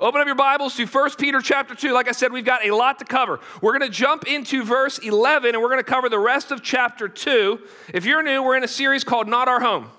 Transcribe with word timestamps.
Open 0.00 0.20
up 0.20 0.26
your 0.26 0.36
Bibles 0.36 0.76
to 0.76 0.86
1 0.86 1.10
Peter 1.18 1.40
chapter 1.40 1.74
2. 1.74 1.92
Like 1.92 2.08
I 2.08 2.12
said, 2.12 2.30
we've 2.30 2.44
got 2.44 2.64
a 2.64 2.74
lot 2.74 2.98
to 2.98 3.04
cover. 3.04 3.40
We're 3.62 3.78
going 3.78 3.90
to 3.90 3.96
jump 3.96 4.26
into 4.26 4.62
verse 4.62 4.98
11 4.98 5.54
and 5.54 5.62
we're 5.62 5.70
going 5.70 5.82
to 5.82 5.90
cover 5.90 6.08
the 6.08 6.18
rest 6.18 6.50
of 6.50 6.62
chapter 6.62 7.08
2. 7.08 7.58
If 7.94 8.04
you're 8.04 8.22
new, 8.22 8.42
we're 8.42 8.56
in 8.56 8.64
a 8.64 8.68
series 8.68 9.02
called 9.02 9.28
Not 9.28 9.48
Our 9.48 9.60
Home. 9.60 9.90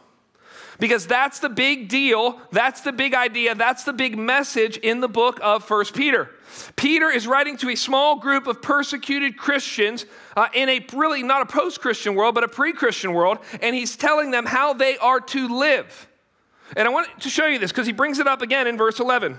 Because 0.79 1.07
that's 1.07 1.39
the 1.39 1.49
big 1.49 1.89
deal, 1.89 2.39
that's 2.51 2.81
the 2.81 2.93
big 2.93 3.13
idea, 3.13 3.53
that's 3.55 3.83
the 3.83 3.91
big 3.91 4.17
message 4.17 4.77
in 4.77 5.01
the 5.01 5.09
book 5.09 5.39
of 5.41 5.69
1 5.69 5.85
Peter. 5.93 6.29
Peter 6.75 7.09
is 7.09 7.27
writing 7.27 7.57
to 7.57 7.69
a 7.69 7.75
small 7.75 8.17
group 8.17 8.47
of 8.47 8.61
persecuted 8.61 9.37
Christians 9.37 10.05
uh, 10.37 10.47
in 10.53 10.69
a 10.69 10.85
really 10.93 11.21
not 11.21 11.41
a 11.41 11.45
post 11.45 11.81
Christian 11.81 12.15
world, 12.15 12.33
but 12.33 12.45
a 12.45 12.47
pre 12.47 12.71
Christian 12.71 13.11
world, 13.11 13.39
and 13.61 13.75
he's 13.75 13.97
telling 13.97 14.31
them 14.31 14.45
how 14.45 14.73
they 14.73 14.97
are 14.99 15.19
to 15.19 15.49
live. 15.49 16.07
And 16.77 16.87
I 16.87 16.91
want 16.91 17.09
to 17.21 17.29
show 17.29 17.45
you 17.47 17.59
this 17.59 17.71
because 17.71 17.87
he 17.87 17.93
brings 17.93 18.19
it 18.19 18.27
up 18.27 18.41
again 18.41 18.65
in 18.65 18.77
verse 18.77 18.99
11. 18.99 19.37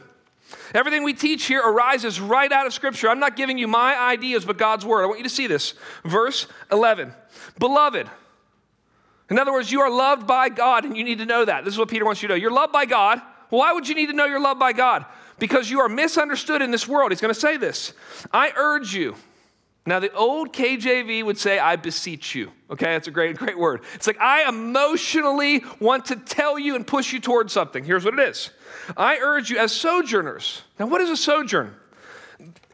Everything 0.74 1.02
we 1.02 1.14
teach 1.14 1.44
here 1.44 1.60
arises 1.60 2.20
right 2.20 2.50
out 2.50 2.66
of 2.66 2.74
Scripture. 2.74 3.08
I'm 3.08 3.18
not 3.18 3.36
giving 3.36 3.58
you 3.58 3.68
my 3.68 3.98
ideas, 3.98 4.44
but 4.44 4.58
God's 4.58 4.84
Word. 4.84 5.02
I 5.02 5.06
want 5.06 5.18
you 5.18 5.24
to 5.24 5.30
see 5.30 5.46
this. 5.46 5.74
Verse 6.04 6.46
11 6.70 7.12
Beloved, 7.58 8.08
in 9.30 9.38
other 9.38 9.52
words, 9.52 9.70
you 9.70 9.80
are 9.80 9.90
loved 9.90 10.26
by 10.26 10.48
God, 10.48 10.84
and 10.84 10.96
you 10.96 11.04
need 11.04 11.18
to 11.18 11.26
know 11.26 11.44
that. 11.44 11.64
This 11.64 11.74
is 11.74 11.78
what 11.78 11.88
Peter 11.88 12.04
wants 12.04 12.22
you 12.22 12.28
to 12.28 12.34
know. 12.34 12.38
You're 12.38 12.50
loved 12.50 12.72
by 12.72 12.84
God. 12.84 13.22
Why 13.48 13.72
would 13.72 13.88
you 13.88 13.94
need 13.94 14.06
to 14.06 14.12
know 14.12 14.26
you're 14.26 14.40
loved 14.40 14.60
by 14.60 14.72
God? 14.72 15.04
Because 15.38 15.70
you 15.70 15.80
are 15.80 15.88
misunderstood 15.88 16.62
in 16.62 16.70
this 16.70 16.86
world. 16.86 17.12
He's 17.12 17.20
going 17.20 17.32
to 17.34 17.40
say 17.40 17.56
this. 17.56 17.92
I 18.32 18.52
urge 18.56 18.94
you. 18.94 19.14
Now, 19.90 19.98
the 19.98 20.12
old 20.12 20.52
KJV 20.52 21.24
would 21.24 21.36
say, 21.36 21.58
I 21.58 21.74
beseech 21.74 22.36
you. 22.36 22.52
Okay, 22.70 22.92
that's 22.92 23.08
a 23.08 23.10
great, 23.10 23.36
great 23.36 23.58
word. 23.58 23.82
It's 23.96 24.06
like, 24.06 24.20
I 24.20 24.48
emotionally 24.48 25.64
want 25.80 26.04
to 26.06 26.16
tell 26.16 26.60
you 26.60 26.76
and 26.76 26.86
push 26.86 27.12
you 27.12 27.18
towards 27.18 27.52
something. 27.52 27.82
Here's 27.82 28.04
what 28.04 28.14
it 28.14 28.20
is 28.20 28.50
I 28.96 29.18
urge 29.20 29.50
you 29.50 29.58
as 29.58 29.72
sojourners. 29.72 30.62
Now, 30.78 30.86
what 30.86 31.00
is 31.00 31.10
a 31.10 31.16
sojourn? 31.16 31.74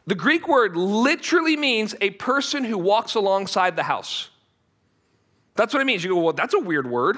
The 0.05 0.13
Greek 0.13 0.47
word 0.47 0.77
literally 0.77 1.57
means 1.57 1.95
a 2.01 2.11
person 2.11 2.63
who 2.63 2.77
walks 2.77 3.15
alongside 3.15 3.75
the 3.75 3.83
house. 3.83 4.29
That's 5.55 5.73
what 5.73 5.81
it 5.81 5.85
means. 5.85 6.03
You 6.03 6.11
go, 6.11 6.21
well, 6.21 6.33
that's 6.33 6.53
a 6.53 6.59
weird 6.59 6.87
word. 6.87 7.17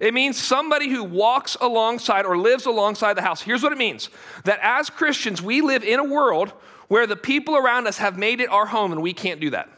It 0.00 0.12
means 0.12 0.36
somebody 0.36 0.90
who 0.90 1.02
walks 1.02 1.56
alongside 1.62 2.26
or 2.26 2.36
lives 2.36 2.66
alongside 2.66 3.14
the 3.14 3.22
house. 3.22 3.40
Here's 3.40 3.62
what 3.62 3.72
it 3.72 3.78
means 3.78 4.10
that 4.44 4.58
as 4.60 4.90
Christians, 4.90 5.40
we 5.40 5.62
live 5.62 5.82
in 5.82 5.98
a 5.98 6.04
world 6.04 6.52
where 6.88 7.06
the 7.06 7.16
people 7.16 7.56
around 7.56 7.86
us 7.86 7.98
have 7.98 8.18
made 8.18 8.40
it 8.40 8.50
our 8.50 8.66
home 8.66 8.92
and 8.92 9.02
we 9.02 9.12
can't 9.12 9.40
do 9.40 9.50
that. 9.50 9.68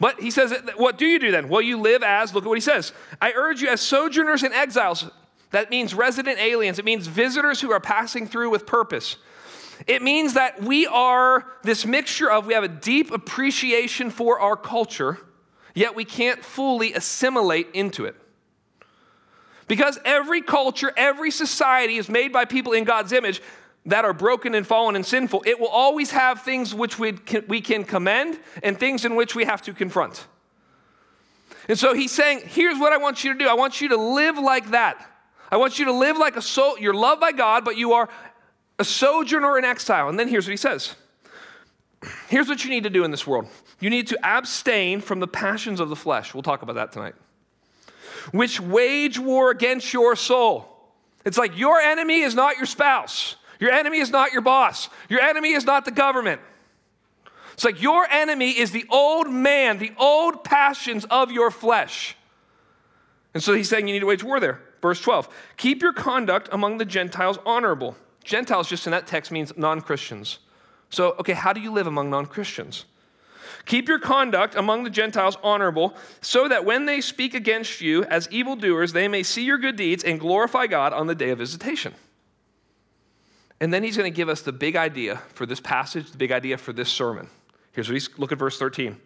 But 0.00 0.20
he 0.20 0.30
says, 0.30 0.52
what 0.76 0.98
do 0.98 1.06
you 1.06 1.18
do 1.18 1.30
then? 1.30 1.48
Well, 1.48 1.62
you 1.62 1.80
live 1.80 2.02
as, 2.02 2.34
look 2.34 2.44
at 2.44 2.48
what 2.48 2.56
he 2.56 2.60
says. 2.60 2.92
I 3.20 3.32
urge 3.32 3.62
you 3.62 3.68
as 3.68 3.80
sojourners 3.80 4.42
and 4.42 4.52
exiles. 4.52 5.08
That 5.50 5.70
means 5.70 5.94
resident 5.94 6.38
aliens, 6.38 6.78
it 6.78 6.84
means 6.84 7.06
visitors 7.06 7.60
who 7.60 7.70
are 7.70 7.80
passing 7.80 8.26
through 8.26 8.50
with 8.50 8.66
purpose. 8.66 9.16
It 9.86 10.02
means 10.02 10.34
that 10.34 10.62
we 10.62 10.86
are 10.86 11.46
this 11.62 11.86
mixture 11.86 12.30
of, 12.30 12.46
we 12.46 12.54
have 12.54 12.64
a 12.64 12.68
deep 12.68 13.10
appreciation 13.10 14.10
for 14.10 14.40
our 14.40 14.56
culture 14.56 15.18
yet 15.74 15.94
we 15.94 16.04
can't 16.04 16.44
fully 16.44 16.94
assimilate 16.94 17.68
into 17.74 18.04
it. 18.04 18.16
Because 19.66 19.98
every 20.04 20.40
culture, 20.40 20.92
every 20.96 21.30
society 21.30 21.96
is 21.96 22.08
made 22.08 22.32
by 22.32 22.44
people 22.44 22.72
in 22.72 22.84
God's 22.84 23.12
image 23.12 23.42
that 23.86 24.04
are 24.04 24.14
broken 24.14 24.54
and 24.54 24.66
fallen 24.66 24.96
and 24.96 25.04
sinful. 25.04 25.42
It 25.46 25.60
will 25.60 25.68
always 25.68 26.10
have 26.10 26.42
things 26.42 26.74
which 26.74 26.98
we 26.98 27.12
can, 27.12 27.44
we 27.48 27.60
can 27.60 27.84
commend 27.84 28.38
and 28.62 28.78
things 28.78 29.04
in 29.04 29.14
which 29.14 29.34
we 29.34 29.44
have 29.44 29.62
to 29.62 29.74
confront. 29.74 30.26
And 31.68 31.78
so 31.78 31.94
he's 31.94 32.12
saying, 32.12 32.42
here's 32.46 32.78
what 32.78 32.92
I 32.92 32.98
want 32.98 33.24
you 33.24 33.32
to 33.32 33.38
do. 33.38 33.46
I 33.46 33.54
want 33.54 33.80
you 33.80 33.88
to 33.88 33.96
live 33.96 34.38
like 34.38 34.70
that. 34.70 35.10
I 35.50 35.56
want 35.56 35.78
you 35.78 35.86
to 35.86 35.92
live 35.92 36.16
like 36.16 36.36
a 36.36 36.42
soul. 36.42 36.78
You're 36.78 36.94
loved 36.94 37.20
by 37.20 37.32
God, 37.32 37.64
but 37.64 37.76
you 37.76 37.92
are 37.92 38.08
a 38.78 38.84
sojourner 38.84 39.58
in 39.58 39.64
exile. 39.64 40.08
And 40.08 40.18
then 40.18 40.28
here's 40.28 40.46
what 40.46 40.52
he 40.52 40.56
says. 40.56 40.94
Here's 42.28 42.48
what 42.48 42.64
you 42.64 42.70
need 42.70 42.84
to 42.84 42.90
do 42.90 43.04
in 43.04 43.10
this 43.10 43.26
world. 43.26 43.48
You 43.80 43.90
need 43.90 44.08
to 44.08 44.18
abstain 44.22 45.00
from 45.00 45.20
the 45.20 45.28
passions 45.28 45.80
of 45.80 45.88
the 45.88 45.96
flesh. 45.96 46.34
We'll 46.34 46.42
talk 46.42 46.62
about 46.62 46.74
that 46.76 46.92
tonight. 46.92 47.14
Which 48.32 48.60
wage 48.60 49.18
war 49.18 49.50
against 49.50 49.92
your 49.92 50.16
soul. 50.16 50.68
It's 51.24 51.38
like 51.38 51.56
your 51.56 51.78
enemy 51.80 52.20
is 52.20 52.34
not 52.34 52.56
your 52.56 52.66
spouse. 52.66 53.36
Your 53.64 53.72
enemy 53.72 53.96
is 53.96 54.10
not 54.10 54.30
your 54.30 54.42
boss. 54.42 54.90
Your 55.08 55.22
enemy 55.22 55.52
is 55.52 55.64
not 55.64 55.86
the 55.86 55.90
government. 55.90 56.38
It's 57.54 57.64
like 57.64 57.80
your 57.80 58.06
enemy 58.10 58.50
is 58.50 58.72
the 58.72 58.84
old 58.90 59.30
man, 59.30 59.78
the 59.78 59.92
old 59.96 60.44
passions 60.44 61.06
of 61.06 61.32
your 61.32 61.50
flesh. 61.50 62.14
And 63.32 63.42
so 63.42 63.54
he's 63.54 63.70
saying 63.70 63.88
you 63.88 63.94
need 63.94 64.00
to 64.00 64.06
wage 64.06 64.22
war 64.22 64.38
there. 64.38 64.60
Verse 64.82 65.00
12 65.00 65.30
Keep 65.56 65.80
your 65.80 65.94
conduct 65.94 66.50
among 66.52 66.76
the 66.76 66.84
Gentiles 66.84 67.38
honorable. 67.46 67.96
Gentiles, 68.22 68.68
just 68.68 68.86
in 68.86 68.90
that 68.90 69.06
text, 69.06 69.32
means 69.32 69.50
non 69.56 69.80
Christians. 69.80 70.40
So, 70.90 71.12
okay, 71.18 71.32
how 71.32 71.54
do 71.54 71.60
you 71.62 71.72
live 71.72 71.86
among 71.86 72.10
non 72.10 72.26
Christians? 72.26 72.84
Keep 73.64 73.88
your 73.88 73.98
conduct 73.98 74.56
among 74.56 74.84
the 74.84 74.90
Gentiles 74.90 75.38
honorable, 75.42 75.94
so 76.20 76.48
that 76.48 76.66
when 76.66 76.84
they 76.84 77.00
speak 77.00 77.32
against 77.32 77.80
you 77.80 78.04
as 78.04 78.28
evildoers, 78.30 78.92
they 78.92 79.08
may 79.08 79.22
see 79.22 79.42
your 79.42 79.56
good 79.56 79.76
deeds 79.76 80.04
and 80.04 80.20
glorify 80.20 80.66
God 80.66 80.92
on 80.92 81.06
the 81.06 81.14
day 81.14 81.30
of 81.30 81.38
visitation. 81.38 81.94
And 83.60 83.72
then 83.72 83.82
he's 83.82 83.96
going 83.96 84.10
to 84.10 84.16
give 84.16 84.28
us 84.28 84.42
the 84.42 84.52
big 84.52 84.76
idea 84.76 85.22
for 85.32 85.46
this 85.46 85.60
passage, 85.60 86.10
the 86.10 86.18
big 86.18 86.32
idea 86.32 86.58
for 86.58 86.72
this 86.72 86.88
sermon. 86.88 87.28
Here's 87.72 87.88
what 87.88 87.94
he's 87.94 88.10
look 88.18 88.32
at 88.32 88.38
verse 88.38 88.58
13. 88.58 88.96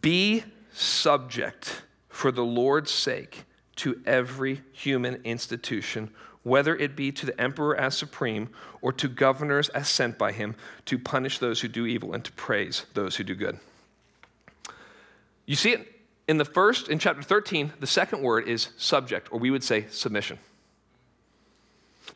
Be 0.00 0.44
subject 0.72 1.82
for 2.08 2.32
the 2.32 2.44
Lord's 2.44 2.90
sake 2.90 3.44
to 3.76 4.00
every 4.06 4.62
human 4.72 5.20
institution 5.24 6.10
whether 6.44 6.76
it 6.76 6.94
be 6.94 7.10
to 7.10 7.26
the 7.26 7.40
emperor 7.40 7.76
as 7.76 7.96
supreme 7.96 8.48
or 8.80 8.92
to 8.92 9.08
governors 9.08 9.68
as 9.70 9.88
sent 9.88 10.16
by 10.16 10.30
him 10.30 10.54
to 10.84 10.98
punish 10.98 11.38
those 11.38 11.62
who 11.62 11.68
do 11.68 11.86
evil 11.86 12.12
and 12.12 12.24
to 12.24 12.32
praise 12.32 12.86
those 12.94 13.16
who 13.16 13.24
do 13.24 13.34
good. 13.34 13.58
You 15.46 15.56
see 15.56 15.72
it 15.72 15.90
in 16.28 16.38
the 16.38 16.44
first, 16.44 16.88
in 16.88 16.98
chapter 16.98 17.22
13, 17.22 17.72
the 17.80 17.86
second 17.86 18.22
word 18.22 18.46
is 18.46 18.68
subject, 18.76 19.28
or 19.30 19.38
we 19.38 19.50
would 19.50 19.64
say 19.64 19.86
submission. 19.90 20.38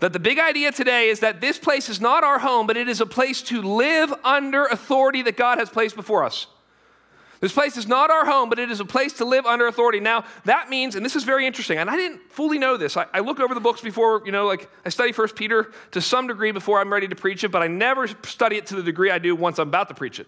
That 0.00 0.12
the 0.12 0.20
big 0.20 0.38
idea 0.38 0.70
today 0.70 1.08
is 1.08 1.20
that 1.20 1.40
this 1.40 1.58
place 1.58 1.88
is 1.88 2.00
not 2.00 2.22
our 2.22 2.38
home, 2.38 2.66
but 2.66 2.76
it 2.76 2.88
is 2.88 3.00
a 3.00 3.06
place 3.06 3.42
to 3.42 3.62
live 3.62 4.12
under 4.22 4.66
authority 4.66 5.22
that 5.22 5.36
God 5.36 5.58
has 5.58 5.68
placed 5.68 5.96
before 5.96 6.24
us. 6.24 6.46
This 7.40 7.52
place 7.52 7.76
is 7.76 7.86
not 7.86 8.10
our 8.10 8.24
home, 8.24 8.48
but 8.48 8.58
it 8.58 8.70
is 8.70 8.80
a 8.80 8.84
place 8.84 9.12
to 9.14 9.24
live 9.24 9.46
under 9.46 9.68
authority. 9.68 10.00
Now, 10.00 10.24
that 10.44 10.68
means, 10.70 10.96
and 10.96 11.04
this 11.04 11.14
is 11.14 11.22
very 11.22 11.46
interesting, 11.46 11.78
and 11.78 11.88
I 11.88 11.96
didn't 11.96 12.20
fully 12.32 12.58
know 12.58 12.76
this. 12.76 12.96
I, 12.96 13.06
I, 13.14 13.20
look 13.20 13.38
over 13.38 13.54
the 13.54 13.60
books 13.60 13.80
before, 13.80 14.22
you 14.26 14.32
know, 14.32 14.46
like 14.46 14.68
I 14.84 14.88
study 14.88 15.12
First 15.12 15.36
Peter 15.36 15.70
to 15.92 16.00
some 16.00 16.26
degree 16.26 16.50
before 16.50 16.80
I'm 16.80 16.92
ready 16.92 17.06
to 17.06 17.14
preach 17.14 17.44
it, 17.44 17.50
but 17.50 17.62
I 17.62 17.68
never 17.68 18.08
study 18.24 18.56
it 18.56 18.66
to 18.66 18.76
the 18.76 18.82
degree 18.82 19.10
I 19.12 19.20
do 19.20 19.36
once 19.36 19.60
I'm 19.60 19.68
about 19.68 19.88
to 19.88 19.94
preach 19.94 20.18
it. 20.18 20.26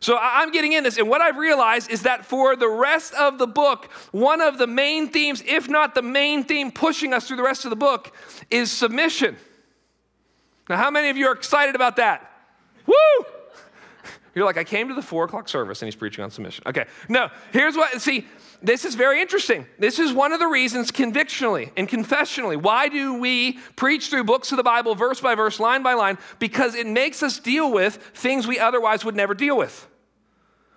So 0.00 0.18
I'm 0.20 0.52
getting 0.52 0.72
in 0.72 0.84
this, 0.84 0.96
and 0.96 1.08
what 1.08 1.20
I've 1.20 1.36
realized 1.36 1.90
is 1.90 2.02
that 2.02 2.24
for 2.24 2.54
the 2.54 2.68
rest 2.68 3.14
of 3.14 3.38
the 3.38 3.46
book, 3.46 3.86
one 4.12 4.40
of 4.40 4.58
the 4.58 4.66
main 4.66 5.08
themes, 5.08 5.42
if 5.46 5.68
not 5.68 5.94
the 5.94 6.02
main 6.02 6.44
theme 6.44 6.70
pushing 6.70 7.12
us 7.12 7.26
through 7.26 7.38
the 7.38 7.42
rest 7.42 7.64
of 7.64 7.70
the 7.70 7.76
book, 7.76 8.14
is 8.50 8.70
submission. 8.70 9.36
Now, 10.68 10.76
how 10.76 10.90
many 10.90 11.08
of 11.08 11.16
you 11.16 11.26
are 11.26 11.32
excited 11.32 11.74
about 11.74 11.96
that? 11.96 12.30
Woo! 12.86 12.94
You're 14.34 14.44
like, 14.44 14.58
I 14.58 14.64
came 14.64 14.88
to 14.88 14.94
the 14.94 15.02
four 15.02 15.24
o'clock 15.24 15.48
service 15.48 15.82
and 15.82 15.88
he's 15.88 15.96
preaching 15.96 16.22
on 16.22 16.30
submission. 16.30 16.62
Okay, 16.66 16.84
no, 17.08 17.28
here's 17.52 17.74
what, 17.74 18.00
see, 18.00 18.26
this 18.62 18.84
is 18.84 18.94
very 18.94 19.20
interesting. 19.20 19.66
This 19.78 19.98
is 19.98 20.12
one 20.12 20.32
of 20.32 20.40
the 20.40 20.46
reasons 20.46 20.90
convictionally 20.90 21.70
and 21.76 21.88
confessionally. 21.88 22.56
Why 22.56 22.88
do 22.88 23.14
we 23.20 23.58
preach 23.76 24.10
through 24.10 24.24
books 24.24 24.50
of 24.52 24.56
the 24.56 24.62
Bible, 24.62 24.94
verse 24.94 25.20
by 25.20 25.34
verse, 25.34 25.60
line 25.60 25.82
by 25.82 25.94
line? 25.94 26.18
Because 26.38 26.74
it 26.74 26.86
makes 26.86 27.22
us 27.22 27.38
deal 27.38 27.70
with 27.72 27.96
things 28.14 28.46
we 28.46 28.58
otherwise 28.58 29.04
would 29.04 29.16
never 29.16 29.34
deal 29.34 29.56
with. 29.56 29.86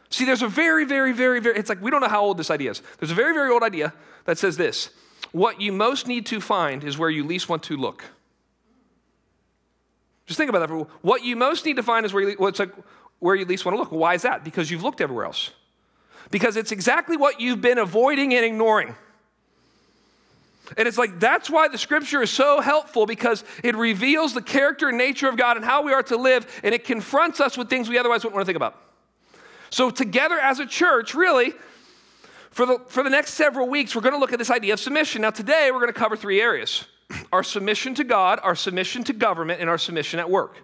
See, 0.10 0.26
there's 0.26 0.42
a 0.42 0.48
very, 0.48 0.86
very, 0.86 1.14
very, 1.14 1.40
very, 1.40 1.58
it's 1.58 1.70
like 1.70 1.82
we 1.82 1.90
don't 1.90 2.02
know 2.02 2.10
how 2.10 2.22
old 2.22 2.38
this 2.38 2.52
idea 2.52 2.72
is. 2.72 2.82
There's 3.00 3.12
a 3.12 3.16
very, 3.16 3.34
very 3.34 3.50
old 3.50 3.64
idea 3.64 3.94
that 4.26 4.38
says 4.38 4.58
this 4.58 4.90
what 5.32 5.62
you 5.62 5.72
most 5.72 6.08
need 6.08 6.26
to 6.28 6.42
find 6.42 6.84
is 6.84 6.98
where 6.98 7.10
you 7.10 7.24
least 7.24 7.48
want 7.50 7.64
to 7.64 7.78
look. 7.78 8.04
Just 10.26 10.38
think 10.38 10.50
about 10.50 10.60
that. 10.60 10.70
For 10.70 10.88
what 11.02 11.24
you 11.24 11.36
most 11.36 11.66
need 11.66 11.78
to 11.78 11.84
find 11.84 12.06
is 12.06 12.14
where 12.14 12.30
you, 12.30 12.36
well, 12.38 12.50
it's 12.50 12.60
like, 12.60 12.74
where 13.20 13.36
you 13.36 13.46
least 13.46 13.66
want 13.66 13.76
to 13.76 13.80
look. 13.80 13.92
Why 13.92 14.16
is 14.16 14.24
that? 14.24 14.44
Because 14.44 14.72
you've 14.72 14.84
looked 14.84 15.00
everywhere 15.00 15.26
else. 15.26 15.52
Because 16.30 16.56
it's 16.56 16.72
exactly 16.72 17.18
what 17.18 17.42
you've 17.42 17.62
been 17.62 17.78
avoiding 17.78 18.34
and 18.34 18.46
ignoring. 18.46 18.96
And 20.78 20.88
it's 20.88 20.98
like 20.98 21.20
that's 21.20 21.50
why 21.50 21.68
the 21.68 21.78
scripture 21.78 22.22
is 22.22 22.32
so 22.32 22.62
helpful 22.62 23.06
because 23.06 23.44
it 23.64 23.76
reveals 23.76 24.34
the 24.34 24.42
character 24.42 24.90
and 24.90 24.98
nature 24.98 25.28
of 25.28 25.36
God 25.36 25.58
and 25.58 25.66
how 25.66 25.82
we 25.82 25.94
are 25.94 26.04
to 26.04 26.18
live, 26.18 26.62
and 26.64 26.74
it 26.74 26.86
confronts 26.86 27.40
us 27.40 27.58
with 27.58 27.70
things 27.70 27.90
we 27.90 27.98
otherwise 27.98 28.24
wouldn't 28.24 28.36
want 28.36 28.46
to 28.46 28.46
think 28.46 28.56
about. 28.56 28.78
So, 29.70 29.90
together 29.90 30.38
as 30.38 30.60
a 30.60 30.66
church, 30.66 31.14
really, 31.14 31.54
for 32.52 32.66
the, 32.66 32.80
for 32.88 33.04
the 33.04 33.10
next 33.10 33.34
several 33.34 33.70
weeks, 33.70 33.96
we're 33.96 34.02
going 34.02 34.14
to 34.14 34.20
look 34.20 34.34
at 34.34 34.40
this 34.40 34.50
idea 34.50 34.74
of 34.74 34.80
submission. 34.80 35.22
Now, 35.22 35.30
today, 35.30 35.70
we're 35.72 35.80
going 35.80 35.94
to 35.94 36.00
cover 36.00 36.16
three 36.16 36.42
areas 36.42 36.86
our 37.34 37.44
submission 37.44 37.96
to 37.96 38.04
God, 38.04 38.40
our 38.44 38.56
submission 38.56 39.04
to 39.06 39.14
government, 39.14 39.62
and 39.62 39.70
our 39.70 39.78
submission 39.78 40.20
at 40.20 40.30
work. 40.30 40.58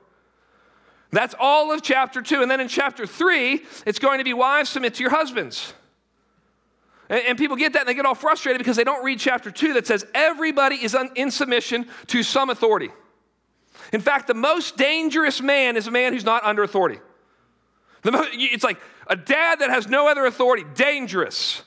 That's 1.11 1.35
all 1.39 1.71
of 1.71 1.81
chapter 1.81 2.21
two. 2.21 2.41
And 2.41 2.51
then 2.51 2.59
in 2.59 2.67
chapter 2.67 3.05
three, 3.05 3.63
it's 3.85 3.99
going 3.99 4.17
to 4.17 4.23
be 4.23 4.33
wives 4.33 4.69
submit 4.69 4.95
to 4.95 5.03
your 5.03 5.11
husbands. 5.11 5.73
And, 7.09 7.21
and 7.27 7.37
people 7.37 7.55
get 7.55 7.73
that 7.73 7.81
and 7.81 7.89
they 7.89 7.93
get 7.93 8.05
all 8.05 8.15
frustrated 8.15 8.59
because 8.59 8.77
they 8.77 8.83
don't 8.83 9.03
read 9.03 9.19
chapter 9.19 9.51
2 9.51 9.73
that 9.73 9.87
says 9.87 10.05
everybody 10.13 10.75
is 10.75 10.95
un, 10.95 11.09
in 11.15 11.31
submission 11.31 11.87
to 12.07 12.23
some 12.23 12.49
authority. 12.49 12.89
In 13.93 14.01
fact, 14.01 14.27
the 14.27 14.33
most 14.33 14.75
dangerous 14.75 15.41
man 15.41 15.77
is 15.77 15.87
a 15.87 15.91
man 15.91 16.13
who's 16.13 16.25
not 16.25 16.43
under 16.43 16.63
authority. 16.63 16.99
Most, 18.03 18.29
it's 18.33 18.63
like 18.63 18.79
a 19.07 19.15
dad 19.15 19.59
that 19.59 19.69
has 19.69 19.87
no 19.87 20.07
other 20.07 20.25
authority, 20.25 20.65
dangerous. 20.75 21.61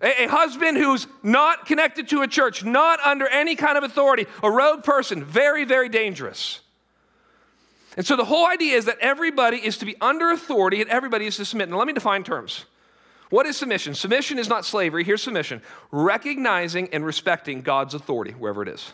A, 0.00 0.24
a, 0.24 0.28
husband 0.28 0.76
who's 0.76 1.06
not 1.22 1.66
connected 1.66 2.08
to 2.08 2.22
a 2.22 2.28
church, 2.28 2.64
not 2.64 3.00
under 3.00 3.28
any 3.28 3.54
kind 3.54 3.78
of 3.78 3.84
authority, 3.84 4.26
a 4.42 4.50
rogue 4.50 4.82
person, 4.82 5.24
very, 5.24 5.64
very 5.64 5.88
dangerous. 5.88 6.60
And 7.96 8.06
so 8.06 8.16
the 8.16 8.24
whole 8.24 8.46
idea 8.46 8.76
is 8.76 8.86
that 8.86 8.98
everybody 9.00 9.58
is 9.58 9.78
to 9.78 9.84
be 9.84 9.96
under 10.00 10.30
authority 10.30 10.80
and 10.80 10.90
everybody 10.90 11.26
is 11.26 11.36
to 11.36 11.44
submit. 11.44 11.68
Now, 11.68 11.78
let 11.78 11.86
me 11.86 11.92
define 11.92 12.24
terms. 12.24 12.64
What 13.28 13.46
is 13.46 13.56
submission? 13.56 13.94
Submission 13.94 14.38
is 14.38 14.48
not 14.48 14.64
slavery. 14.64 15.04
Here's 15.04 15.22
submission 15.22 15.62
recognizing 15.90 16.88
and 16.92 17.04
respecting 17.04 17.62
God's 17.62 17.94
authority 17.94 18.32
wherever 18.32 18.62
it 18.62 18.68
is. 18.68 18.92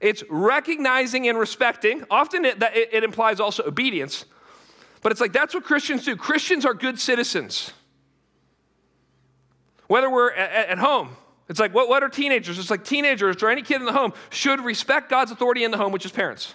It's 0.00 0.24
recognizing 0.28 1.28
and 1.28 1.38
respecting. 1.38 2.04
Often 2.10 2.44
it, 2.44 2.60
it, 2.60 3.04
implies 3.04 3.38
also 3.38 3.62
obedience, 3.64 4.24
but 5.00 5.12
it's 5.12 5.20
like 5.20 5.32
that's 5.32 5.54
what 5.54 5.62
Christians 5.62 6.04
do. 6.04 6.16
Christians 6.16 6.66
are 6.66 6.74
good 6.74 6.98
citizens. 6.98 7.72
Whether 9.86 10.10
we're 10.10 10.32
at, 10.32 10.70
at 10.70 10.78
home, 10.78 11.16
it's 11.48 11.60
like 11.60 11.72
what, 11.72 11.88
what 11.88 12.02
are 12.02 12.08
teenagers? 12.08 12.58
It's 12.58 12.70
like 12.70 12.84
teenagers 12.84 13.40
or 13.40 13.50
any 13.50 13.62
kid 13.62 13.76
in 13.76 13.84
the 13.84 13.92
home 13.92 14.12
should 14.30 14.60
respect 14.60 15.08
God's 15.08 15.30
authority 15.30 15.62
in 15.62 15.70
the 15.70 15.78
home, 15.78 15.92
which 15.92 16.04
is 16.04 16.10
parents. 16.10 16.54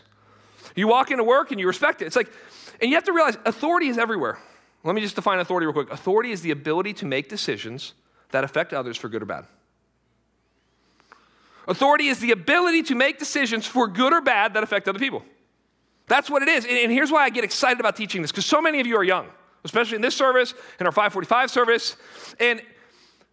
You 0.77 0.87
walk 0.87 1.09
into 1.09 1.23
work 1.23 1.51
and 1.51 1.59
you 1.59 1.65
respect 1.65 2.03
it. 2.03 2.05
It's 2.05 2.15
like, 2.15 2.31
and 2.79 2.89
you 2.89 2.95
have 2.95 3.03
to 3.05 3.11
realize 3.11 3.35
authority 3.45 3.87
is 3.87 3.97
everywhere. 3.97 4.37
Let 4.83 4.93
me 4.93 5.01
just 5.01 5.15
define 5.15 5.39
authority 5.39 5.65
real 5.65 5.73
quick. 5.73 5.91
Authority 5.91 6.31
is 6.31 6.41
the 6.43 6.51
ability 6.51 6.93
to 6.93 7.05
make 7.07 7.29
decisions 7.29 7.93
that 8.29 8.43
affect 8.43 8.73
others 8.73 8.95
for 8.95 9.09
good 9.09 9.23
or 9.23 9.25
bad. 9.25 9.47
Authority 11.67 12.07
is 12.07 12.19
the 12.19 12.31
ability 12.31 12.83
to 12.83 12.95
make 12.95 13.17
decisions 13.17 13.65
for 13.65 13.87
good 13.87 14.13
or 14.13 14.21
bad 14.21 14.53
that 14.53 14.63
affect 14.63 14.87
other 14.87 14.99
people. 14.99 15.23
That's 16.05 16.29
what 16.29 16.43
it 16.43 16.47
is. 16.47 16.63
And 16.63 16.91
here's 16.91 17.11
why 17.11 17.23
I 17.23 17.31
get 17.31 17.43
excited 17.43 17.79
about 17.79 17.95
teaching 17.95 18.21
this, 18.21 18.31
because 18.31 18.45
so 18.45 18.61
many 18.61 18.79
of 18.79 18.85
you 18.85 18.97
are 18.97 19.03
young, 19.03 19.27
especially 19.65 19.95
in 19.95 20.01
this 20.01 20.15
service, 20.15 20.53
in 20.79 20.85
our 20.85 20.91
545 20.91 21.49
service. 21.49 21.97
And 22.39 22.61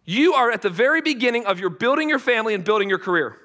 you 0.03 0.33
are 0.33 0.49
at 0.49 0.63
the 0.63 0.69
very 0.71 1.01
beginning 1.01 1.45
of 1.45 1.59
your 1.59 1.69
building 1.69 2.09
your 2.09 2.19
family 2.19 2.55
and 2.55 2.63
building 2.63 2.89
your 2.89 2.99
career. 2.99 3.37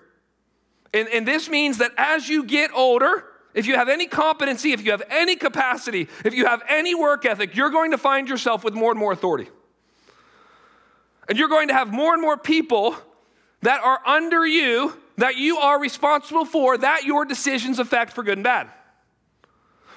And, 0.94 1.06
and 1.10 1.28
this 1.28 1.50
means 1.50 1.78
that 1.78 1.92
as 1.98 2.30
you 2.30 2.44
get 2.44 2.70
older, 2.74 3.24
if 3.54 3.66
you 3.66 3.74
have 3.74 3.88
any 3.88 4.06
competency, 4.06 4.72
if 4.72 4.84
you 4.84 4.92
have 4.92 5.02
any 5.10 5.36
capacity, 5.36 6.08
if 6.24 6.34
you 6.34 6.46
have 6.46 6.62
any 6.68 6.94
work 6.94 7.24
ethic, 7.26 7.56
you're 7.56 7.70
going 7.70 7.90
to 7.90 7.98
find 7.98 8.28
yourself 8.28 8.62
with 8.62 8.74
more 8.74 8.90
and 8.90 9.00
more 9.00 9.12
authority. 9.12 9.48
And 11.28 11.38
you're 11.38 11.48
going 11.48 11.68
to 11.68 11.74
have 11.74 11.92
more 11.92 12.12
and 12.12 12.22
more 12.22 12.36
people 12.36 12.96
that 13.62 13.82
are 13.82 14.00
under 14.06 14.46
you, 14.46 14.96
that 15.16 15.36
you 15.36 15.58
are 15.58 15.80
responsible 15.80 16.44
for, 16.44 16.78
that 16.78 17.04
your 17.04 17.24
decisions 17.24 17.78
affect 17.78 18.12
for 18.12 18.22
good 18.22 18.38
and 18.38 18.44
bad. 18.44 18.68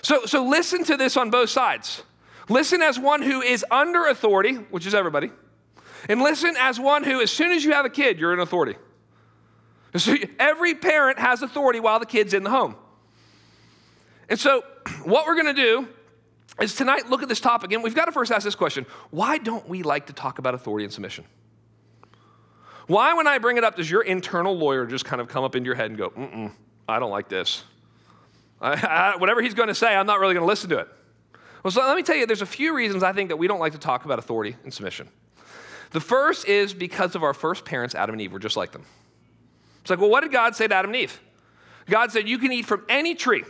So, 0.02 0.26
so 0.26 0.46
listen 0.46 0.84
to 0.86 0.98
this 0.98 1.16
on 1.16 1.30
both 1.30 1.50
sides. 1.50 2.04
Listen 2.50 2.82
as 2.82 3.00
one 3.00 3.22
who 3.22 3.42
is 3.42 3.66
under 3.72 4.06
authority, 4.08 4.56
which 4.56 4.86
is 4.86 4.94
everybody, 4.94 5.32
and 6.10 6.22
listen 6.22 6.56
as 6.60 6.80
one 6.80 7.04
who, 7.04 7.22
as 7.22 7.32
soon 7.32 7.52
as 7.52 7.64
you 7.64 7.72
have 7.72 7.86
a 7.86 7.90
kid, 7.90 8.20
you're 8.20 8.34
in 8.34 8.40
authority. 8.40 8.76
So 9.96 10.16
every 10.40 10.76
parent 10.76 11.20
has 11.20 11.42
authority 11.42 11.80
while 11.80 12.00
the 12.00 12.06
kid's 12.06 12.34
in 12.34 12.44
the 12.44 12.50
home. 12.50 12.76
And 14.34 14.40
so, 14.40 14.64
what 15.04 15.28
we're 15.28 15.36
going 15.36 15.54
to 15.56 15.62
do 15.62 15.88
is 16.60 16.74
tonight 16.74 17.08
look 17.08 17.22
at 17.22 17.30
this 17.30 17.40
topic, 17.40 17.72
and 17.72 17.84
we've 17.84 17.94
got 17.94 18.06
to 18.06 18.12
first 18.12 18.32
ask 18.32 18.44
this 18.44 18.56
question 18.56 18.88
why 19.12 19.38
don't 19.38 19.70
we 19.70 19.84
like 19.84 20.08
to 20.08 20.14
talk 20.14 20.40
about 20.40 20.56
authority 20.56 20.86
and 20.86 20.92
submission? 20.92 21.24
Why, 22.88 23.14
when 23.14 23.28
I 23.28 23.38
bring 23.38 23.58
it 23.58 23.64
up, 23.64 23.76
does 23.76 23.92
your 23.92 24.02
internal 24.02 24.58
lawyer 24.58 24.88
just 24.88 25.06
kind 25.06 25.22
of 25.22 25.28
come 25.28 25.44
up 25.44 25.56
into 25.56 25.68
your 25.68 25.76
head 25.76 25.92
and 25.92 26.00
go, 26.00 26.10
mm 26.10 26.52
I 26.90 26.98
don't 26.98 27.12
like 27.12 27.30
this? 27.30 27.64
I, 28.60 29.14
I, 29.14 29.18
whatever 29.18 29.40
he's 29.40 29.54
going 29.54 29.68
to 29.68 29.76
say, 29.76 29.96
I'm 29.96 30.08
not 30.08 30.20
really 30.20 30.34
going 30.34 30.42
to 30.42 30.48
listen 30.48 30.72
to 30.72 30.80
it. 30.80 30.88
Well, 31.62 31.70
so 31.70 31.86
let 31.86 31.96
me 31.96 32.02
tell 32.02 32.16
you, 32.16 32.26
there's 32.26 32.42
a 32.42 32.48
few 32.48 32.76
reasons 32.76 33.04
I 33.04 33.14
think 33.14 33.30
that 33.30 33.38
we 33.38 33.46
don't 33.46 33.60
like 33.60 33.74
to 33.74 33.78
talk 33.78 34.04
about 34.04 34.18
authority 34.18 34.56
and 34.64 34.74
submission. 34.74 35.10
The 35.92 36.02
first 36.02 36.48
is 36.48 36.74
because 36.74 37.14
of 37.14 37.22
our 37.22 37.36
first 37.36 37.66
parents, 37.66 37.94
Adam 37.94 38.14
and 38.14 38.22
Eve, 38.22 38.34
were 38.34 38.40
just 38.40 38.58
like 38.58 38.72
them. 38.72 38.84
It's 39.82 39.92
like, 39.92 40.00
well, 40.00 40.10
what 40.10 40.22
did 40.22 40.32
God 40.32 40.56
say 40.56 40.68
to 40.68 40.74
Adam 40.74 40.90
and 40.90 41.04
Eve? 41.04 41.22
God 41.88 42.12
said, 42.12 42.28
You 42.28 42.40
can 42.40 42.52
eat 42.52 42.66
from 42.66 42.84
any 42.90 43.14
tree, 43.14 43.44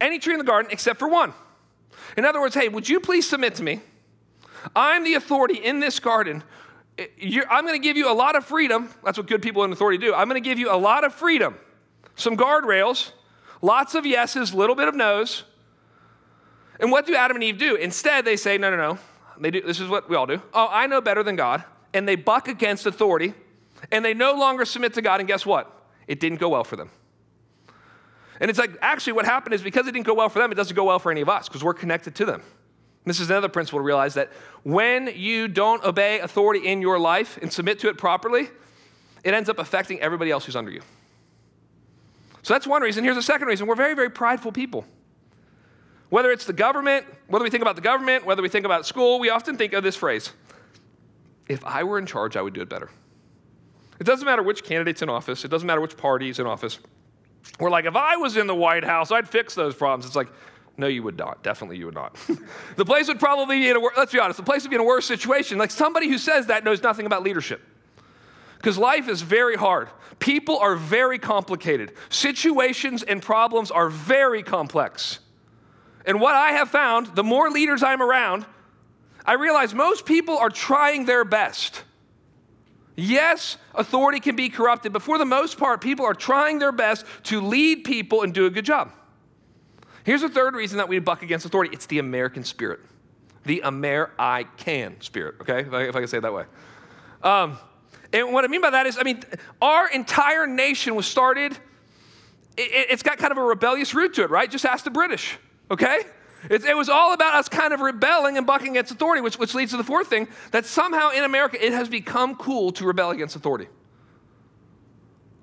any 0.00 0.18
tree 0.18 0.34
in 0.34 0.38
the 0.38 0.44
garden 0.44 0.70
except 0.70 0.98
for 0.98 1.08
one. 1.08 1.32
In 2.16 2.24
other 2.24 2.40
words, 2.40 2.54
hey, 2.54 2.68
would 2.68 2.88
you 2.88 3.00
please 3.00 3.28
submit 3.28 3.54
to 3.56 3.62
me? 3.62 3.80
I'm 4.74 5.04
the 5.04 5.14
authority 5.14 5.56
in 5.56 5.80
this 5.80 6.00
garden. 6.00 6.42
You're, 7.18 7.50
I'm 7.50 7.66
going 7.66 7.80
to 7.80 7.82
give 7.82 7.96
you 7.96 8.10
a 8.10 8.14
lot 8.14 8.36
of 8.36 8.44
freedom. 8.44 8.90
That's 9.04 9.18
what 9.18 9.26
good 9.26 9.42
people 9.42 9.64
in 9.64 9.72
authority 9.72 9.98
do. 9.98 10.14
I'm 10.14 10.28
going 10.28 10.42
to 10.42 10.48
give 10.48 10.58
you 10.58 10.72
a 10.72 10.76
lot 10.76 11.04
of 11.04 11.14
freedom, 11.14 11.56
some 12.14 12.36
guardrails, 12.36 13.12
lots 13.60 13.94
of 13.94 14.06
yeses, 14.06 14.54
little 14.54 14.74
bit 14.74 14.88
of 14.88 14.94
no's. 14.94 15.44
And 16.80 16.90
what 16.90 17.06
do 17.06 17.14
Adam 17.14 17.36
and 17.36 17.44
Eve 17.44 17.58
do? 17.58 17.74
Instead, 17.74 18.24
they 18.24 18.36
say, 18.36 18.58
no, 18.58 18.70
no, 18.70 18.76
no. 18.76 18.98
They 19.38 19.50
do, 19.50 19.60
this 19.60 19.80
is 19.80 19.88
what 19.88 20.08
we 20.08 20.16
all 20.16 20.26
do. 20.26 20.40
Oh, 20.54 20.68
I 20.70 20.86
know 20.86 21.00
better 21.00 21.22
than 21.22 21.36
God. 21.36 21.64
And 21.92 22.08
they 22.08 22.16
buck 22.16 22.48
against 22.48 22.86
authority. 22.86 23.34
And 23.92 24.04
they 24.04 24.14
no 24.14 24.32
longer 24.34 24.64
submit 24.64 24.94
to 24.94 25.02
God. 25.02 25.20
And 25.20 25.28
guess 25.28 25.44
what? 25.44 25.70
It 26.06 26.20
didn't 26.20 26.38
go 26.38 26.48
well 26.48 26.64
for 26.64 26.76
them. 26.76 26.90
And 28.40 28.50
it's 28.50 28.58
like, 28.58 28.76
actually, 28.80 29.14
what 29.14 29.24
happened 29.24 29.54
is 29.54 29.62
because 29.62 29.86
it 29.86 29.92
didn't 29.92 30.06
go 30.06 30.14
well 30.14 30.28
for 30.28 30.38
them, 30.38 30.52
it 30.52 30.56
doesn't 30.56 30.76
go 30.76 30.84
well 30.84 30.98
for 30.98 31.10
any 31.10 31.20
of 31.20 31.28
us 31.28 31.48
because 31.48 31.64
we're 31.64 31.74
connected 31.74 32.14
to 32.16 32.24
them. 32.24 32.42
This 33.04 33.20
is 33.20 33.30
another 33.30 33.48
principle 33.48 33.78
to 33.78 33.84
realize 33.84 34.14
that 34.14 34.32
when 34.64 35.12
you 35.14 35.46
don't 35.46 35.82
obey 35.84 36.18
authority 36.18 36.66
in 36.66 36.82
your 36.82 36.98
life 36.98 37.38
and 37.40 37.52
submit 37.52 37.78
to 37.80 37.88
it 37.88 37.96
properly, 37.96 38.48
it 39.22 39.32
ends 39.32 39.48
up 39.48 39.60
affecting 39.60 40.00
everybody 40.00 40.32
else 40.32 40.44
who's 40.44 40.56
under 40.56 40.72
you. 40.72 40.82
So 42.42 42.52
that's 42.54 42.66
one 42.66 42.82
reason. 42.82 43.04
Here's 43.04 43.16
a 43.16 43.22
second 43.22 43.46
reason 43.46 43.66
we're 43.66 43.76
very, 43.76 43.94
very 43.94 44.10
prideful 44.10 44.52
people. 44.52 44.84
Whether 46.08 46.30
it's 46.30 46.44
the 46.44 46.52
government, 46.52 47.06
whether 47.28 47.42
we 47.42 47.50
think 47.50 47.62
about 47.62 47.76
the 47.76 47.82
government, 47.82 48.26
whether 48.26 48.42
we 48.42 48.48
think 48.48 48.64
about 48.64 48.86
school, 48.86 49.18
we 49.18 49.30
often 49.30 49.56
think 49.56 49.72
of 49.72 49.82
this 49.82 49.96
phrase 49.96 50.32
if 51.48 51.64
I 51.64 51.84
were 51.84 51.98
in 51.98 52.06
charge, 52.06 52.36
I 52.36 52.42
would 52.42 52.54
do 52.54 52.60
it 52.60 52.68
better. 52.68 52.90
It 54.00 54.04
doesn't 54.04 54.26
matter 54.26 54.42
which 54.42 54.64
candidate's 54.64 55.02
in 55.02 55.08
office, 55.08 55.44
it 55.44 55.48
doesn't 55.48 55.66
matter 55.66 55.80
which 55.80 55.96
party's 55.96 56.38
in 56.38 56.46
office. 56.46 56.78
We're 57.58 57.70
like, 57.70 57.84
if 57.86 57.96
I 57.96 58.16
was 58.16 58.36
in 58.36 58.46
the 58.46 58.54
White 58.54 58.84
House, 58.84 59.10
I'd 59.10 59.28
fix 59.28 59.54
those 59.54 59.74
problems. 59.74 60.06
It's 60.06 60.16
like, 60.16 60.28
no, 60.78 60.86
you 60.86 61.02
would 61.02 61.16
not. 61.16 61.42
Definitely, 61.42 61.78
you 61.78 61.86
would 61.86 61.94
not. 61.94 62.16
the 62.76 62.84
place 62.84 63.08
would 63.08 63.18
probably 63.18 63.60
be 63.60 63.70
in 63.70 63.76
a, 63.76 63.80
let's 63.96 64.12
be 64.12 64.18
honest, 64.18 64.36
the 64.36 64.42
place 64.42 64.62
would 64.62 64.70
be 64.70 64.76
in 64.76 64.82
a 64.82 64.84
worse 64.84 65.06
situation. 65.06 65.56
Like 65.58 65.70
somebody 65.70 66.08
who 66.08 66.18
says 66.18 66.46
that 66.46 66.64
knows 66.64 66.82
nothing 66.82 67.06
about 67.06 67.22
leadership. 67.22 67.62
Because 68.56 68.76
life 68.78 69.08
is 69.08 69.22
very 69.22 69.56
hard. 69.56 69.88
People 70.18 70.58
are 70.58 70.76
very 70.76 71.18
complicated. 71.18 71.92
Situations 72.08 73.02
and 73.02 73.22
problems 73.22 73.70
are 73.70 73.88
very 73.88 74.42
complex. 74.42 75.20
And 76.04 76.20
what 76.20 76.34
I 76.34 76.52
have 76.52 76.70
found, 76.70 77.14
the 77.14 77.24
more 77.24 77.50
leaders 77.50 77.82
I'm 77.82 78.02
around, 78.02 78.46
I 79.24 79.34
realize 79.34 79.74
most 79.74 80.06
people 80.06 80.38
are 80.38 80.50
trying 80.50 81.04
their 81.04 81.24
best. 81.24 81.82
Yes, 82.96 83.58
authority 83.74 84.20
can 84.20 84.36
be 84.36 84.48
corrupted, 84.48 84.92
but 84.92 85.02
for 85.02 85.18
the 85.18 85.26
most 85.26 85.58
part, 85.58 85.82
people 85.82 86.06
are 86.06 86.14
trying 86.14 86.58
their 86.58 86.72
best 86.72 87.04
to 87.24 87.42
lead 87.42 87.84
people 87.84 88.22
and 88.22 88.32
do 88.32 88.46
a 88.46 88.50
good 88.50 88.64
job. 88.64 88.90
Here's 90.02 90.22
the 90.22 90.30
third 90.30 90.54
reason 90.54 90.78
that 90.78 90.88
we 90.88 90.98
buck 90.98 91.22
against 91.22 91.44
authority 91.44 91.74
it's 91.74 91.86
the 91.86 91.98
American 91.98 92.42
spirit, 92.42 92.80
the 93.44 93.62
Amer 93.64 94.12
I 94.18 94.44
can 94.56 94.98
spirit, 95.00 95.34
okay, 95.42 95.60
if 95.60 95.72
I, 95.72 95.82
if 95.82 95.96
I, 95.96 95.98
can 95.98 96.08
say 96.08 96.18
it 96.18 96.22
that 96.22 96.32
way. 96.32 96.44
Um, 97.22 97.58
and 98.12 98.32
what 98.32 98.44
I 98.44 98.48
mean 98.48 98.62
by 98.62 98.70
that 98.70 98.86
is, 98.86 98.96
I 98.98 99.02
mean, 99.02 99.22
our 99.60 99.90
entire 99.90 100.46
nation 100.46 100.94
was 100.94 101.06
started, 101.06 101.52
it, 102.56 102.86
it's 102.88 103.02
got 103.02 103.18
kind 103.18 103.30
of 103.32 103.36
a 103.36 103.42
rebellious 103.42 103.94
root 103.94 104.14
to 104.14 104.22
it, 104.22 104.30
right? 104.30 104.50
Just 104.50 104.64
ask 104.64 104.84
the 104.84 104.90
British, 104.90 105.36
okay? 105.70 106.00
It, 106.50 106.64
it, 106.64 106.76
was 106.76 106.88
all 106.88 107.12
about 107.12 107.34
us 107.34 107.48
kind 107.48 107.72
of 107.72 107.80
rebelling 107.80 108.36
and 108.36 108.46
bucking 108.46 108.70
against 108.70 108.92
authority, 108.92 109.20
which, 109.20 109.38
which 109.38 109.54
leads 109.54 109.72
to 109.72 109.76
the 109.76 109.84
fourth 109.84 110.08
thing 110.08 110.28
that 110.52 110.66
somehow 110.66 111.10
in 111.10 111.24
America 111.24 111.64
it 111.64 111.72
has 111.72 111.88
become 111.88 112.36
cool 112.36 112.72
to 112.72 112.84
rebel 112.84 113.10
against 113.10 113.36
authority. 113.36 113.68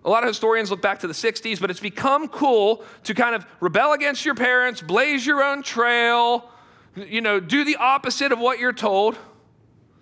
A 0.05 0.09
lot 0.09 0.23
of 0.23 0.27
historians 0.27 0.69
look 0.69 0.81
back 0.81 0.99
to 0.99 1.07
the 1.07 1.13
60s, 1.13 1.61
but 1.61 1.69
it's 1.69 1.79
become 1.79 2.27
cool 2.27 2.83
to 3.03 3.13
kind 3.13 3.35
of 3.35 3.45
rebel 3.59 3.93
against 3.93 4.25
your 4.25 4.35
parents, 4.35 4.81
blaze 4.81 5.25
your 5.25 5.41
own 5.43 5.63
trail, 5.63 6.49
you 6.95 7.21
know, 7.21 7.39
do 7.39 7.63
the 7.63 7.77
opposite 7.77 8.31
of 8.31 8.39
what 8.39 8.59
you're 8.59 8.73
told. 8.73 9.17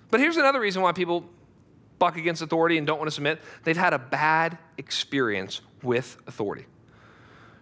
But 0.09 0.19
here's 0.19 0.37
another 0.37 0.59
reason 0.59 0.81
why 0.81 0.91
people 0.91 1.25
buck 1.99 2.17
against 2.17 2.41
authority 2.41 2.77
and 2.77 2.87
don't 2.87 2.97
want 2.97 3.07
to 3.07 3.13
submit 3.13 3.39
they've 3.63 3.77
had 3.77 3.93
a 3.93 3.99
bad 3.99 4.57
experience 4.77 5.61
with 5.83 6.17
authority. 6.25 6.65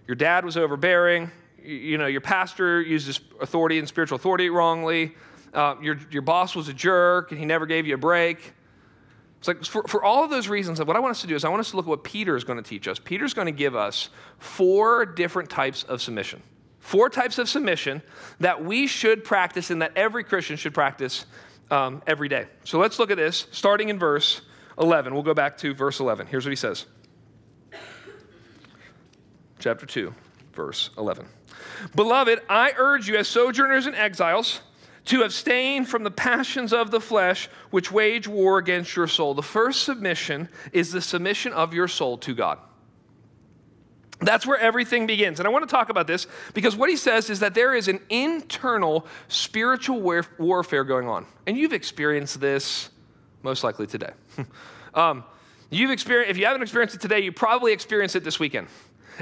Your 0.07 0.15
dad 0.15 0.45
was 0.45 0.55
overbearing, 0.55 1.29
you 1.69 1.97
know, 1.97 2.07
your 2.07 2.21
pastor 2.21 2.81
uses 2.81 3.19
authority 3.39 3.79
and 3.79 3.87
spiritual 3.87 4.15
authority 4.15 4.49
wrongly. 4.49 5.15
Uh, 5.53 5.75
your, 5.81 5.97
your 6.11 6.21
boss 6.21 6.55
was 6.55 6.67
a 6.67 6.73
jerk 6.73 7.31
and 7.31 7.39
he 7.39 7.45
never 7.45 7.65
gave 7.65 7.87
you 7.87 7.95
a 7.95 7.97
break. 7.97 8.53
It's 9.39 9.47
like 9.47 9.63
for, 9.63 9.83
for 9.83 10.03
all 10.03 10.23
of 10.23 10.29
those 10.29 10.49
reasons, 10.49 10.83
what 10.83 10.95
I 10.95 10.99
want 10.99 11.11
us 11.11 11.21
to 11.21 11.27
do 11.27 11.35
is 11.35 11.45
I 11.45 11.49
want 11.49 11.61
us 11.61 11.71
to 11.71 11.77
look 11.77 11.85
at 11.85 11.89
what 11.89 12.03
Peter 12.03 12.35
is 12.35 12.43
going 12.43 12.61
to 12.61 12.67
teach 12.67 12.87
us. 12.87 12.99
Peter's 12.99 13.33
going 13.33 13.45
to 13.45 13.53
give 13.53 13.75
us 13.75 14.09
four 14.37 15.05
different 15.05 15.49
types 15.49 15.83
of 15.83 16.01
submission. 16.01 16.41
Four 16.79 17.09
types 17.09 17.37
of 17.37 17.47
submission 17.47 18.01
that 18.39 18.63
we 18.63 18.87
should 18.87 19.23
practice 19.23 19.69
and 19.69 19.81
that 19.81 19.93
every 19.95 20.23
Christian 20.23 20.57
should 20.57 20.73
practice 20.73 21.25
um, 21.71 22.01
every 22.05 22.27
day. 22.27 22.47
So 22.63 22.79
let's 22.79 22.99
look 22.99 23.11
at 23.11 23.17
this, 23.17 23.47
starting 23.51 23.89
in 23.89 23.99
verse 23.99 24.41
11. 24.79 25.13
We'll 25.13 25.23
go 25.23 25.33
back 25.33 25.57
to 25.59 25.73
verse 25.73 25.99
11. 25.99 26.27
Here's 26.27 26.45
what 26.45 26.51
he 26.51 26.55
says. 26.55 26.85
Chapter 29.59 29.85
2, 29.85 30.13
verse 30.53 30.89
11. 30.97 31.27
Beloved, 31.95 32.41
I 32.49 32.73
urge 32.77 33.07
you 33.07 33.17
as 33.17 33.27
sojourners 33.27 33.85
and 33.85 33.95
exiles 33.95 34.61
to 35.05 35.23
abstain 35.23 35.85
from 35.85 36.03
the 36.03 36.11
passions 36.11 36.71
of 36.71 36.91
the 36.91 36.99
flesh 36.99 37.49
which 37.71 37.91
wage 37.91 38.27
war 38.27 38.57
against 38.57 38.95
your 38.95 39.07
soul. 39.07 39.33
The 39.33 39.41
first 39.41 39.83
submission 39.83 40.49
is 40.71 40.91
the 40.91 41.01
submission 41.01 41.53
of 41.53 41.73
your 41.73 41.87
soul 41.87 42.17
to 42.19 42.35
God. 42.35 42.59
That's 44.21 44.45
where 44.45 44.57
everything 44.57 45.07
begins. 45.07 45.39
And 45.39 45.47
I 45.47 45.49
want 45.49 45.67
to 45.67 45.73
talk 45.73 45.89
about 45.89 46.05
this 46.05 46.27
because 46.53 46.75
what 46.75 46.89
he 46.89 46.97
says 46.97 47.29
is 47.29 47.39
that 47.39 47.53
there 47.53 47.73
is 47.73 47.87
an 47.87 48.01
internal 48.09 49.07
spiritual 49.29 50.01
warfare 50.37 50.83
going 50.83 51.07
on. 51.07 51.25
And 51.47 51.57
you've 51.57 51.73
experienced 51.73 52.41
this 52.41 52.89
most 53.43 53.63
likely 53.63 53.87
today. 53.87 54.11
um, 54.93 55.23
you've 55.69 55.91
experienced, 55.91 56.31
if 56.31 56.37
you 56.37 56.45
haven't 56.45 56.61
experienced 56.61 56.95
it 56.95 57.01
today, 57.01 57.21
you 57.21 57.31
probably 57.31 57.71
experienced 57.71 58.17
it 58.17 58.25
this 58.25 58.39
weekend. 58.39 58.67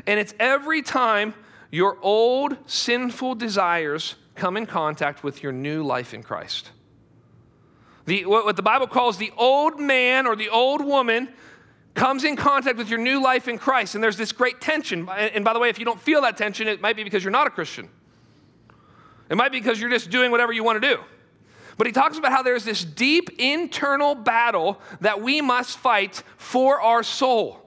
And 0.08 0.20
it's 0.20 0.34
every 0.40 0.82
time 0.82 1.36
your 1.72 1.98
old 2.02 2.58
sinful 2.66 3.36
desires 3.36 4.16
come 4.36 4.58
in 4.58 4.66
contact 4.66 5.24
with 5.24 5.44
your 5.44 5.52
new 5.52 5.84
life 5.84 6.14
in 6.14 6.24
Christ. 6.24 6.72
The, 8.06 8.26
what 8.26 8.56
the 8.56 8.64
Bible 8.64 8.88
calls 8.88 9.18
the 9.18 9.34
old 9.36 9.80
man 9.80 10.28
or 10.28 10.36
the 10.36 10.50
old 10.50 10.84
woman 10.84 11.30
comes 11.94 12.24
in 12.24 12.36
contact 12.36 12.78
with 12.78 12.90
your 12.90 13.00
new 13.00 13.22
life 13.22 13.48
in 13.48 13.58
Christ. 13.58 13.96
And 13.96 14.04
there's 14.04 14.16
this 14.16 14.32
great 14.32 14.62
tension. 14.62 15.10
And 15.10 15.44
by 15.44 15.52
the 15.54 15.60
way, 15.60 15.70
if 15.70 15.78
you 15.80 15.84
don't 15.84 16.00
feel 16.00 16.22
that 16.22 16.38
tension, 16.38 16.68
it 16.68 16.80
might 16.80 16.96
be 16.96 17.04
because 17.04 17.24
you're 17.24 17.32
not 17.32 17.48
a 17.48 17.50
Christian. 17.50 17.90
It 19.30 19.36
might 19.36 19.52
be 19.52 19.60
because 19.60 19.82
you're 19.82 19.90
just 19.90 20.10
doing 20.10 20.32
whatever 20.32 20.54
you 20.54 20.64
want 20.64 20.82
to 20.82 20.88
do. 20.88 21.02
But 21.78 21.86
he 21.86 21.94
talks 21.94 22.18
about 22.18 22.32
how 22.32 22.44
there's 22.44 22.64
this 22.64 22.84
deep 22.86 23.30
internal 23.40 24.16
battle 24.16 24.80
that 25.02 25.22
we 25.22 25.42
must 25.42 25.78
fight 25.78 26.24
for 26.38 26.80
our 26.80 27.04
soul. 27.04 27.67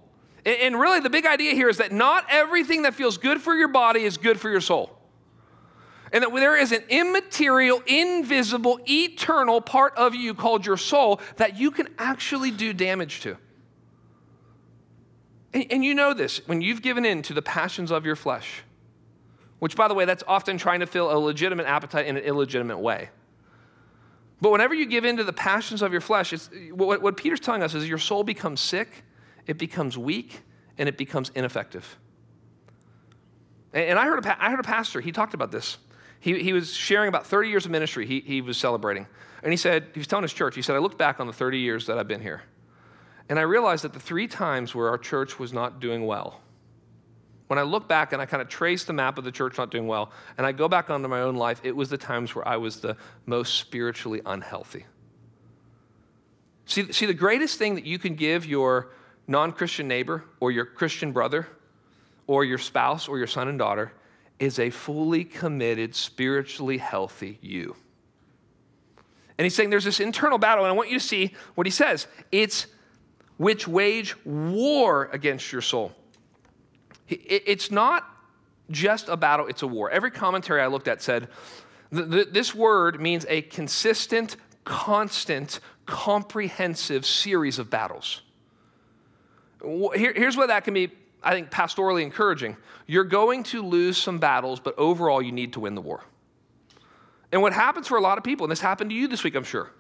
And 0.51 0.79
really, 0.79 1.01
the 1.01 1.11
big 1.11 1.27
idea 1.27 1.55
here 1.55 1.69
is 1.69 1.79
that 1.79 1.93
not 1.93 2.25
everything 2.29 2.83
that 2.83 2.95
feels 2.95 3.19
good 3.19 3.41
for 3.41 3.55
your 3.55 3.69
body 3.69 4.03
is 4.03 4.17
good 4.17 4.41
for 4.41 4.51
your 4.51 4.61
soul. 4.61 4.97
And 6.13 6.25
that 6.25 6.35
there 6.35 6.57
is 6.57 6.73
an 6.73 6.83
immaterial, 6.89 7.83
invisible, 7.87 8.81
eternal 8.89 9.61
part 9.61 9.95
of 9.97 10.15
you 10.15 10.35
called 10.35 10.67
your 10.67 10.77
soul 10.77 11.21
that 11.37 11.59
you 11.59 11.71
can 11.71 11.89
actually 11.99 12.51
do 12.51 12.73
damage 12.73 13.21
to. 13.21 13.37
And, 15.53 15.67
and 15.71 15.85
you 15.85 15.95
know 15.95 16.15
this 16.15 16.47
when 16.49 16.61
you've 16.61 16.83
given 16.83 17.05
in 17.05 17.23
to 17.23 17.35
the 17.35 17.43
passions 17.43 17.93
of 17.93 18.05
your 18.05 18.17
flesh, 18.17 18.63
which, 19.61 19.77
by 19.77 19.87
the 19.87 19.95
way, 19.95 20.05
that's 20.05 20.25
often 20.27 20.59
trying 20.59 20.81
to 20.81 20.87
fill 20.87 21.13
a 21.13 21.19
legitimate 21.19 21.67
appetite 21.67 22.07
in 22.07 22.17
an 22.17 22.25
illegitimate 22.25 22.79
way. 22.79 23.11
But 24.41 24.51
whenever 24.51 24.75
you 24.75 24.87
give 24.87 25.05
in 25.05 25.19
to 25.19 25.25
the 25.25 25.35
passions 25.35 25.83
of 25.83 25.93
your 25.93 26.01
flesh, 26.01 26.33
what, 26.73 27.03
what 27.03 27.17
Peter's 27.17 27.41
telling 27.41 27.63
us 27.63 27.75
is 27.75 27.89
your 27.89 27.99
soul 27.99 28.25
becomes 28.25 28.61
sick, 28.61 29.05
it 29.47 29.59
becomes 29.59 29.97
weak, 29.97 30.43
and 30.79 30.89
it 30.89 30.97
becomes 30.97 31.31
ineffective. 31.35 31.99
And, 33.73 33.99
I, 33.99 34.05
heard 34.07 34.25
a, 34.25 34.45
I 34.45 34.51
heard 34.51 34.61
a 34.61 34.65
pastor, 34.65 35.01
he 35.01 35.13
talked 35.13 35.35
about 35.35 35.53
this. 35.53 35.79
He, 36.19 36.43
he 36.43 36.53
was 36.53 36.75
sharing 36.75 37.09
about 37.09 37.27
30 37.27 37.49
years 37.49 37.65
of 37.65 37.71
ministry 37.71 38.07
he, 38.07 38.21
he 38.21 38.41
was 38.41 38.57
celebrating. 38.57 39.07
And 39.43 39.53
he 39.53 39.57
said, 39.57 39.89
he 39.95 40.01
was 40.01 40.07
telling 40.07 40.23
his 40.23 40.33
church, 40.33 40.55
he 40.55 40.63
said, 40.63 40.77
I 40.77 40.79
looked 40.79 40.99
back 40.99 41.21
on 41.21 41.27
the 41.27 41.33
30 41.33 41.59
years 41.59 41.87
that 41.87 41.99
I've 41.99 42.09
been 42.09 42.21
here. 42.21 42.43
And 43.29 43.39
I 43.39 43.43
realized 43.43 43.85
that 43.85 43.93
the 43.93 44.01
three 44.01 44.27
times 44.27 44.75
where 44.75 44.89
our 44.89 44.99
church 44.99 45.39
was 45.39 45.53
not 45.53 45.81
doing 45.81 46.05
well, 46.05 46.41
when 47.47 47.59
I 47.59 47.63
look 47.63 47.89
back 47.89 48.13
and 48.13 48.21
I 48.21 48.27
kind 48.27 48.43
of 48.43 48.49
trace 48.49 48.85
the 48.85 48.93
map 48.93 49.19
of 49.19 49.25
the 49.25 49.33
church 49.33 49.57
not 49.57 49.71
doing 49.71 49.87
well, 49.87 50.13
and 50.37 50.47
I 50.47 50.53
go 50.53 50.69
back 50.69 50.91
onto 50.91 51.09
my 51.09 51.21
own 51.21 51.37
life, 51.37 51.61
it 51.65 51.75
was 51.75 51.89
the 51.89 51.99
times 51.99 52.35
where 52.35 52.47
I 52.47 52.57
was 52.59 52.81
the 52.81 52.97
most 53.27 53.55
spiritually 53.55 54.21
unhealthy. 54.27 54.87
See, 56.67 56.93
see 56.93 57.07
the 57.07 57.15
greatest 57.15 57.59
thing 57.59 57.77
that 57.77 57.85
you 57.85 57.99
can 57.99 58.15
give 58.15 58.47
your 58.47 58.93
non 59.31 59.53
Christian 59.53 59.89
neighbor 59.89 60.25
or 60.41 60.51
your 60.51 60.67
Christian 60.67 61.13
brother 61.13 61.47
or 62.27 62.45
your 62.45 62.59
spouse 62.59 63.09
or 63.09 63.17
your 63.17 63.27
son 63.27 63.49
and 63.49 63.59
daughter 63.59 63.93
is 64.39 64.59
a 64.59 64.71
fully 64.71 65.25
committed, 65.25 65.95
spiritually 65.95 66.79
healthy 66.79 67.39
you. 67.41 67.77
And 69.39 69.45
he's 69.45 69.55
saying 69.55 69.71
there's 69.71 69.85
this 69.85 70.01
internal 70.01 70.37
battle, 70.37 70.65
and 70.65 70.73
I 70.73 70.75
want 70.75 70.91
you 70.91 70.99
to 70.99 71.05
see 71.05 71.35
what 71.55 71.67
he 71.67 71.71
says. 71.71 72.07
It's 72.33 72.67
which 73.37 73.67
wage 73.67 74.15
war 74.27 75.09
against 75.13 75.53
your 75.53 75.63
soul. 75.63 75.93
It's 77.09 77.71
not 77.71 78.07
just 78.71 79.09
a 79.09 79.17
battle, 79.17 79.47
it's 79.47 79.63
a 79.63 79.67
war. 79.67 79.91
Every 79.91 80.11
commentary 80.11 80.61
I 80.61 80.67
looked 80.67 80.89
at 80.89 81.03
said 81.03 81.29
this 81.91 82.55
word 82.55 83.01
means 83.01 83.27
a 83.29 83.43
consistent, 83.43 84.37
constant, 84.65 85.61
comprehensive 85.87 87.05
series 87.05 87.59
of 87.59 87.71
battles. 87.71 88.23
Here's 89.63 90.37
where 90.37 90.47
that 90.47 90.65
can 90.65 90.75
be, 90.75 90.91
I 91.23 91.33
think, 91.33 91.51
pastorally 91.51 92.03
encouraging. 92.03 92.57
You're 92.87 93.05
going 93.05 93.43
to 93.45 93.63
lose 93.63 93.99
some 93.99 94.19
battles, 94.19 94.61
but 94.61 94.79
overall, 94.79 95.21
you 95.21 95.33
need 95.33 95.53
to 95.55 95.61
win 95.61 95.75
the 95.75 95.81
war. 95.81 96.03
And 97.33 97.43
what 97.43 97.53
happens 97.53 97.87
for 97.87 97.97
a 97.97 98.01
lot 98.01 98.19
of 98.19 98.25
people, 98.25 98.45
and 98.45 98.51
this 98.51 98.61
happened 98.61 98.91
to 98.91 98.97
you 98.97 99.07
this 99.07 99.23
week, 99.23 99.35
I'm 99.35 99.45
sure, 99.45 99.71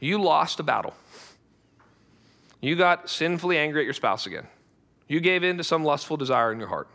you 0.00 0.20
lost 0.20 0.60
a 0.60 0.62
battle. 0.62 0.94
You 2.60 2.74
got 2.74 3.08
sinfully 3.08 3.56
angry 3.56 3.82
at 3.82 3.84
your 3.84 3.94
spouse 3.94 4.26
again. 4.26 4.46
You 5.06 5.20
gave 5.20 5.44
in 5.44 5.58
to 5.58 5.64
some 5.64 5.84
lustful 5.84 6.16
desire 6.16 6.52
in 6.52 6.58
your 6.58 6.68
heart. 6.68 6.88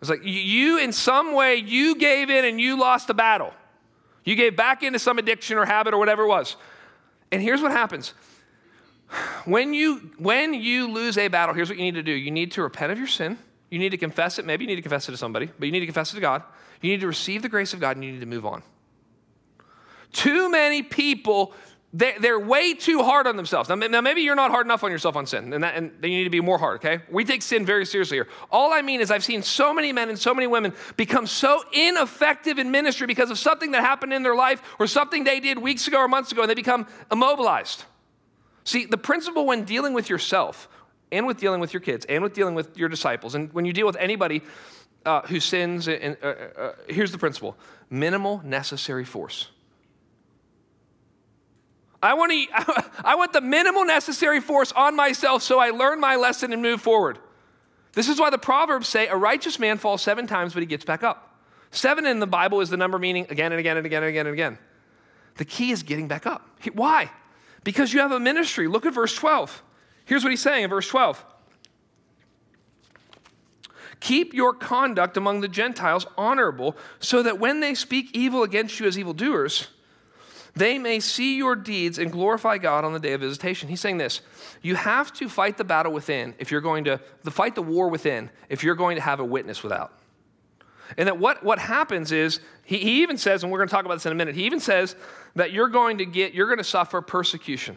It's 0.00 0.08
like 0.08 0.24
you, 0.24 0.78
in 0.78 0.92
some 0.92 1.34
way, 1.34 1.56
you 1.56 1.94
gave 1.96 2.30
in 2.30 2.44
and 2.46 2.58
you 2.58 2.78
lost 2.78 3.10
a 3.10 3.14
battle. 3.14 3.52
You 4.24 4.34
gave 4.34 4.56
back 4.56 4.82
into 4.82 4.98
some 4.98 5.18
addiction 5.18 5.58
or 5.58 5.66
habit 5.66 5.92
or 5.92 5.98
whatever 5.98 6.22
it 6.22 6.28
was. 6.28 6.56
And 7.30 7.42
here's 7.42 7.60
what 7.60 7.72
happens. 7.72 8.14
When 9.44 9.74
you, 9.74 10.10
when 10.18 10.54
you 10.54 10.90
lose 10.92 11.18
a 11.18 11.28
battle, 11.28 11.54
here's 11.54 11.68
what 11.68 11.78
you 11.78 11.84
need 11.84 11.94
to 11.94 12.02
do. 12.02 12.12
You 12.12 12.30
need 12.30 12.52
to 12.52 12.62
repent 12.62 12.92
of 12.92 12.98
your 12.98 13.06
sin. 13.06 13.38
You 13.70 13.78
need 13.78 13.90
to 13.90 13.98
confess 13.98 14.38
it. 14.38 14.44
Maybe 14.44 14.64
you 14.64 14.68
need 14.68 14.76
to 14.76 14.82
confess 14.82 15.08
it 15.08 15.12
to 15.12 15.18
somebody, 15.18 15.50
but 15.58 15.66
you 15.66 15.72
need 15.72 15.80
to 15.80 15.86
confess 15.86 16.12
it 16.12 16.16
to 16.16 16.20
God. 16.20 16.42
You 16.80 16.90
need 16.90 17.00
to 17.00 17.06
receive 17.06 17.42
the 17.42 17.48
grace 17.48 17.72
of 17.72 17.80
God 17.80 17.96
and 17.96 18.04
you 18.04 18.12
need 18.12 18.20
to 18.20 18.26
move 18.26 18.46
on. 18.46 18.62
Too 20.12 20.50
many 20.50 20.82
people 20.82 21.54
they're 21.92 22.38
way 22.38 22.74
too 22.74 23.02
hard 23.02 23.26
on 23.26 23.36
themselves. 23.36 23.68
Now, 23.68 24.00
maybe 24.00 24.20
you're 24.20 24.36
not 24.36 24.52
hard 24.52 24.64
enough 24.64 24.84
on 24.84 24.92
yourself 24.92 25.16
on 25.16 25.26
sin, 25.26 25.52
and, 25.52 25.64
that, 25.64 25.74
and 25.74 25.92
you 26.02 26.10
need 26.10 26.24
to 26.24 26.30
be 26.30 26.40
more 26.40 26.56
hard, 26.56 26.76
okay? 26.76 27.02
We 27.10 27.24
take 27.24 27.42
sin 27.42 27.66
very 27.66 27.84
seriously 27.84 28.18
here. 28.18 28.28
All 28.52 28.72
I 28.72 28.80
mean 28.80 29.00
is, 29.00 29.10
I've 29.10 29.24
seen 29.24 29.42
so 29.42 29.74
many 29.74 29.92
men 29.92 30.08
and 30.08 30.16
so 30.16 30.32
many 30.32 30.46
women 30.46 30.72
become 30.96 31.26
so 31.26 31.64
ineffective 31.72 32.60
in 32.60 32.70
ministry 32.70 33.08
because 33.08 33.30
of 33.32 33.40
something 33.40 33.72
that 33.72 33.82
happened 33.82 34.12
in 34.12 34.22
their 34.22 34.36
life 34.36 34.62
or 34.78 34.86
something 34.86 35.24
they 35.24 35.40
did 35.40 35.58
weeks 35.58 35.88
ago 35.88 35.98
or 35.98 36.06
months 36.06 36.30
ago, 36.30 36.42
and 36.42 36.50
they 36.50 36.54
become 36.54 36.86
immobilized. 37.10 37.84
See, 38.70 38.84
the 38.84 38.96
principle 38.96 39.46
when 39.46 39.64
dealing 39.64 39.94
with 39.94 40.08
yourself, 40.08 40.68
and 41.10 41.26
with 41.26 41.38
dealing 41.38 41.60
with 41.60 41.74
your 41.74 41.80
kids, 41.80 42.06
and 42.08 42.22
with 42.22 42.34
dealing 42.34 42.54
with 42.54 42.78
your 42.78 42.88
disciples, 42.88 43.34
and 43.34 43.52
when 43.52 43.64
you 43.64 43.72
deal 43.72 43.84
with 43.84 43.96
anybody 43.96 44.42
uh, 45.04 45.22
who 45.22 45.40
sins, 45.40 45.88
and, 45.88 46.16
uh, 46.22 46.26
uh, 46.26 46.72
here's 46.88 47.10
the 47.10 47.18
principle 47.18 47.56
minimal 47.90 48.40
necessary 48.44 49.04
force. 49.04 49.48
I 52.00 52.14
want, 52.14 52.30
to, 52.30 52.84
I 53.04 53.16
want 53.16 53.32
the 53.32 53.40
minimal 53.40 53.84
necessary 53.84 54.40
force 54.40 54.70
on 54.70 54.94
myself 54.94 55.42
so 55.42 55.58
I 55.58 55.70
learn 55.70 55.98
my 55.98 56.14
lesson 56.14 56.52
and 56.52 56.62
move 56.62 56.80
forward. 56.80 57.18
This 57.94 58.08
is 58.08 58.20
why 58.20 58.30
the 58.30 58.38
Proverbs 58.38 58.86
say 58.86 59.08
a 59.08 59.16
righteous 59.16 59.58
man 59.58 59.78
falls 59.78 60.00
seven 60.00 60.28
times, 60.28 60.54
but 60.54 60.60
he 60.60 60.66
gets 60.66 60.84
back 60.84 61.02
up. 61.02 61.40
Seven 61.72 62.06
in 62.06 62.20
the 62.20 62.28
Bible 62.28 62.60
is 62.60 62.70
the 62.70 62.76
number 62.76 63.00
meaning 63.00 63.26
again 63.30 63.50
and 63.50 63.58
again 63.58 63.78
and 63.78 63.84
again 63.84 64.04
and 64.04 64.10
again 64.10 64.26
and 64.28 64.32
again. 64.32 64.58
The 65.38 65.44
key 65.44 65.72
is 65.72 65.82
getting 65.82 66.06
back 66.06 66.24
up. 66.24 66.48
Why? 66.72 67.10
Because 67.64 67.92
you 67.92 68.00
have 68.00 68.12
a 68.12 68.20
ministry. 68.20 68.68
Look 68.68 68.86
at 68.86 68.94
verse 68.94 69.14
12. 69.14 69.62
Here's 70.04 70.24
what 70.24 70.30
he's 70.30 70.40
saying 70.40 70.64
in 70.64 70.70
verse 70.70 70.88
12 70.88 71.24
Keep 74.00 74.32
your 74.32 74.54
conduct 74.54 75.16
among 75.16 75.42
the 75.42 75.48
Gentiles 75.48 76.06
honorable, 76.16 76.76
so 77.00 77.22
that 77.22 77.38
when 77.38 77.60
they 77.60 77.74
speak 77.74 78.10
evil 78.14 78.42
against 78.42 78.80
you 78.80 78.86
as 78.86 78.98
evildoers, 78.98 79.68
they 80.56 80.78
may 80.78 81.00
see 81.00 81.36
your 81.36 81.54
deeds 81.54 81.98
and 81.98 82.10
glorify 82.10 82.58
God 82.58 82.84
on 82.84 82.92
the 82.92 82.98
day 82.98 83.12
of 83.12 83.20
visitation. 83.20 83.68
He's 83.68 83.80
saying 83.80 83.98
this 83.98 84.22
you 84.62 84.74
have 84.74 85.12
to 85.14 85.28
fight 85.28 85.58
the 85.58 85.64
battle 85.64 85.92
within 85.92 86.34
if 86.38 86.50
you're 86.50 86.60
going 86.60 86.84
to, 86.84 87.00
the 87.22 87.30
fight 87.30 87.54
the 87.54 87.62
war 87.62 87.88
within 87.88 88.30
if 88.48 88.64
you're 88.64 88.74
going 88.74 88.96
to 88.96 89.02
have 89.02 89.20
a 89.20 89.24
witness 89.24 89.62
without. 89.62 89.99
And 90.96 91.06
that 91.08 91.18
what, 91.18 91.42
what 91.44 91.58
happens 91.58 92.12
is, 92.12 92.40
he, 92.64 92.78
he 92.78 93.02
even 93.02 93.18
says, 93.18 93.42
and 93.42 93.52
we're 93.52 93.58
going 93.58 93.68
to 93.68 93.74
talk 93.74 93.84
about 93.84 93.94
this 93.94 94.06
in 94.06 94.12
a 94.12 94.14
minute, 94.14 94.34
he 94.34 94.44
even 94.44 94.60
says 94.60 94.96
that 95.36 95.52
you're 95.52 95.68
going 95.68 95.98
to 95.98 96.06
get, 96.06 96.34
you're 96.34 96.46
going 96.46 96.58
to 96.58 96.64
suffer 96.64 97.00
persecution. 97.00 97.76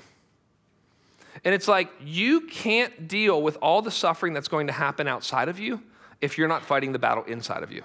And 1.43 1.53
it's 1.53 1.67
like 1.67 1.89
you 2.01 2.41
can't 2.41 3.07
deal 3.07 3.41
with 3.41 3.57
all 3.61 3.81
the 3.81 3.91
suffering 3.91 4.33
that's 4.33 4.47
going 4.47 4.67
to 4.67 4.73
happen 4.73 5.07
outside 5.07 5.49
of 5.49 5.59
you 5.59 5.81
if 6.21 6.37
you're 6.37 6.47
not 6.47 6.63
fighting 6.63 6.91
the 6.93 6.99
battle 6.99 7.23
inside 7.25 7.63
of 7.63 7.71
you. 7.71 7.83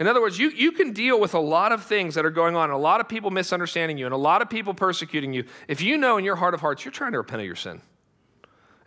In 0.00 0.08
other 0.08 0.20
words, 0.20 0.38
you, 0.38 0.50
you 0.50 0.72
can 0.72 0.92
deal 0.92 1.20
with 1.20 1.34
a 1.34 1.38
lot 1.38 1.70
of 1.70 1.84
things 1.84 2.16
that 2.16 2.24
are 2.24 2.30
going 2.30 2.56
on, 2.56 2.70
a 2.70 2.76
lot 2.76 3.00
of 3.00 3.08
people 3.08 3.30
misunderstanding 3.30 3.96
you, 3.96 4.06
and 4.06 4.12
a 4.12 4.18
lot 4.18 4.42
of 4.42 4.50
people 4.50 4.74
persecuting 4.74 5.32
you. 5.32 5.44
If 5.68 5.80
you 5.80 5.96
know 5.96 6.18
in 6.18 6.24
your 6.24 6.36
heart 6.36 6.52
of 6.52 6.60
hearts 6.60 6.84
you're 6.84 6.92
trying 6.92 7.12
to 7.12 7.18
repent 7.18 7.40
of 7.40 7.46
your 7.46 7.56
sin, 7.56 7.80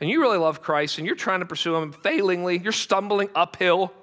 and 0.01 0.10
you 0.10 0.22
really 0.22 0.38
love 0.38 0.62
Christ, 0.62 0.98
and 0.98 1.08
you're 1.08 1.15
trying 1.15 1.39
to 1.39 1.46
pursue 1.46 1.75
Him 1.75 1.94
failingly, 1.94 2.60
you're 2.60 2.74
stumbling 2.74 3.29
uphill, 3.34 3.94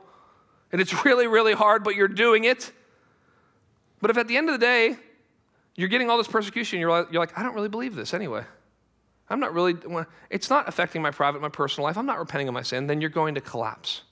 and 0.75 0.81
it's 0.81 1.05
really, 1.07 1.29
really 1.29 1.53
hard, 1.53 1.85
but 1.85 1.95
you're 1.95 2.09
doing 2.09 2.43
it. 2.43 2.73
But 4.03 4.11
if 4.11 4.19
at 4.19 4.27
the 4.27 4.37
end 4.37 4.49
of 4.49 4.59
the 4.59 4.67
day, 4.67 4.97
You're 5.77 5.89
getting 5.89 6.09
all 6.09 6.19
this 6.19 6.29
persecution. 6.29 6.79
You're 6.79 6.91
like, 6.91 7.13
you're 7.13 7.21
like, 7.21 7.37
I 7.39 7.43
don't 7.43 7.55
really 7.55 7.69
believe 7.69 7.95
this 7.95 8.15
anyway. 8.15 8.45
I'm 9.29 9.41
not 9.41 9.55
really, 9.55 9.75
it's 10.31 10.51
not 10.51 10.69
affecting 10.69 11.03
my 11.03 11.11
private, 11.11 11.41
my 11.41 11.49
personal 11.49 11.87
life. 11.87 11.97
I'm 11.97 12.07
not 12.07 12.19
repenting 12.19 12.47
of 12.47 12.55
my 12.55 12.63
sin. 12.63 12.87
Then 12.87 13.01
you're 13.01 13.11
going 13.11 13.35
to 13.35 13.41
collapse. 13.41 14.03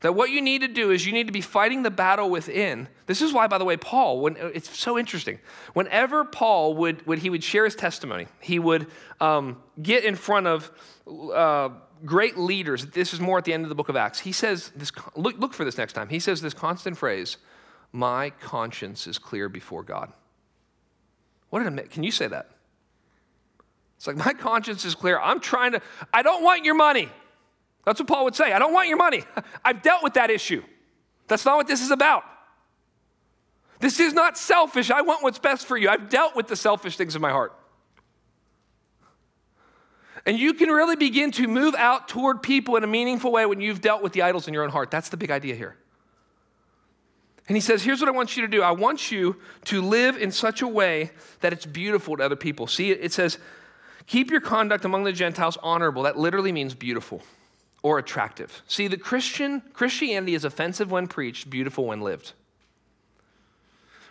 That 0.00 0.14
what 0.14 0.30
you 0.30 0.40
need 0.40 0.62
to 0.62 0.68
do 0.68 0.90
is 0.90 1.04
you 1.04 1.12
need 1.12 1.26
to 1.26 1.32
be 1.32 1.40
fighting 1.40 1.82
the 1.82 1.90
battle 1.90 2.30
within. 2.30 2.88
This 3.06 3.20
is 3.20 3.32
why, 3.32 3.48
by 3.48 3.58
the 3.58 3.64
way, 3.64 3.76
Paul, 3.76 4.20
when, 4.20 4.36
it's 4.36 4.78
so 4.78 4.98
interesting. 4.98 5.40
Whenever 5.74 6.24
Paul 6.24 6.74
would, 6.76 7.06
would 7.06 7.18
he 7.18 7.28
would 7.28 7.44
share 7.44 7.64
his 7.64 7.74
testimony, 7.74 8.26
he 8.40 8.58
would 8.58 8.86
um, 9.20 9.62
get 9.82 10.04
in 10.04 10.16
front 10.16 10.46
of 10.46 10.70
uh, 11.06 11.70
great 12.04 12.38
leaders. 12.38 12.86
This 12.86 13.12
is 13.12 13.20
more 13.20 13.38
at 13.38 13.44
the 13.44 13.52
end 13.52 13.64
of 13.64 13.68
the 13.68 13.74
book 13.74 13.88
of 13.88 13.96
Acts. 13.96 14.20
He 14.20 14.32
says 14.32 14.70
this. 14.74 14.92
Look, 15.16 15.38
look 15.38 15.54
for 15.54 15.64
this 15.64 15.78
next 15.78 15.92
time. 15.92 16.08
He 16.08 16.18
says 16.18 16.40
this 16.40 16.54
constant 16.54 16.96
phrase: 16.96 17.36
"My 17.92 18.30
conscience 18.30 19.06
is 19.06 19.18
clear 19.18 19.48
before 19.48 19.82
God." 19.82 20.12
What 21.50 21.66
it? 21.66 21.90
Can 21.90 22.02
you 22.02 22.12
say 22.12 22.28
that? 22.28 22.50
It's 23.96 24.06
like 24.06 24.16
my 24.16 24.32
conscience 24.32 24.84
is 24.84 24.94
clear. 24.94 25.18
I'm 25.18 25.40
trying 25.40 25.72
to. 25.72 25.82
I 26.12 26.22
don't 26.22 26.42
want 26.42 26.64
your 26.64 26.74
money. 26.74 27.10
That's 27.84 28.00
what 28.00 28.08
Paul 28.08 28.24
would 28.24 28.36
say. 28.36 28.52
I 28.52 28.58
don't 28.58 28.72
want 28.72 28.88
your 28.88 28.96
money. 28.96 29.24
I've 29.64 29.82
dealt 29.82 30.02
with 30.02 30.14
that 30.14 30.30
issue. 30.30 30.62
That's 31.28 31.44
not 31.44 31.56
what 31.56 31.66
this 31.66 31.82
is 31.82 31.90
about. 31.90 32.24
This 33.80 33.98
is 33.98 34.12
not 34.12 34.36
selfish. 34.36 34.90
I 34.90 35.00
want 35.00 35.22
what's 35.22 35.38
best 35.38 35.66
for 35.66 35.76
you. 35.76 35.88
I've 35.88 36.08
dealt 36.10 36.36
with 36.36 36.48
the 36.48 36.56
selfish 36.56 36.96
things 36.96 37.16
in 37.16 37.22
my 37.22 37.30
heart. 37.30 37.52
And 40.26 40.38
you 40.38 40.54
can 40.54 40.68
really 40.68 40.96
begin 40.96 41.30
to 41.32 41.48
move 41.48 41.74
out 41.74 42.08
toward 42.08 42.42
people 42.42 42.76
in 42.76 42.84
a 42.84 42.86
meaningful 42.86 43.32
way 43.32 43.46
when 43.46 43.60
you've 43.60 43.80
dealt 43.80 44.02
with 44.02 44.12
the 44.12 44.22
idols 44.22 44.48
in 44.48 44.54
your 44.54 44.64
own 44.64 44.70
heart. 44.70 44.90
That's 44.90 45.08
the 45.08 45.16
big 45.16 45.30
idea 45.30 45.54
here. 45.54 45.76
And 47.48 47.56
he 47.56 47.60
says, 47.60 47.82
Here's 47.82 48.00
what 48.00 48.08
I 48.08 48.12
want 48.12 48.36
you 48.36 48.42
to 48.42 48.48
do 48.48 48.62
I 48.62 48.70
want 48.70 49.10
you 49.10 49.36
to 49.66 49.82
live 49.82 50.16
in 50.16 50.30
such 50.30 50.62
a 50.62 50.68
way 50.68 51.10
that 51.40 51.52
it's 51.52 51.66
beautiful 51.66 52.16
to 52.16 52.22
other 52.22 52.36
people. 52.36 52.66
See, 52.66 52.90
it 52.90 53.12
says, 53.12 53.38
Keep 54.06 54.30
your 54.30 54.40
conduct 54.40 54.84
among 54.84 55.04
the 55.04 55.12
Gentiles 55.12 55.56
honorable. 55.62 56.02
That 56.02 56.18
literally 56.18 56.52
means 56.52 56.74
beautiful 56.74 57.22
or 57.82 57.98
attractive. 57.98 58.62
See, 58.66 58.88
the 58.88 58.96
Christian 58.96 59.62
Christianity 59.72 60.34
is 60.34 60.44
offensive 60.44 60.90
when 60.90 61.08
preached, 61.08 61.48
beautiful 61.48 61.86
when 61.86 62.02
lived. 62.02 62.34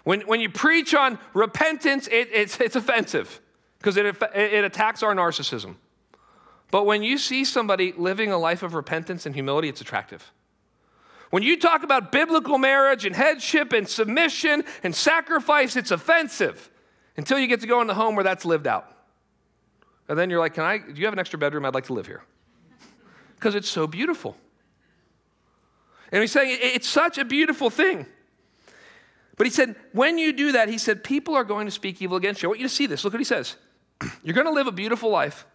When, 0.03 0.21
when 0.21 0.41
you 0.41 0.49
preach 0.49 0.93
on 0.95 1.19
repentance, 1.33 2.07
it, 2.07 2.29
it's, 2.33 2.59
it's 2.59 2.75
offensive 2.75 3.39
because 3.77 3.95
it, 3.95 4.05
it 4.33 4.63
attacks 4.63 5.03
our 5.03 5.13
narcissism. 5.13 5.75
But 6.71 6.85
when 6.85 7.03
you 7.03 7.17
see 7.17 7.45
somebody 7.45 7.93
living 7.97 8.31
a 8.31 8.37
life 8.37 8.63
of 8.63 8.73
repentance 8.73 9.25
and 9.25 9.33
humility, 9.33 9.69
it's 9.69 9.81
attractive. 9.81 10.31
When 11.31 11.43
you 11.43 11.59
talk 11.59 11.83
about 11.83 12.11
biblical 12.11 12.57
marriage 12.57 13.05
and 13.05 13.15
headship 13.15 13.73
and 13.73 13.87
submission 13.87 14.63
and 14.83 14.95
sacrifice, 14.95 15.75
it's 15.75 15.91
offensive 15.91 16.69
until 17.17 17.37
you 17.37 17.47
get 17.47 17.61
to 17.61 17.67
go 17.67 17.81
in 17.81 17.87
the 17.87 17.93
home 17.93 18.15
where 18.15 18.23
that's 18.23 18.45
lived 18.45 18.67
out. 18.67 18.91
And 20.07 20.17
then 20.17 20.29
you're 20.29 20.39
like, 20.39 20.55
Can 20.55 20.63
I, 20.63 20.79
do 20.79 20.93
you 20.93 21.05
have 21.05 21.13
an 21.13 21.19
extra 21.19 21.37
bedroom? 21.37 21.65
I'd 21.65 21.73
like 21.73 21.85
to 21.85 21.93
live 21.93 22.07
here 22.07 22.23
because 23.35 23.55
it's 23.55 23.69
so 23.69 23.85
beautiful. 23.85 24.35
And 26.11 26.21
he's 26.21 26.31
saying 26.31 26.57
it's 26.61 26.89
such 26.89 27.17
a 27.19 27.25
beautiful 27.25 27.69
thing. 27.69 28.07
But 29.37 29.45
he 29.45 29.51
said, 29.51 29.75
when 29.93 30.17
you 30.17 30.33
do 30.33 30.51
that, 30.51 30.67
he 30.67 30.77
said, 30.77 31.03
people 31.03 31.33
are 31.35 31.45
going 31.45 31.65
to 31.65 31.71
speak 31.71 32.01
evil 32.01 32.17
against 32.17 32.41
you. 32.41 32.49
I 32.49 32.49
want 32.49 32.59
you 32.59 32.67
to 32.67 32.73
see 32.73 32.87
this. 32.87 33.05
Look 33.05 33.13
what 33.13 33.21
he 33.21 33.25
says. 33.25 33.55
You're 34.23 34.33
going 34.33 34.47
to 34.47 34.51
live 34.51 34.67
a 34.67 34.71
beautiful 34.71 35.09
life 35.09 35.45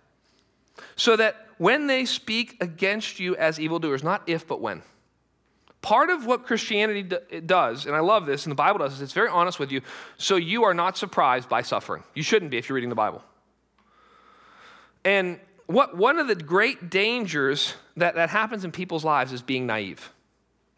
so 0.96 1.16
that 1.16 1.46
when 1.58 1.86
they 1.86 2.04
speak 2.04 2.56
against 2.60 3.20
you 3.20 3.36
as 3.36 3.60
evildoers, 3.60 4.02
not 4.02 4.22
if, 4.26 4.46
but 4.46 4.60
when. 4.60 4.82
Part 5.82 6.08
of 6.10 6.24
what 6.24 6.46
Christianity 6.46 7.02
does, 7.44 7.86
and 7.86 7.94
I 7.94 8.00
love 8.00 8.24
this, 8.24 8.44
and 8.46 8.50
the 8.50 8.56
Bible 8.56 8.78
does, 8.78 8.94
is 8.94 9.02
it's 9.02 9.12
very 9.12 9.28
honest 9.28 9.58
with 9.58 9.70
you, 9.70 9.82
so 10.16 10.36
you 10.36 10.64
are 10.64 10.74
not 10.74 10.96
surprised 10.96 11.48
by 11.48 11.62
suffering. 11.62 12.02
You 12.14 12.22
shouldn't 12.22 12.50
be 12.50 12.56
if 12.56 12.68
you're 12.68 12.74
reading 12.74 12.88
the 12.88 12.96
Bible. 12.96 13.22
And 15.04 15.38
what, 15.66 15.96
one 15.96 16.18
of 16.18 16.26
the 16.26 16.34
great 16.34 16.90
dangers 16.90 17.74
that, 17.96 18.14
that 18.14 18.30
happens 18.30 18.64
in 18.64 18.72
people's 18.72 19.04
lives 19.04 19.32
is 19.32 19.42
being 19.42 19.66
naive. 19.66 20.10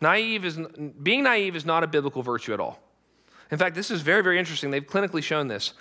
Naive 0.01 0.45
is, 0.45 0.59
being 1.03 1.23
naive 1.23 1.57
is 1.57 1.65
not 1.65 1.85
a 1.85 1.87
biblical 1.87 2.23
virtue 2.23 2.53
at 2.53 2.61
all. 2.61 2.81
In 3.51 3.59
fact, 3.59 3.75
this 3.75 3.91
is 3.91 4.03
very, 4.03 4.23
very 4.23 4.39
interesting. 4.39 4.71
They've 4.71 4.87
clinically 4.87 5.23
shown 5.23 5.49
this 5.49 5.73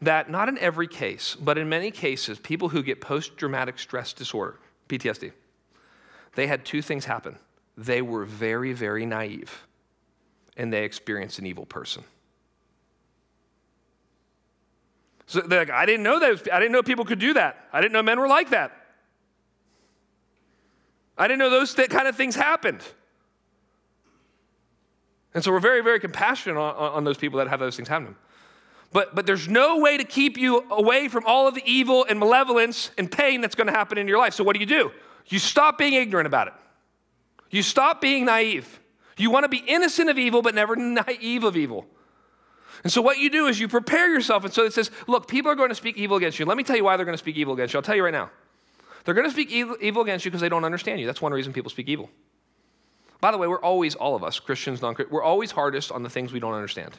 that 0.00 0.30
not 0.30 0.48
in 0.48 0.58
every 0.58 0.86
case, 0.86 1.34
but 1.34 1.58
in 1.58 1.68
many 1.68 1.90
cases, 1.90 2.38
people 2.38 2.68
who 2.68 2.82
get 2.82 3.00
post 3.00 3.36
traumatic 3.36 3.78
stress 3.78 4.12
disorder, 4.12 4.58
PTSD, 4.88 5.32
they 6.34 6.46
had 6.46 6.64
two 6.64 6.82
things 6.82 7.04
happen. 7.04 7.36
They 7.76 8.02
were 8.02 8.24
very, 8.24 8.72
very 8.72 9.06
naive, 9.06 9.66
and 10.56 10.72
they 10.72 10.84
experienced 10.84 11.38
an 11.38 11.46
evil 11.46 11.66
person. 11.66 12.04
So 15.26 15.40
they're 15.40 15.60
like, 15.60 15.70
I 15.70 15.84
didn't 15.84 16.04
know 16.04 16.20
that. 16.20 16.48
I 16.52 16.58
didn't 16.58 16.72
know 16.72 16.82
people 16.82 17.04
could 17.04 17.18
do 17.18 17.34
that. 17.34 17.68
I 17.72 17.80
didn't 17.80 17.92
know 17.92 18.02
men 18.02 18.18
were 18.18 18.28
like 18.28 18.50
that. 18.50 18.72
I 21.18 21.26
didn't 21.26 21.40
know 21.40 21.50
those 21.50 21.74
th- 21.74 21.90
kind 21.90 22.08
of 22.08 22.16
things 22.16 22.34
happened. 22.34 22.80
And 25.34 25.44
so 25.44 25.52
we're 25.52 25.60
very, 25.60 25.82
very 25.82 26.00
compassionate 26.00 26.56
on, 26.56 26.74
on 26.74 27.04
those 27.04 27.18
people 27.18 27.38
that 27.38 27.48
have 27.48 27.60
those 27.60 27.76
things 27.76 27.88
happen 27.88 28.16
But, 28.92 29.14
but 29.14 29.26
there's 29.26 29.48
no 29.48 29.78
way 29.78 29.98
to 29.98 30.04
keep 30.04 30.38
you 30.38 30.64
away 30.70 31.08
from 31.08 31.24
all 31.26 31.46
of 31.46 31.54
the 31.54 31.62
evil 31.66 32.06
and 32.08 32.18
malevolence 32.18 32.90
and 32.96 33.10
pain 33.10 33.40
that's 33.40 33.54
going 33.54 33.66
to 33.66 33.72
happen 33.72 33.98
in 33.98 34.08
your 34.08 34.18
life. 34.18 34.34
So 34.34 34.44
what 34.44 34.54
do 34.54 34.60
you 34.60 34.66
do? 34.66 34.90
You 35.26 35.38
stop 35.38 35.76
being 35.76 35.92
ignorant 35.92 36.26
about 36.26 36.48
it. 36.48 36.54
You 37.50 37.62
stop 37.62 38.00
being 38.00 38.24
naive. 38.24 38.80
You 39.18 39.30
want 39.30 39.44
to 39.44 39.48
be 39.48 39.62
innocent 39.66 40.08
of 40.08 40.18
evil, 40.18 40.40
but 40.40 40.54
never 40.54 40.74
naive 40.76 41.44
of 41.44 41.56
evil. 41.56 41.86
And 42.84 42.92
so 42.92 43.02
what 43.02 43.18
you 43.18 43.28
do 43.28 43.46
is 43.46 43.58
you 43.58 43.68
prepare 43.68 44.10
yourself. 44.12 44.44
And 44.44 44.52
so 44.52 44.64
it 44.64 44.72
says, 44.72 44.90
look, 45.06 45.26
people 45.26 45.50
are 45.50 45.56
going 45.56 45.70
to 45.70 45.74
speak 45.74 45.96
evil 45.96 46.16
against 46.16 46.38
you. 46.38 46.46
Let 46.46 46.56
me 46.56 46.62
tell 46.62 46.76
you 46.76 46.84
why 46.84 46.96
they're 46.96 47.04
going 47.04 47.14
to 47.14 47.18
speak 47.22 47.36
evil 47.36 47.54
against 47.54 47.74
you. 47.74 47.78
I'll 47.78 47.82
tell 47.82 47.96
you 47.96 48.04
right 48.04 48.12
now. 48.12 48.30
They're 49.04 49.14
going 49.14 49.26
to 49.26 49.32
speak 49.32 49.50
evil, 49.50 50.02
against 50.02 50.24
you 50.24 50.30
because 50.30 50.40
they 50.40 50.48
don't 50.48 50.64
understand 50.64 51.00
you. 51.00 51.06
That's 51.06 51.22
one 51.22 51.32
reason 51.32 51.52
people 51.52 51.70
speak 51.70 51.88
evil. 51.88 52.10
By 53.20 53.32
the 53.32 53.38
way, 53.38 53.48
we're 53.48 53.60
always, 53.60 53.94
all 53.94 54.14
of 54.14 54.22
us, 54.22 54.38
Christians, 54.38 54.80
non 54.80 54.94
Christians, 54.94 55.12
we're 55.12 55.22
always 55.22 55.50
hardest 55.50 55.90
on 55.90 56.02
the 56.02 56.10
things 56.10 56.32
we 56.32 56.40
don't 56.40 56.54
understand. 56.54 56.92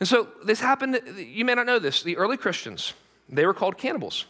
And 0.00 0.08
so 0.08 0.28
this 0.44 0.60
happened, 0.60 1.00
you 1.16 1.44
may 1.44 1.54
not 1.54 1.66
know 1.66 1.78
this. 1.78 2.02
The 2.02 2.16
early 2.16 2.36
Christians, 2.36 2.94
they 3.28 3.46
were 3.46 3.54
called 3.54 3.76
cannibals. 3.78 4.24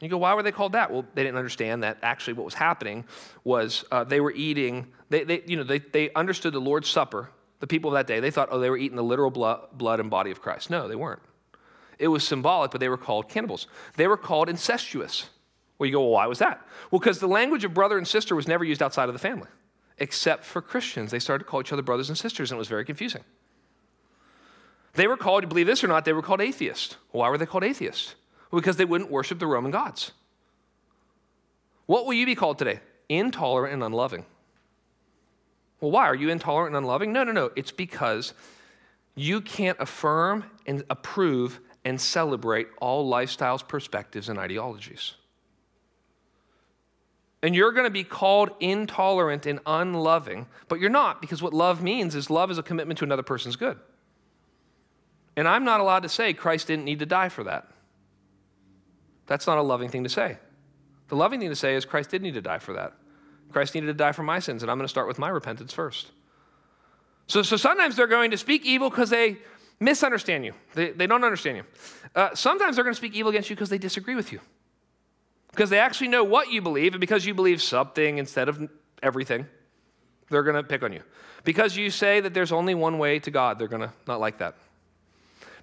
You 0.00 0.08
go, 0.08 0.18
why 0.18 0.34
were 0.34 0.42
they 0.42 0.52
called 0.52 0.72
that? 0.72 0.90
Well, 0.90 1.04
they 1.14 1.22
didn't 1.22 1.36
understand 1.36 1.82
that 1.82 1.98
actually 2.02 2.34
what 2.34 2.44
was 2.44 2.54
happening 2.54 3.04
was 3.44 3.84
uh, 3.92 4.02
they 4.02 4.20
were 4.20 4.32
eating, 4.32 4.92
they, 5.10 5.22
they, 5.22 5.42
you 5.46 5.56
know, 5.56 5.62
they, 5.62 5.78
they 5.78 6.12
understood 6.14 6.52
the 6.54 6.60
Lord's 6.60 6.88
Supper, 6.88 7.30
the 7.60 7.68
people 7.68 7.90
of 7.90 7.94
that 7.94 8.08
day, 8.08 8.18
they 8.18 8.32
thought, 8.32 8.48
oh, 8.50 8.58
they 8.58 8.70
were 8.70 8.76
eating 8.76 8.96
the 8.96 9.04
literal 9.04 9.30
blood, 9.30 9.60
blood 9.74 10.00
and 10.00 10.10
body 10.10 10.32
of 10.32 10.42
Christ. 10.42 10.70
No, 10.70 10.88
they 10.88 10.96
weren't. 10.96 11.22
It 12.00 12.08
was 12.08 12.26
symbolic, 12.26 12.72
but 12.72 12.80
they 12.80 12.88
were 12.88 12.96
called 12.96 13.28
cannibals. 13.28 13.68
They 13.96 14.08
were 14.08 14.16
called 14.16 14.48
incestuous. 14.48 15.28
Well, 15.78 15.86
you 15.86 15.92
go, 15.92 16.00
well, 16.00 16.10
why 16.10 16.26
was 16.26 16.40
that? 16.40 16.66
Well, 16.90 16.98
because 16.98 17.20
the 17.20 17.28
language 17.28 17.62
of 17.62 17.72
brother 17.72 17.98
and 17.98 18.08
sister 18.08 18.34
was 18.34 18.48
never 18.48 18.64
used 18.64 18.82
outside 18.82 19.08
of 19.08 19.12
the 19.12 19.20
family, 19.20 19.48
except 19.98 20.44
for 20.44 20.60
Christians. 20.60 21.12
They 21.12 21.20
started 21.20 21.44
to 21.44 21.50
call 21.50 21.60
each 21.60 21.72
other 21.72 21.82
brothers 21.82 22.08
and 22.08 22.18
sisters, 22.18 22.50
and 22.50 22.56
it 22.56 22.58
was 22.58 22.66
very 22.66 22.84
confusing. 22.84 23.22
They 24.94 25.06
were 25.06 25.16
called, 25.16 25.48
believe 25.48 25.66
this 25.66 25.82
or 25.82 25.88
not, 25.88 26.04
they 26.04 26.12
were 26.12 26.22
called 26.22 26.40
atheists. 26.40 26.96
Why 27.10 27.28
were 27.28 27.38
they 27.38 27.46
called 27.46 27.64
atheists? 27.64 28.14
Because 28.50 28.76
they 28.76 28.84
wouldn't 28.84 29.10
worship 29.10 29.38
the 29.38 29.46
Roman 29.46 29.70
gods. 29.70 30.12
What 31.86 32.06
will 32.06 32.12
you 32.12 32.26
be 32.26 32.34
called 32.34 32.58
today? 32.58 32.80
Intolerant 33.08 33.72
and 33.72 33.82
unloving. 33.82 34.26
Well, 35.80 35.90
why? 35.90 36.06
Are 36.06 36.14
you 36.14 36.28
intolerant 36.28 36.76
and 36.76 36.84
unloving? 36.84 37.12
No, 37.12 37.24
no, 37.24 37.32
no. 37.32 37.50
It's 37.56 37.72
because 37.72 38.34
you 39.14 39.40
can't 39.40 39.78
affirm 39.80 40.44
and 40.66 40.84
approve 40.90 41.60
and 41.84 42.00
celebrate 42.00 42.68
all 42.80 43.10
lifestyles, 43.10 43.66
perspectives, 43.66 44.28
and 44.28 44.38
ideologies. 44.38 45.14
And 47.42 47.56
you're 47.56 47.72
going 47.72 47.86
to 47.86 47.90
be 47.90 48.04
called 48.04 48.50
intolerant 48.60 49.46
and 49.46 49.58
unloving, 49.66 50.46
but 50.68 50.78
you're 50.78 50.90
not 50.90 51.20
because 51.20 51.42
what 51.42 51.52
love 51.52 51.82
means 51.82 52.14
is 52.14 52.30
love 52.30 52.50
is 52.52 52.58
a 52.58 52.62
commitment 52.62 52.98
to 52.98 53.04
another 53.04 53.24
person's 53.24 53.56
good. 53.56 53.78
And 55.36 55.48
I'm 55.48 55.64
not 55.64 55.80
allowed 55.80 56.02
to 56.02 56.08
say 56.08 56.32
Christ 56.32 56.66
didn't 56.66 56.84
need 56.84 56.98
to 56.98 57.06
die 57.06 57.28
for 57.28 57.44
that. 57.44 57.68
That's 59.26 59.46
not 59.46 59.58
a 59.58 59.62
loving 59.62 59.88
thing 59.88 60.04
to 60.04 60.10
say. 60.10 60.38
The 61.08 61.16
loving 61.16 61.40
thing 61.40 61.48
to 61.48 61.56
say 61.56 61.74
is 61.74 61.84
Christ 61.84 62.10
did 62.10 62.22
need 62.22 62.34
to 62.34 62.42
die 62.42 62.58
for 62.58 62.74
that. 62.74 62.94
Christ 63.50 63.74
needed 63.74 63.86
to 63.86 63.94
die 63.94 64.12
for 64.12 64.22
my 64.22 64.38
sins, 64.38 64.62
and 64.62 64.70
I'm 64.70 64.78
going 64.78 64.86
to 64.86 64.90
start 64.90 65.06
with 65.06 65.18
my 65.18 65.28
repentance 65.28 65.72
first. 65.72 66.10
So, 67.26 67.42
so 67.42 67.56
sometimes 67.56 67.96
they're 67.96 68.06
going 68.06 68.30
to 68.30 68.38
speak 68.38 68.64
evil 68.64 68.90
because 68.90 69.10
they 69.10 69.36
misunderstand 69.78 70.44
you, 70.44 70.54
they, 70.74 70.90
they 70.90 71.06
don't 71.06 71.24
understand 71.24 71.58
you. 71.58 71.64
Uh, 72.14 72.34
sometimes 72.34 72.76
they're 72.76 72.84
going 72.84 72.94
to 72.94 72.98
speak 72.98 73.14
evil 73.14 73.30
against 73.30 73.50
you 73.50 73.56
because 73.56 73.68
they 73.68 73.78
disagree 73.78 74.14
with 74.14 74.32
you, 74.32 74.40
because 75.50 75.70
they 75.70 75.78
actually 75.78 76.08
know 76.08 76.24
what 76.24 76.50
you 76.50 76.62
believe, 76.62 76.94
and 76.94 77.00
because 77.00 77.26
you 77.26 77.34
believe 77.34 77.60
something 77.60 78.18
instead 78.18 78.48
of 78.48 78.68
everything, 79.02 79.46
they're 80.30 80.42
going 80.42 80.56
to 80.56 80.62
pick 80.62 80.82
on 80.82 80.92
you. 80.92 81.02
Because 81.44 81.76
you 81.76 81.90
say 81.90 82.20
that 82.20 82.32
there's 82.32 82.52
only 82.52 82.74
one 82.74 82.98
way 82.98 83.18
to 83.18 83.30
God, 83.30 83.58
they're 83.58 83.68
going 83.68 83.82
to 83.82 83.92
not 84.06 84.20
like 84.20 84.38
that. 84.38 84.54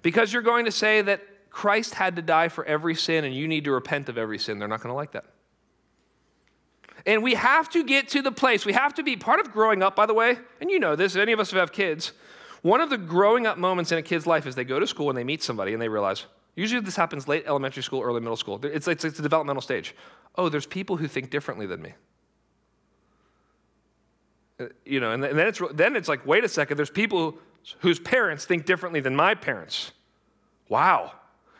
Because 0.02 0.32
you're 0.32 0.42
going 0.42 0.64
to 0.64 0.72
say 0.72 1.02
that 1.02 1.22
Christ 1.50 1.94
had 1.94 2.16
to 2.16 2.22
die 2.22 2.48
for 2.48 2.64
every 2.64 2.94
sin 2.94 3.24
and 3.24 3.34
you 3.34 3.48
need 3.48 3.64
to 3.64 3.72
repent 3.72 4.08
of 4.08 4.16
every 4.16 4.38
sin, 4.38 4.58
they're 4.58 4.68
not 4.68 4.80
going 4.80 4.92
to 4.92 4.96
like 4.96 5.12
that. 5.12 5.24
And 7.06 7.22
we 7.22 7.34
have 7.34 7.68
to 7.70 7.82
get 7.82 8.08
to 8.10 8.22
the 8.22 8.30
place, 8.32 8.66
we 8.66 8.74
have 8.74 8.94
to 8.94 9.02
be 9.02 9.16
part 9.16 9.40
of 9.40 9.52
growing 9.52 9.82
up, 9.82 9.96
by 9.96 10.06
the 10.06 10.14
way, 10.14 10.38
and 10.60 10.70
you 10.70 10.78
know 10.78 10.96
this, 10.96 11.14
if 11.16 11.20
any 11.20 11.32
of 11.32 11.40
us 11.40 11.50
have 11.50 11.72
kids, 11.72 12.12
One 12.62 12.80
of 12.80 12.90
the 12.90 12.98
growing 12.98 13.46
up 13.46 13.58
moments 13.58 13.90
in 13.90 13.98
a 13.98 14.02
kid's 14.02 14.26
life 14.26 14.46
is 14.46 14.54
they 14.54 14.64
go 14.64 14.78
to 14.78 14.86
school 14.86 15.08
and 15.08 15.16
they 15.16 15.24
meet 15.24 15.42
somebody 15.42 15.72
and 15.72 15.80
they 15.80 15.88
realize, 15.88 16.26
usually 16.56 16.80
this 16.80 16.96
happens 16.96 17.26
late 17.26 17.44
elementary 17.46 17.82
school, 17.82 18.02
early 18.02 18.20
middle 18.20 18.36
school. 18.36 18.60
It's, 18.64 18.86
it's, 18.86 19.04
it's 19.04 19.18
a 19.18 19.22
developmental 19.22 19.62
stage. 19.62 19.94
Oh, 20.36 20.48
there's 20.48 20.66
people 20.66 20.96
who 20.96 21.08
think 21.08 21.30
differently 21.30 21.66
than 21.66 21.80
me. 21.80 21.94
Uh, 24.58 24.66
you 24.84 25.00
know, 25.00 25.12
and 25.12 25.22
then 25.22 25.38
it's, 25.38 25.60
then 25.72 25.96
it's 25.96 26.08
like, 26.08 26.26
wait 26.26 26.44
a 26.44 26.48
second, 26.48 26.76
there's 26.76 26.90
people 26.90 27.38
whose 27.80 27.98
parents 27.98 28.44
think 28.44 28.66
differently 28.66 29.00
than 29.00 29.14
my 29.14 29.34
parents. 29.34 29.92
Wow. 30.68 31.12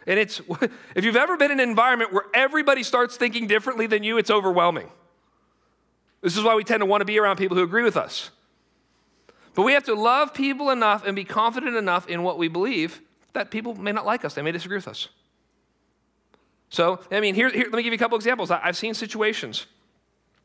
And 0.07 0.19
it's, 0.19 0.41
if 0.95 1.05
you've 1.05 1.17
ever 1.17 1.37
been 1.37 1.51
in 1.51 1.61
an 1.61 1.69
environment 1.69 2.13
where 2.13 2.25
everybody 2.35 2.83
starts 2.83 3.17
thinking 3.17 3.47
differently 3.47 3.87
than 3.87 4.03
you, 4.03 4.19
it's 4.19 4.31
overwhelming. 4.31 4.91
This 6.21 6.37
is 6.37 6.45
why 6.45 6.55
we 6.55 6.65
tend 6.65 6.81
to 6.81 6.87
want 6.87 7.01
to 7.01 7.07
be 7.07 7.19
around 7.19 7.37
people 7.37 7.57
who 7.57 7.63
agree 7.63 7.83
with 7.83 7.97
us. 7.97 8.31
But 9.55 9.63
we 9.63 9.73
have 9.73 9.85
to 9.85 9.95
love 9.95 10.33
people 10.35 10.71
enough 10.71 11.07
and 11.07 11.17
be 11.17 11.25
confident 11.25 11.77
enough 11.77 12.09
in 12.09 12.23
what 12.23 12.39
we 12.39 12.49
believe 12.49 13.01
that 13.33 13.51
people 13.51 13.75
may 13.75 13.93
not 13.93 14.07
like 14.07 14.25
us, 14.25 14.35
they 14.35 14.43
may 14.43 14.53
disagree 14.53 14.77
with 14.77 14.89
us. 14.89 15.09
So, 16.69 17.01
I 17.11 17.21
mean, 17.21 17.35
here, 17.35 17.51
here 17.51 17.65
let 17.65 17.75
me 17.75 17.83
give 17.83 17.93
you 17.93 17.97
a 17.97 17.99
couple 17.99 18.17
examples. 18.17 18.51
I, 18.51 18.61
have 18.61 18.77
seen 18.77 18.95
situations, 18.95 19.67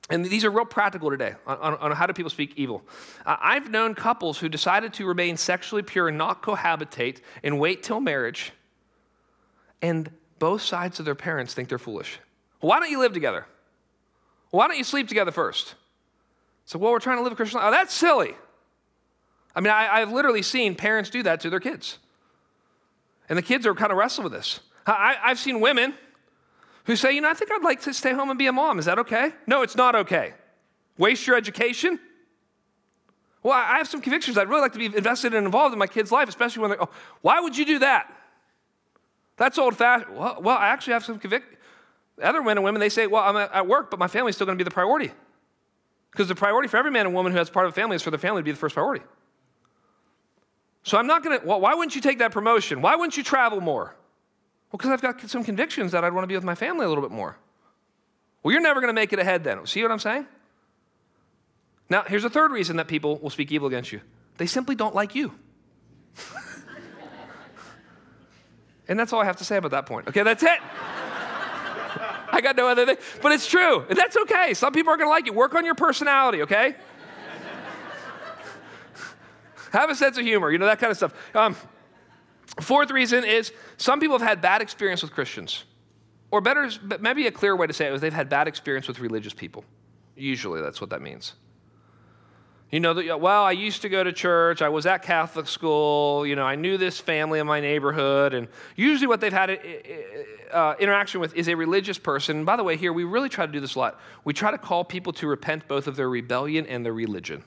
and 0.10 0.24
these 0.24 0.46
are 0.46 0.52
real 0.52 0.66
practical 0.66 1.10
today 1.10 1.34
on, 1.48 1.58
on, 1.58 1.74
on 1.76 1.92
how 1.92 2.06
do 2.06 2.14
people 2.14 2.30
speak 2.30 2.54
evil. 2.56 2.84
Uh, 3.26 3.38
I've 3.42 3.72
known 3.72 3.96
couples 3.96 4.38
who 4.38 4.50
decided 4.50 4.94
to 4.94 5.06
remain 5.06 5.36
sexually 5.36 5.82
pure 5.82 6.08
and 6.08 6.18
not 6.18 6.44
cohabitate 6.44 7.22
and 7.44 7.60
wait 7.60 7.82
till 7.82 8.00
marriage, 8.00 8.52
and 9.82 10.10
both 10.38 10.62
sides 10.62 11.00
of 11.00 11.06
their 11.06 11.16
parents 11.16 11.54
think 11.54 11.70
they're 11.70 11.80
foolish. 11.80 12.20
why 12.60 12.80
don't 12.80 12.92
you 12.92 13.00
live 13.00 13.14
together? 13.14 13.46
why 14.52 14.68
don't 14.68 14.78
you 14.78 14.86
sleep 14.86 15.10
together 15.10 15.32
first? 15.32 15.76
So, 16.66 16.80
well, 16.80 16.92
we're 16.92 17.00
trying 17.00 17.18
to 17.18 17.24
live 17.24 17.34
a 17.34 17.36
Christian 17.36 17.60
life. 17.60 17.68
Oh, 17.68 17.72
that's 17.72 17.94
silly. 17.94 18.36
I 19.56 19.62
mean, 19.62 19.72
I, 19.72 20.00
have 20.00 20.12
literally 20.12 20.42
seen 20.42 20.76
parents 20.76 21.10
do 21.10 21.24
that 21.24 21.42
to 21.42 21.50
their 21.50 21.60
kids. 21.60 22.00
And 23.30 23.38
the 23.38 23.44
kids 23.44 23.66
are 23.66 23.74
kind 23.74 23.92
of 23.92 23.98
wrestling 23.98 24.24
with 24.24 24.34
this. 24.34 24.60
I, 24.88 25.18
I've 25.24 25.40
seen 25.40 25.60
women 25.60 25.94
who 26.86 26.96
say, 26.96 27.12
you 27.14 27.22
know, 27.22 27.30
I 27.30 27.34
think 27.34 27.52
I'd 27.52 27.64
like 27.64 27.82
to 27.82 27.94
stay 27.94 28.14
home 28.14 28.30
and 28.30 28.40
be 28.40 28.48
a 28.48 28.54
mom. 28.54 28.80
Is 28.80 28.86
that 28.86 29.00
okay? 29.00 29.34
No, 29.46 29.62
it's 29.62 29.76
not 29.76 29.96
okay. 29.96 30.34
Waste 30.98 31.28
your 31.28 31.36
education? 31.36 32.00
Well, 33.44 33.54
I 33.54 33.78
have 33.78 33.88
some 33.88 34.02
convictions. 34.02 34.38
I'd 34.38 34.50
really 34.50 34.62
like 34.62 34.74
to 34.74 34.80
be 34.80 34.86
invested 34.86 35.34
and 35.34 35.46
involved 35.46 35.74
in 35.74 35.80
my 35.80 35.88
kid's 35.88 36.12
life, 36.12 36.30
especially 36.30 36.62
when 36.62 36.72
they're, 36.72 36.84
oh, 36.84 36.90
why 37.22 37.40
would 37.42 37.58
you 37.58 37.66
do 37.66 37.80
that? 37.80 38.12
That's 39.38 39.58
old 39.58 39.76
fashioned. 39.76 40.16
Well, 40.16 40.40
well, 40.42 40.58
I 40.58 40.70
actually 40.70 40.94
have 40.94 41.06
some 41.06 41.20
convictions. 41.20 41.58
Other 42.22 42.42
men 42.42 42.58
and 42.58 42.64
women, 42.64 42.80
they 42.80 42.90
say, 42.90 43.08
well, 43.08 43.24
I'm 43.24 43.36
at 43.36 43.68
work, 43.68 43.92
but 43.92 44.00
my 44.00 44.08
family's 44.08 44.36
still 44.36 44.46
going 44.46 44.58
to 44.58 44.64
be 44.64 44.68
the 44.68 44.74
priority. 44.74 45.12
Because 46.12 46.30
the 46.30 46.36
priority 46.36 46.70
for 46.70 46.78
every 46.78 46.92
man 46.92 47.06
and 47.06 47.14
woman 47.14 47.34
who 47.34 47.38
has 47.38 47.50
part 47.50 47.66
of 47.66 47.74
a 47.74 47.76
family 47.76 47.98
is 47.98 48.02
for 48.02 48.12
the 48.12 48.18
family 48.18 48.40
to 48.40 48.46
be 48.46 48.52
the 48.52 48.58
first 48.58 48.76
priority. 48.76 49.04
So 50.84 50.98
I'm 50.98 51.08
not 51.08 51.24
going 51.24 51.40
to, 51.40 51.46
well, 51.46 51.60
why 51.60 51.74
wouldn't 51.74 51.96
you 51.96 52.02
take 52.02 52.20
that 52.20 52.32
promotion? 52.32 52.82
Why 52.82 52.96
wouldn't 52.96 53.18
you 53.18 53.24
travel 53.24 53.60
more? 53.60 53.96
Well, 54.72 54.78
because 54.78 54.92
I've 54.92 55.02
got 55.02 55.22
some 55.30 55.44
convictions 55.44 55.92
that 55.92 56.04
I'd 56.04 56.14
want 56.14 56.24
to 56.24 56.28
be 56.28 56.36
with 56.36 56.44
my 56.44 56.56
family 56.56 56.86
a 56.86 56.90
little 56.90 57.04
bit 57.04 57.12
more. 57.12 57.38
Well, 58.44 58.52
you're 58.52 58.62
never 58.62 58.80
going 58.82 58.94
to 58.94 59.00
make 59.00 59.14
it 59.14 59.20
ahead 59.20 59.44
then. 59.44 59.66
See 59.66 59.82
what 59.82 59.92
I'm 59.92 60.00
saying? 60.00 60.28
Now, 61.90 62.04
here's 62.04 62.24
a 62.24 62.30
third 62.30 62.52
reason 62.52 62.78
that 62.78 62.88
people 62.88 63.18
will 63.18 63.30
speak 63.30 63.52
evil 63.52 63.68
against 63.68 63.92
you 63.92 64.02
they 64.38 64.48
simply 64.48 64.76
don't 64.76 64.94
like 64.94 65.16
you. 65.16 65.34
and 68.88 69.00
that's 69.00 69.14
all 69.14 69.22
I 69.22 69.26
have 69.26 69.38
to 69.38 69.46
say 69.46 69.58
about 69.58 69.72
that 69.72 69.86
point. 69.86 70.08
Okay, 70.10 70.24
that's 70.24 70.44
it. 70.44 70.60
I 72.32 72.42
got 72.42 72.58
no 72.58 72.68
other 72.68 72.86
thing. 72.86 72.98
But 73.22 73.32
it's 73.32 73.48
true. 73.48 73.86
And 73.88 73.98
that's 73.98 74.18
okay. 74.18 74.54
Some 74.54 74.74
people 74.74 74.92
are 74.92 74.98
going 74.98 75.08
to 75.08 75.12
like 75.12 75.26
you. 75.26 75.34
Work 75.34 75.56
on 75.56 75.64
your 75.64 75.76
personality, 75.76 76.42
okay? 76.42 76.76
Have 79.72 79.90
a 79.90 79.96
sense 79.96 80.18
of 80.18 80.26
humor, 80.26 80.52
you 80.52 80.58
know, 80.58 80.66
that 80.66 80.80
kind 80.80 80.92
of 80.92 80.98
stuff. 80.98 81.14
Um, 81.34 81.56
fourth 82.62 82.92
reason 82.92 83.24
is 83.24 83.52
some 83.78 84.00
people 84.00 84.18
have 84.18 84.28
had 84.28 84.42
bad 84.42 84.62
experience 84.62 85.02
with 85.02 85.12
Christians. 85.12 85.64
Or 86.32 86.42
better, 86.42 86.70
maybe 87.00 87.28
a 87.28 87.32
clear 87.32 87.56
way 87.56 87.68
to 87.68 87.74
say 87.74 87.88
it 87.88 87.94
is 87.94 88.02
they've 88.02 88.12
had 88.12 88.30
bad 88.30 88.48
experience 88.48 88.88
with 88.88 89.00
religious 89.00 89.34
people. 89.34 89.64
Usually 90.16 90.62
that's 90.62 90.82
what 90.82 90.90
that 90.90 91.02
means. 91.02 91.34
You 92.72 92.80
know, 92.80 92.94
that, 92.96 93.22
well, 93.22 93.44
I 93.44 93.52
used 93.52 93.84
to 93.84 93.90
go 93.90 94.04
to 94.04 94.12
church, 94.12 94.62
I 94.62 94.70
was 94.70 94.86
at 94.86 95.04
Catholic 95.04 95.48
school, 95.48 96.26
you 96.26 96.36
know, 96.36 96.44
I 96.44 96.56
knew 96.56 96.78
this 96.78 97.00
family 97.00 97.40
in 97.40 97.46
my 97.48 97.62
neighborhood, 97.62 98.34
and 98.34 98.48
usually 98.76 99.08
what 99.08 99.22
they've 99.22 99.32
had 99.32 99.60
uh, 100.52 100.74
interaction 100.80 101.22
with 101.22 101.36
is 101.36 101.48
a 101.48 101.56
religious 101.56 102.00
person. 102.00 102.44
By 102.44 102.56
the 102.56 102.64
way, 102.64 102.76
here, 102.76 102.92
we 102.92 103.04
really 103.04 103.30
try 103.30 103.46
to 103.46 103.52
do 103.52 103.60
this 103.60 103.76
a 103.76 103.80
lot. 103.80 104.00
We 104.24 104.34
try 104.34 104.52
to 104.52 104.58
call 104.58 104.84
people 104.84 105.14
to 105.14 105.28
repent 105.28 105.68
both 105.68 105.88
of 105.88 105.96
their 105.96 106.10
rebellion 106.10 106.66
and 106.66 106.84
their 106.84 106.94
religion. 106.94 107.44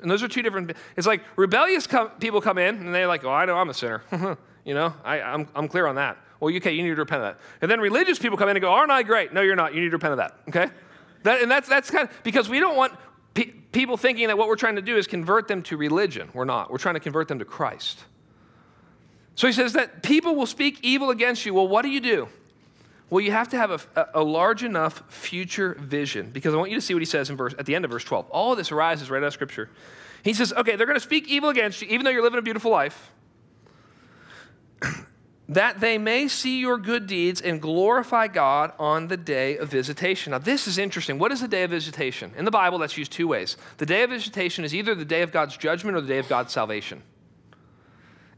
And 0.00 0.10
those 0.10 0.22
are 0.22 0.28
two 0.28 0.42
different, 0.42 0.72
it's 0.96 1.06
like 1.06 1.22
rebellious 1.36 1.88
people 2.20 2.40
come 2.40 2.58
in 2.58 2.76
and 2.76 2.94
they're 2.94 3.08
like, 3.08 3.24
oh, 3.24 3.30
I 3.30 3.44
know 3.44 3.56
I'm 3.56 3.70
a 3.70 3.74
sinner. 3.74 4.02
you 4.64 4.74
know, 4.74 4.94
I, 5.04 5.20
I'm, 5.20 5.48
I'm 5.54 5.68
clear 5.68 5.86
on 5.86 5.96
that. 5.96 6.16
Well, 6.38 6.54
okay, 6.54 6.72
you 6.72 6.82
need 6.82 6.90
to 6.90 6.96
repent 6.96 7.22
of 7.22 7.34
that. 7.34 7.40
And 7.60 7.70
then 7.70 7.80
religious 7.80 8.18
people 8.18 8.38
come 8.38 8.48
in 8.48 8.56
and 8.56 8.62
go, 8.62 8.72
aren't 8.72 8.92
I 8.92 9.02
great? 9.02 9.32
No, 9.32 9.40
you're 9.40 9.56
not. 9.56 9.74
You 9.74 9.80
need 9.80 9.88
to 9.88 9.96
repent 9.96 10.12
of 10.12 10.18
that, 10.18 10.38
okay? 10.48 10.72
That, 11.24 11.42
and 11.42 11.50
that's, 11.50 11.68
that's 11.68 11.90
kind 11.90 12.08
of, 12.08 12.22
because 12.22 12.48
we 12.48 12.60
don't 12.60 12.76
want 12.76 12.94
pe- 13.34 13.50
people 13.72 13.96
thinking 13.96 14.28
that 14.28 14.38
what 14.38 14.48
we're 14.48 14.56
trying 14.56 14.76
to 14.76 14.82
do 14.82 14.96
is 14.96 15.06
convert 15.06 15.48
them 15.48 15.62
to 15.64 15.76
religion. 15.76 16.30
We're 16.32 16.44
not. 16.44 16.70
We're 16.70 16.78
trying 16.78 16.94
to 16.94 17.00
convert 17.00 17.28
them 17.28 17.40
to 17.40 17.44
Christ. 17.44 18.04
So 19.34 19.46
he 19.46 19.52
says 19.52 19.72
that 19.74 20.02
people 20.02 20.34
will 20.34 20.46
speak 20.46 20.78
evil 20.82 21.10
against 21.10 21.44
you. 21.44 21.54
Well, 21.54 21.68
what 21.68 21.82
do 21.82 21.88
you 21.88 22.00
do? 22.00 22.28
Well, 23.10 23.20
you 23.20 23.32
have 23.32 23.48
to 23.48 23.56
have 23.56 23.88
a, 23.96 24.08
a, 24.14 24.22
large 24.22 24.62
enough 24.62 25.02
future 25.08 25.74
vision 25.80 26.30
because 26.30 26.54
I 26.54 26.56
want 26.56 26.70
you 26.70 26.76
to 26.76 26.80
see 26.80 26.94
what 26.94 27.02
he 27.02 27.06
says 27.06 27.28
in 27.28 27.36
verse, 27.36 27.54
at 27.58 27.66
the 27.66 27.74
end 27.74 27.84
of 27.84 27.90
verse 27.90 28.04
12. 28.04 28.30
All 28.30 28.52
of 28.52 28.58
this 28.58 28.70
arises 28.70 29.10
right 29.10 29.20
out 29.20 29.26
of 29.26 29.32
Scripture. 29.32 29.68
He 30.22 30.32
says, 30.32 30.52
okay, 30.52 30.76
they're 30.76 30.86
going 30.86 30.96
to 30.96 31.00
speak 31.00 31.28
evil 31.28 31.48
against 31.48 31.82
you, 31.82 31.88
even 31.88 32.04
though 32.04 32.10
you're 32.10 32.22
living 32.22 32.38
a 32.38 32.42
beautiful 32.42 32.70
life, 32.70 33.10
that 35.48 35.80
they 35.80 35.98
may 35.98 36.28
see 36.28 36.60
your 36.60 36.78
good 36.78 37.08
deeds 37.08 37.40
and 37.40 37.60
glorify 37.60 38.28
God 38.28 38.72
on 38.78 39.08
the 39.08 39.16
day 39.16 39.56
of 39.56 39.68
visitation. 39.68 40.30
Now, 40.30 40.38
this 40.38 40.68
is 40.68 40.78
interesting. 40.78 41.18
What 41.18 41.32
is 41.32 41.40
the 41.40 41.48
day 41.48 41.64
of 41.64 41.70
visitation? 41.70 42.32
In 42.36 42.44
the 42.44 42.52
Bible, 42.52 42.78
that's 42.78 42.96
used 42.96 43.10
two 43.10 43.26
ways. 43.26 43.56
The 43.78 43.86
day 43.86 44.04
of 44.04 44.10
visitation 44.10 44.64
is 44.64 44.72
either 44.72 44.94
the 44.94 45.04
day 45.04 45.22
of 45.22 45.32
God's 45.32 45.56
judgment 45.56 45.96
or 45.96 46.00
the 46.00 46.08
day 46.08 46.18
of 46.18 46.28
God's 46.28 46.52
salvation. 46.52 47.02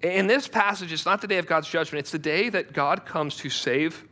In 0.01 0.29
this 0.29 0.49
passage, 0.49 0.93
it's 0.93 1.05
not 1.05 1.21
the 1.21 1.29
day 1.29 1.39
of 1.39 1.47
God's 1.47 1.69
judgment, 1.69 2.01
it's 2.01 2.11
the 2.11 2.19
day 2.19 2.49
that 2.49 2.73
God 2.73 3.05
comes 3.05 3.37
to 3.37 3.51
save 3.51 4.07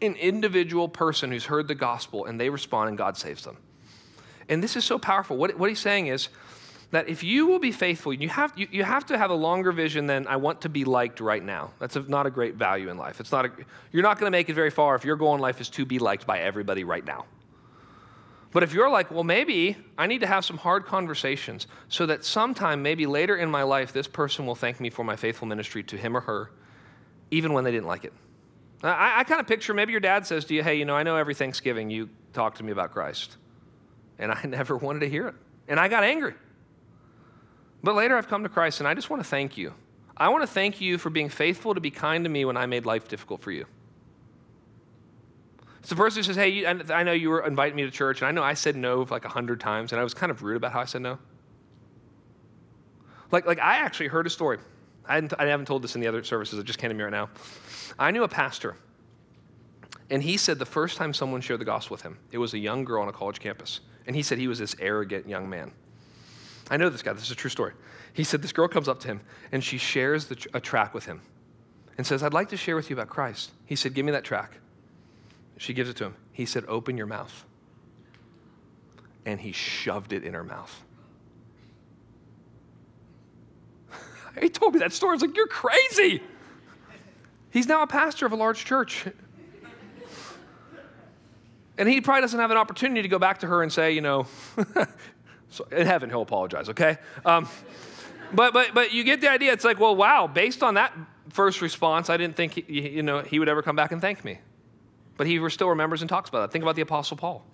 an 0.00 0.14
individual 0.16 0.88
person 0.88 1.30
who's 1.30 1.46
heard 1.46 1.68
the 1.68 1.74
gospel 1.74 2.26
and 2.26 2.40
they 2.40 2.50
respond 2.50 2.88
and 2.88 2.98
God 2.98 3.16
saves 3.16 3.44
them. 3.44 3.56
And 4.48 4.62
this 4.62 4.76
is 4.76 4.84
so 4.84 4.98
powerful. 4.98 5.36
What, 5.36 5.58
what 5.58 5.68
he's 5.68 5.80
saying 5.80 6.08
is 6.08 6.28
that 6.90 7.08
if 7.08 7.22
you 7.22 7.46
will 7.46 7.58
be 7.58 7.72
faithful, 7.72 8.12
you 8.12 8.28
have, 8.28 8.52
you, 8.56 8.68
you 8.70 8.84
have 8.84 9.06
to 9.06 9.18
have 9.18 9.30
a 9.30 9.34
longer 9.34 9.72
vision 9.72 10.06
than 10.06 10.26
I 10.26 10.36
want 10.36 10.60
to 10.62 10.68
be 10.68 10.84
liked 10.84 11.20
right 11.20 11.42
now. 11.42 11.72
That's 11.78 11.96
a, 11.96 12.02
not 12.02 12.26
a 12.26 12.30
great 12.30 12.54
value 12.54 12.88
in 12.88 12.98
life. 12.98 13.20
It's 13.20 13.32
not 13.32 13.46
a, 13.46 13.50
you're 13.90 14.02
not 14.02 14.18
going 14.18 14.30
to 14.30 14.36
make 14.36 14.48
it 14.48 14.54
very 14.54 14.70
far 14.70 14.94
if 14.94 15.04
your 15.04 15.16
goal 15.16 15.34
in 15.34 15.40
life 15.40 15.60
is 15.60 15.68
to 15.70 15.84
be 15.84 15.98
liked 15.98 16.26
by 16.26 16.40
everybody 16.40 16.84
right 16.84 17.04
now. 17.04 17.24
But 18.52 18.62
if 18.62 18.72
you're 18.72 18.88
like, 18.88 19.10
well, 19.10 19.24
maybe 19.24 19.76
I 19.98 20.06
need 20.06 20.20
to 20.20 20.28
have 20.28 20.44
some 20.44 20.56
hard 20.56 20.86
conversations 20.86 21.66
so 21.88 22.06
that 22.06 22.24
sometime, 22.24 22.82
maybe 22.82 23.06
later 23.06 23.34
in 23.34 23.50
my 23.50 23.64
life, 23.64 23.92
this 23.92 24.06
person 24.06 24.46
will 24.46 24.54
thank 24.54 24.78
me 24.78 24.90
for 24.90 25.04
my 25.04 25.16
faithful 25.16 25.48
ministry 25.48 25.82
to 25.82 25.96
him 25.96 26.16
or 26.16 26.20
her, 26.20 26.52
even 27.32 27.52
when 27.52 27.64
they 27.64 27.72
didn't 27.72 27.88
like 27.88 28.04
it. 28.04 28.12
I, 28.88 29.20
I 29.20 29.24
kind 29.24 29.40
of 29.40 29.46
picture 29.46 29.72
maybe 29.74 29.92
your 29.92 30.00
dad 30.00 30.26
says 30.26 30.44
to 30.46 30.54
you, 30.54 30.62
hey, 30.62 30.74
you 30.74 30.84
know, 30.84 30.94
I 30.94 31.02
know 31.02 31.16
every 31.16 31.34
Thanksgiving 31.34 31.90
you 31.90 32.10
talk 32.32 32.56
to 32.56 32.62
me 32.62 32.72
about 32.72 32.92
Christ. 32.92 33.36
And 34.18 34.30
I 34.30 34.42
never 34.46 34.76
wanted 34.76 35.00
to 35.00 35.08
hear 35.08 35.28
it. 35.28 35.34
And 35.68 35.80
I 35.80 35.88
got 35.88 36.04
angry. 36.04 36.34
But 37.82 37.94
later 37.94 38.16
I've 38.16 38.28
come 38.28 38.42
to 38.42 38.48
Christ 38.48 38.80
and 38.80 38.88
I 38.88 38.94
just 38.94 39.10
want 39.10 39.22
to 39.22 39.28
thank 39.28 39.56
you. 39.56 39.74
I 40.16 40.28
want 40.28 40.42
to 40.42 40.46
thank 40.46 40.80
you 40.80 40.98
for 40.98 41.10
being 41.10 41.28
faithful 41.28 41.74
to 41.74 41.80
be 41.80 41.90
kind 41.90 42.24
to 42.24 42.30
me 42.30 42.44
when 42.44 42.56
I 42.56 42.66
made 42.66 42.86
life 42.86 43.08
difficult 43.08 43.42
for 43.42 43.50
you. 43.50 43.66
It's 45.80 45.90
the 45.90 45.96
person 45.96 46.20
who 46.20 46.22
says, 46.22 46.36
Hey, 46.36 46.64
I 46.64 47.02
know 47.02 47.12
you 47.12 47.28
were 47.28 47.44
inviting 47.46 47.76
me 47.76 47.82
to 47.82 47.90
church, 47.90 48.22
and 48.22 48.28
I 48.28 48.30
know 48.30 48.42
I 48.42 48.54
said 48.54 48.74
no 48.74 49.06
like 49.10 49.26
a 49.26 49.28
hundred 49.28 49.60
times, 49.60 49.92
and 49.92 50.00
I 50.00 50.04
was 50.04 50.14
kind 50.14 50.30
of 50.30 50.42
rude 50.42 50.56
about 50.56 50.72
how 50.72 50.80
I 50.80 50.86
said 50.86 51.02
no. 51.02 51.18
Like, 53.30 53.44
like 53.44 53.58
I 53.58 53.76
actually 53.76 54.06
heard 54.06 54.26
a 54.26 54.30
story. 54.30 54.58
I, 55.08 55.28
I 55.38 55.46
haven't 55.46 55.66
told 55.66 55.82
this 55.82 55.94
in 55.94 56.00
the 56.00 56.08
other 56.08 56.24
services, 56.24 56.58
it 56.58 56.64
just 56.64 56.78
came 56.78 56.88
to 56.88 56.94
me 56.94 57.02
right 57.02 57.10
now. 57.10 57.30
I 57.98 58.10
knew 58.10 58.24
a 58.24 58.28
pastor, 58.28 58.76
and 60.10 60.22
he 60.22 60.36
said 60.36 60.58
the 60.58 60.66
first 60.66 60.96
time 60.96 61.14
someone 61.14 61.40
shared 61.40 61.60
the 61.60 61.64
gospel 61.64 61.94
with 61.94 62.02
him, 62.02 62.18
it 62.30 62.38
was 62.38 62.54
a 62.54 62.58
young 62.58 62.84
girl 62.84 63.02
on 63.02 63.08
a 63.08 63.12
college 63.12 63.40
campus. 63.40 63.80
And 64.06 64.14
he 64.14 64.22
said 64.22 64.38
he 64.38 64.48
was 64.48 64.58
this 64.58 64.76
arrogant 64.78 65.28
young 65.28 65.48
man. 65.48 65.72
I 66.70 66.76
know 66.76 66.88
this 66.88 67.02
guy, 67.02 67.12
this 67.12 67.24
is 67.24 67.30
a 67.30 67.36
true 67.36 67.50
story. 67.50 67.72
He 68.12 68.24
said 68.24 68.42
this 68.42 68.52
girl 68.52 68.68
comes 68.68 68.88
up 68.88 69.00
to 69.00 69.08
him 69.08 69.20
and 69.52 69.62
she 69.62 69.78
shares 69.78 70.26
the, 70.26 70.46
a 70.54 70.60
track 70.60 70.94
with 70.94 71.06
him 71.06 71.20
and 71.96 72.06
says, 72.06 72.22
I'd 72.22 72.32
like 72.32 72.48
to 72.50 72.56
share 72.56 72.76
with 72.76 72.90
you 72.90 72.96
about 72.96 73.08
Christ. 73.08 73.52
He 73.66 73.76
said, 73.76 73.94
Give 73.94 74.04
me 74.04 74.12
that 74.12 74.24
track. 74.24 74.52
She 75.56 75.72
gives 75.72 75.88
it 75.88 75.96
to 75.96 76.04
him. 76.04 76.16
He 76.32 76.46
said, 76.46 76.64
Open 76.68 76.96
your 76.96 77.06
mouth. 77.06 77.44
And 79.26 79.40
he 79.40 79.52
shoved 79.52 80.12
it 80.12 80.24
in 80.24 80.34
her 80.34 80.44
mouth. 80.44 80.82
he 84.40 84.48
told 84.48 84.74
me 84.74 84.80
that 84.80 84.92
story. 84.92 85.10
I 85.10 85.14
was 85.14 85.22
like, 85.22 85.36
You're 85.36 85.46
crazy. 85.46 86.22
He's 87.50 87.68
now 87.68 87.82
a 87.82 87.86
pastor 87.86 88.26
of 88.26 88.32
a 88.32 88.36
large 88.36 88.64
church. 88.64 89.06
And 91.76 91.88
he 91.88 92.00
probably 92.00 92.20
doesn't 92.20 92.38
have 92.38 92.50
an 92.50 92.56
opportunity 92.56 93.02
to 93.02 93.08
go 93.08 93.18
back 93.18 93.40
to 93.40 93.46
her 93.46 93.62
and 93.62 93.72
say, 93.72 93.92
you 93.92 94.00
know, 94.00 94.26
so 95.50 95.66
in 95.72 95.86
heaven 95.86 96.08
he'll 96.08 96.22
apologize, 96.22 96.68
okay? 96.68 96.98
Um, 97.24 97.48
but, 98.32 98.52
but, 98.52 98.74
but 98.74 98.92
you 98.92 99.02
get 99.04 99.20
the 99.20 99.28
idea. 99.28 99.52
It's 99.52 99.64
like, 99.64 99.80
well, 99.80 99.96
wow, 99.96 100.26
based 100.26 100.62
on 100.62 100.74
that 100.74 100.96
first 101.30 101.60
response, 101.62 102.10
I 102.10 102.16
didn't 102.16 102.36
think 102.36 102.54
he, 102.54 102.90
you 102.90 103.02
know, 103.02 103.22
he 103.22 103.38
would 103.38 103.48
ever 103.48 103.62
come 103.62 103.76
back 103.76 103.90
and 103.92 104.00
thank 104.00 104.24
me. 104.24 104.38
But 105.16 105.26
he 105.26 105.48
still 105.50 105.68
remembers 105.68 106.00
and 106.00 106.08
talks 106.08 106.28
about 106.28 106.40
that. 106.42 106.52
Think 106.52 106.62
about 106.62 106.76
the 106.76 106.82
Apostle 106.82 107.16
Paul. 107.16 107.44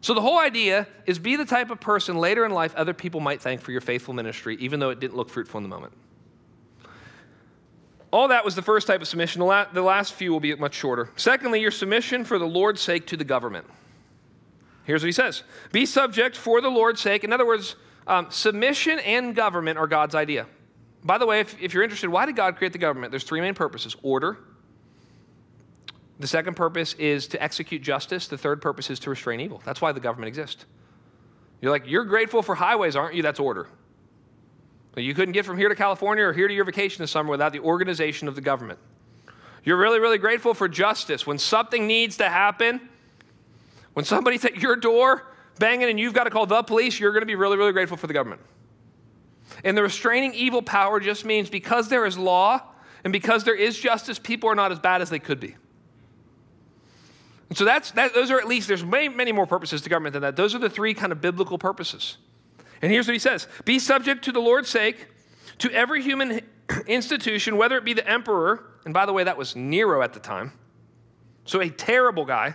So 0.00 0.14
the 0.14 0.20
whole 0.20 0.38
idea 0.38 0.86
is 1.06 1.18
be 1.18 1.36
the 1.36 1.44
type 1.44 1.70
of 1.70 1.80
person 1.80 2.16
later 2.16 2.44
in 2.46 2.52
life 2.52 2.74
other 2.74 2.94
people 2.94 3.20
might 3.20 3.42
thank 3.42 3.60
for 3.60 3.72
your 3.72 3.82
faithful 3.82 4.14
ministry, 4.14 4.56
even 4.60 4.80
though 4.80 4.90
it 4.90 5.00
didn't 5.00 5.16
look 5.16 5.28
fruitful 5.28 5.58
in 5.58 5.62
the 5.62 5.68
moment. 5.68 5.92
All 8.12 8.28
that 8.28 8.44
was 8.44 8.54
the 8.54 8.62
first 8.62 8.86
type 8.86 9.00
of 9.00 9.08
submission. 9.08 9.40
The 9.40 9.82
last 9.82 10.14
few 10.14 10.32
will 10.32 10.40
be 10.40 10.54
much 10.56 10.74
shorter. 10.74 11.10
Secondly, 11.16 11.60
your 11.60 11.70
submission 11.70 12.24
for 12.24 12.38
the 12.38 12.46
Lord's 12.46 12.80
sake 12.80 13.06
to 13.08 13.16
the 13.16 13.24
government. 13.24 13.66
Here's 14.84 15.02
what 15.02 15.06
he 15.06 15.12
says 15.12 15.44
Be 15.70 15.86
subject 15.86 16.36
for 16.36 16.60
the 16.60 16.70
Lord's 16.70 17.00
sake. 17.00 17.22
In 17.22 17.32
other 17.32 17.46
words, 17.46 17.76
um, 18.06 18.26
submission 18.30 18.98
and 19.00 19.36
government 19.36 19.78
are 19.78 19.86
God's 19.86 20.14
idea. 20.14 20.46
By 21.04 21.18
the 21.18 21.26
way, 21.26 21.40
if, 21.40 21.60
if 21.60 21.72
you're 21.72 21.82
interested, 21.82 22.10
why 22.10 22.26
did 22.26 22.36
God 22.36 22.56
create 22.56 22.72
the 22.72 22.78
government? 22.78 23.12
There's 23.12 23.24
three 23.24 23.40
main 23.40 23.54
purposes 23.54 23.96
order. 24.02 24.38
The 26.20 26.26
second 26.26 26.54
purpose 26.54 26.92
is 26.94 27.26
to 27.28 27.42
execute 27.42 27.80
justice. 27.82 28.28
The 28.28 28.36
third 28.36 28.60
purpose 28.60 28.90
is 28.90 28.98
to 29.00 29.10
restrain 29.10 29.40
evil. 29.40 29.62
That's 29.64 29.80
why 29.80 29.92
the 29.92 30.00
government 30.00 30.28
exists. 30.28 30.66
You're 31.62 31.72
like, 31.72 31.84
you're 31.86 32.04
grateful 32.04 32.42
for 32.42 32.54
highways, 32.54 32.94
aren't 32.94 33.14
you? 33.14 33.22
That's 33.22 33.40
order. 33.40 33.68
You 34.96 35.14
couldn't 35.14 35.32
get 35.32 35.46
from 35.46 35.56
here 35.56 35.70
to 35.70 35.74
California 35.74 36.24
or 36.24 36.34
here 36.34 36.46
to 36.46 36.52
your 36.52 36.66
vacation 36.66 37.02
this 37.02 37.10
summer 37.10 37.30
without 37.30 37.54
the 37.54 37.60
organization 37.60 38.28
of 38.28 38.34
the 38.34 38.42
government. 38.42 38.78
You're 39.64 39.78
really, 39.78 39.98
really 39.98 40.18
grateful 40.18 40.52
for 40.52 40.68
justice. 40.68 41.26
When 41.26 41.38
something 41.38 41.86
needs 41.86 42.18
to 42.18 42.28
happen, 42.28 42.88
when 43.94 44.04
somebody's 44.04 44.44
at 44.44 44.56
your 44.56 44.76
door 44.76 45.26
banging 45.58 45.88
and 45.88 45.98
you've 45.98 46.14
got 46.14 46.24
to 46.24 46.30
call 46.30 46.44
the 46.44 46.62
police, 46.62 47.00
you're 47.00 47.12
going 47.12 47.22
to 47.22 47.26
be 47.26 47.34
really, 47.34 47.56
really 47.56 47.72
grateful 47.72 47.96
for 47.96 48.06
the 48.06 48.12
government. 48.12 48.42
And 49.64 49.74
the 49.74 49.82
restraining 49.82 50.34
evil 50.34 50.60
power 50.60 51.00
just 51.00 51.24
means 51.24 51.48
because 51.48 51.88
there 51.88 52.04
is 52.04 52.18
law 52.18 52.60
and 53.04 53.12
because 53.12 53.44
there 53.44 53.54
is 53.54 53.78
justice, 53.78 54.18
people 54.18 54.50
are 54.50 54.54
not 54.54 54.70
as 54.70 54.78
bad 54.78 55.00
as 55.00 55.08
they 55.08 55.18
could 55.18 55.40
be. 55.40 55.56
So 57.52 57.64
that's, 57.64 57.90
that, 57.92 58.14
those 58.14 58.30
are 58.30 58.38
at 58.38 58.46
least, 58.46 58.68
there's 58.68 58.84
many, 58.84 59.08
many 59.08 59.32
more 59.32 59.46
purposes 59.46 59.82
to 59.82 59.90
government 59.90 60.12
than 60.12 60.22
that. 60.22 60.36
Those 60.36 60.54
are 60.54 60.58
the 60.58 60.70
three 60.70 60.94
kind 60.94 61.10
of 61.10 61.20
biblical 61.20 61.58
purposes. 61.58 62.16
And 62.82 62.92
here's 62.92 63.06
what 63.06 63.12
he 63.12 63.18
says 63.18 63.48
Be 63.64 63.78
subject 63.78 64.24
to 64.24 64.32
the 64.32 64.40
Lord's 64.40 64.68
sake 64.68 65.08
to 65.58 65.70
every 65.72 66.02
human 66.02 66.40
institution, 66.86 67.56
whether 67.56 67.76
it 67.76 67.84
be 67.84 67.92
the 67.92 68.08
emperor, 68.08 68.64
and 68.84 68.94
by 68.94 69.06
the 69.06 69.12
way, 69.12 69.24
that 69.24 69.36
was 69.36 69.56
Nero 69.56 70.02
at 70.02 70.12
the 70.12 70.20
time, 70.20 70.52
so 71.44 71.60
a 71.60 71.68
terrible 71.68 72.24
guy, 72.24 72.54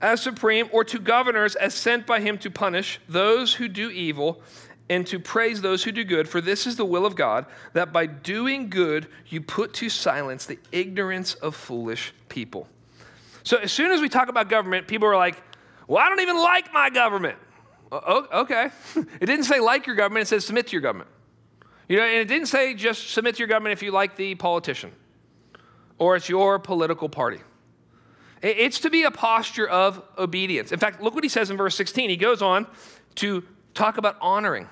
as 0.00 0.20
supreme, 0.20 0.68
or 0.72 0.84
to 0.84 0.98
governors 0.98 1.54
as 1.54 1.74
sent 1.74 2.06
by 2.06 2.20
him 2.20 2.38
to 2.38 2.50
punish 2.50 2.98
those 3.08 3.54
who 3.54 3.68
do 3.68 3.90
evil 3.90 4.42
and 4.88 5.06
to 5.06 5.18
praise 5.18 5.60
those 5.60 5.84
who 5.84 5.92
do 5.92 6.02
good, 6.02 6.28
for 6.28 6.40
this 6.40 6.66
is 6.66 6.76
the 6.76 6.84
will 6.84 7.06
of 7.06 7.14
God, 7.14 7.46
that 7.72 7.92
by 7.92 8.06
doing 8.06 8.68
good 8.68 9.06
you 9.28 9.40
put 9.40 9.72
to 9.74 9.88
silence 9.88 10.44
the 10.44 10.58
ignorance 10.72 11.34
of 11.34 11.54
foolish 11.54 12.12
people. 12.28 12.68
So 13.44 13.56
as 13.58 13.72
soon 13.72 13.90
as 13.90 14.00
we 14.00 14.08
talk 14.08 14.28
about 14.28 14.48
government, 14.48 14.86
people 14.86 15.08
are 15.08 15.16
like, 15.16 15.36
well, 15.86 16.02
I 16.02 16.08
don't 16.08 16.20
even 16.20 16.36
like 16.36 16.72
my 16.72 16.90
government. 16.90 17.38
Okay. 17.92 18.70
it 18.96 19.26
didn't 19.26 19.44
say 19.44 19.60
like 19.60 19.86
your 19.86 19.96
government, 19.96 20.22
it 20.22 20.28
says 20.28 20.46
submit 20.46 20.68
to 20.68 20.72
your 20.72 20.80
government. 20.80 21.10
You 21.88 21.98
know, 21.98 22.04
and 22.04 22.16
it 22.16 22.28
didn't 22.28 22.46
say 22.46 22.74
just 22.74 23.10
submit 23.10 23.34
to 23.36 23.38
your 23.40 23.48
government 23.48 23.72
if 23.74 23.82
you 23.82 23.90
like 23.90 24.16
the 24.16 24.34
politician 24.34 24.92
or 25.98 26.16
it's 26.16 26.28
your 26.28 26.58
political 26.58 27.08
party. 27.08 27.38
It's 28.42 28.80
to 28.80 28.90
be 28.90 29.04
a 29.04 29.10
posture 29.10 29.68
of 29.68 30.02
obedience. 30.18 30.72
In 30.72 30.78
fact, 30.80 31.00
look 31.00 31.14
what 31.14 31.22
he 31.22 31.28
says 31.28 31.50
in 31.50 31.56
verse 31.56 31.76
16. 31.76 32.10
He 32.10 32.16
goes 32.16 32.42
on 32.42 32.66
to 33.16 33.44
talk 33.74 33.98
about 33.98 34.16
honoring. 34.20 34.68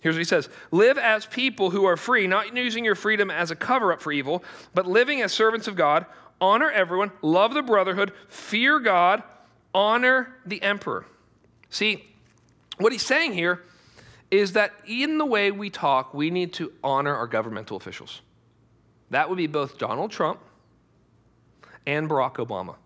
Here's 0.00 0.16
what 0.16 0.20
he 0.20 0.24
says 0.24 0.48
Live 0.72 0.98
as 0.98 1.24
people 1.24 1.70
who 1.70 1.84
are 1.84 1.96
free, 1.96 2.26
not 2.26 2.56
using 2.56 2.84
your 2.84 2.94
freedom 2.94 3.30
as 3.30 3.50
a 3.50 3.56
cover 3.56 3.92
up 3.92 4.02
for 4.02 4.10
evil, 4.10 4.42
but 4.74 4.86
living 4.86 5.22
as 5.22 5.32
servants 5.32 5.68
of 5.68 5.76
God. 5.76 6.06
Honor 6.44 6.70
everyone, 6.70 7.10
love 7.22 7.54
the 7.54 7.62
brotherhood, 7.62 8.12
fear 8.28 8.78
God, 8.78 9.22
honor 9.72 10.36
the 10.44 10.60
emperor. 10.62 11.06
See, 11.70 12.04
what 12.76 12.92
he's 12.92 13.00
saying 13.00 13.32
here 13.32 13.62
is 14.30 14.52
that 14.52 14.72
in 14.86 15.16
the 15.16 15.24
way 15.24 15.50
we 15.50 15.70
talk, 15.70 16.12
we 16.12 16.28
need 16.28 16.52
to 16.54 16.70
honor 16.84 17.14
our 17.16 17.26
governmental 17.26 17.78
officials. 17.78 18.20
That 19.08 19.30
would 19.30 19.38
be 19.38 19.46
both 19.46 19.78
Donald 19.78 20.10
Trump 20.10 20.38
and 21.86 22.10
Barack 22.10 22.34
Obama. 22.34 22.76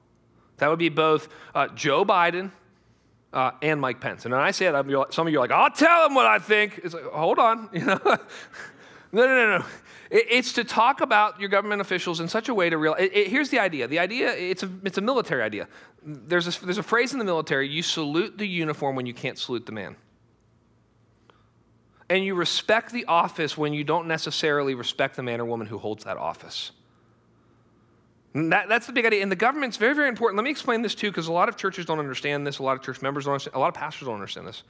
That 0.58 0.70
would 0.70 0.78
be 0.78 0.88
both 0.88 1.28
uh, 1.52 1.66
Joe 1.68 2.04
Biden 2.04 2.52
uh, 3.32 3.50
and 3.60 3.80
Mike 3.80 4.00
Pence. 4.00 4.24
And 4.24 4.32
when 4.32 4.40
I 4.40 4.52
say 4.52 4.70
that, 4.70 4.86
some 5.10 5.26
of 5.26 5.32
you 5.32 5.40
are 5.40 5.42
like, 5.42 5.50
I'll 5.50 5.70
tell 5.70 6.04
them 6.04 6.14
what 6.14 6.26
I 6.26 6.38
think. 6.38 6.80
It's 6.84 6.94
like, 6.94 7.06
hold 7.06 7.40
on. 7.40 7.70
You 7.72 7.86
know? 7.86 7.98
no, 8.04 8.16
no, 9.26 9.26
no, 9.26 9.58
no. 9.58 9.64
It, 10.10 10.26
it's 10.30 10.52
to 10.54 10.64
talk 10.64 11.00
about 11.00 11.40
your 11.40 11.48
government 11.48 11.80
officials 11.80 12.20
in 12.20 12.28
such 12.28 12.48
a 12.48 12.54
way 12.54 12.70
to 12.70 12.78
real. 12.78 12.94
It, 12.94 13.12
it, 13.14 13.28
here's 13.28 13.50
the 13.50 13.58
idea. 13.58 13.88
The 13.88 13.98
idea, 13.98 14.32
it's 14.32 14.62
a, 14.62 14.70
it's 14.84 14.98
a 14.98 15.02
military 15.02 15.42
idea. 15.42 15.68
There's 16.02 16.46
a, 16.46 16.64
there's 16.64 16.78
a 16.78 16.82
phrase 16.82 17.12
in 17.12 17.18
the 17.18 17.24
military 17.24 17.68
you 17.68 17.82
salute 17.82 18.38
the 18.38 18.46
uniform 18.46 18.96
when 18.96 19.06
you 19.06 19.14
can't 19.14 19.38
salute 19.38 19.66
the 19.66 19.72
man. 19.72 19.96
And 22.10 22.24
you 22.24 22.34
respect 22.34 22.92
the 22.92 23.04
office 23.04 23.58
when 23.58 23.74
you 23.74 23.84
don't 23.84 24.08
necessarily 24.08 24.74
respect 24.74 25.16
the 25.16 25.22
man 25.22 25.40
or 25.40 25.44
woman 25.44 25.66
who 25.66 25.76
holds 25.76 26.04
that 26.04 26.16
office. 26.16 26.72
That, 28.34 28.68
that's 28.68 28.86
the 28.86 28.92
big 28.92 29.04
idea. 29.04 29.22
And 29.22 29.32
the 29.32 29.36
government's 29.36 29.76
very, 29.76 29.94
very 29.94 30.08
important. 30.08 30.36
Let 30.36 30.44
me 30.44 30.50
explain 30.50 30.82
this 30.82 30.94
too, 30.94 31.10
because 31.10 31.26
a 31.26 31.32
lot 31.32 31.48
of 31.48 31.56
churches 31.56 31.86
don't 31.86 31.98
understand 31.98 32.46
this. 32.46 32.58
A 32.58 32.62
lot 32.62 32.76
of 32.76 32.82
church 32.82 33.02
members 33.02 33.24
don't 33.24 33.32
understand. 33.32 33.56
A 33.56 33.58
lot 33.58 33.68
of 33.68 33.74
pastors 33.74 34.06
don't 34.06 34.14
understand 34.14 34.46
this. 34.46 34.62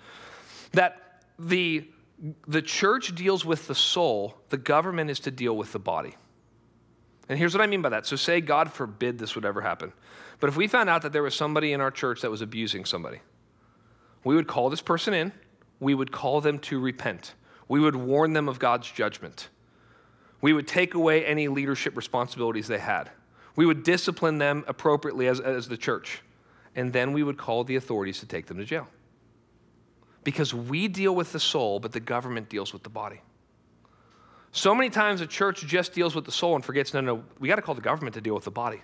That 0.72 1.22
the, 1.38 1.88
the 2.46 2.62
church 2.62 3.14
deals 3.14 3.44
with 3.44 3.68
the 3.68 3.74
soul, 3.74 4.36
the 4.48 4.56
government 4.56 5.10
is 5.10 5.20
to 5.20 5.30
deal 5.30 5.56
with 5.56 5.72
the 5.72 5.78
body. 5.78 6.16
And 7.28 7.38
here's 7.38 7.54
what 7.54 7.62
I 7.62 7.66
mean 7.66 7.82
by 7.82 7.90
that. 7.90 8.06
So, 8.06 8.16
say, 8.16 8.40
God 8.40 8.72
forbid 8.72 9.18
this 9.18 9.34
would 9.34 9.44
ever 9.44 9.60
happen. 9.60 9.92
But 10.40 10.48
if 10.48 10.56
we 10.56 10.66
found 10.66 10.88
out 10.88 11.02
that 11.02 11.12
there 11.12 11.22
was 11.22 11.34
somebody 11.34 11.72
in 11.72 11.80
our 11.80 11.90
church 11.90 12.22
that 12.22 12.30
was 12.30 12.40
abusing 12.40 12.84
somebody, 12.84 13.20
we 14.24 14.34
would 14.34 14.46
call 14.46 14.70
this 14.70 14.80
person 14.80 15.14
in, 15.14 15.32
we 15.80 15.94
would 15.94 16.10
call 16.10 16.40
them 16.40 16.58
to 16.60 16.80
repent, 16.80 17.34
we 17.68 17.80
would 17.80 17.96
warn 17.96 18.32
them 18.32 18.48
of 18.48 18.58
God's 18.58 18.90
judgment, 18.90 19.48
we 20.40 20.52
would 20.52 20.66
take 20.66 20.94
away 20.94 21.24
any 21.24 21.48
leadership 21.48 21.96
responsibilities 21.96 22.68
they 22.68 22.78
had. 22.78 23.10
We 23.56 23.66
would 23.66 23.82
discipline 23.82 24.38
them 24.38 24.64
appropriately 24.68 25.26
as, 25.26 25.40
as 25.40 25.66
the 25.66 25.76
church. 25.76 26.22
And 26.76 26.92
then 26.92 27.12
we 27.12 27.24
would 27.24 27.36
call 27.36 27.64
the 27.64 27.74
authorities 27.74 28.20
to 28.20 28.26
take 28.26 28.46
them 28.46 28.56
to 28.58 28.64
jail. 28.64 28.86
Because 30.28 30.52
we 30.52 30.88
deal 30.88 31.14
with 31.14 31.32
the 31.32 31.40
soul, 31.40 31.80
but 31.80 31.92
the 31.92 32.00
government 32.00 32.50
deals 32.50 32.74
with 32.74 32.82
the 32.82 32.90
body. 32.90 33.22
So 34.52 34.74
many 34.74 34.90
times 34.90 35.20
the 35.20 35.26
church 35.26 35.62
just 35.66 35.94
deals 35.94 36.14
with 36.14 36.26
the 36.26 36.32
soul 36.32 36.54
and 36.54 36.62
forgets 36.62 36.92
no, 36.92 37.00
no, 37.00 37.24
we 37.38 37.48
got 37.48 37.56
to 37.56 37.62
call 37.62 37.74
the 37.74 37.80
government 37.80 38.12
to 38.12 38.20
deal 38.20 38.34
with 38.34 38.44
the 38.44 38.50
body. 38.50 38.82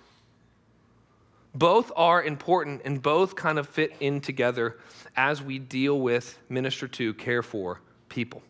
Both 1.53 1.91
are 1.95 2.23
important 2.23 2.81
and 2.83 2.99
both 2.99 3.35
kind 3.35 3.59
of 3.59 3.69
fit 3.69 3.93
in 3.99 4.21
together 4.21 4.79
as 5.15 5.39
we 5.39 5.59
deal 5.59 5.99
with, 5.99 6.35
minister 6.49 6.87
to, 6.87 7.13
care 7.13 7.43
for 7.43 7.79
people. 8.09 8.41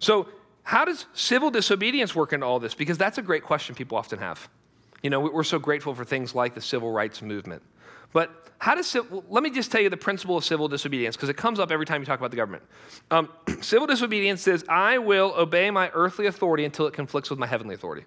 So, 0.00 0.26
how 0.64 0.84
does 0.84 1.06
civil 1.14 1.52
disobedience 1.52 2.12
work 2.12 2.32
into 2.32 2.44
all 2.44 2.58
this? 2.58 2.74
Because 2.74 2.98
that's 2.98 3.18
a 3.18 3.22
great 3.22 3.44
question 3.44 3.76
people 3.76 3.96
often 3.96 4.18
have. 4.18 4.48
You 5.04 5.10
know, 5.10 5.20
we're 5.20 5.44
so 5.44 5.60
grateful 5.60 5.94
for 5.94 6.04
things 6.04 6.34
like 6.34 6.56
the 6.56 6.60
civil 6.60 6.90
rights 6.90 7.22
movement. 7.22 7.62
But 8.12 8.48
how 8.58 8.74
does, 8.74 8.96
let 9.28 9.42
me 9.42 9.50
just 9.50 9.70
tell 9.70 9.80
you 9.80 9.88
the 9.88 9.96
principle 9.96 10.36
of 10.36 10.44
civil 10.44 10.66
disobedience, 10.68 11.16
because 11.16 11.28
it 11.28 11.36
comes 11.36 11.60
up 11.60 11.70
every 11.70 11.86
time 11.86 12.00
you 12.00 12.06
talk 12.06 12.18
about 12.18 12.30
the 12.30 12.36
government. 12.36 12.64
Um, 13.10 13.28
civil 13.60 13.86
disobedience 13.86 14.42
says, 14.42 14.64
I 14.68 14.98
will 14.98 15.32
obey 15.36 15.70
my 15.70 15.90
earthly 15.94 16.26
authority 16.26 16.64
until 16.64 16.86
it 16.86 16.94
conflicts 16.94 17.30
with 17.30 17.38
my 17.38 17.46
heavenly 17.46 17.74
authority. 17.74 18.04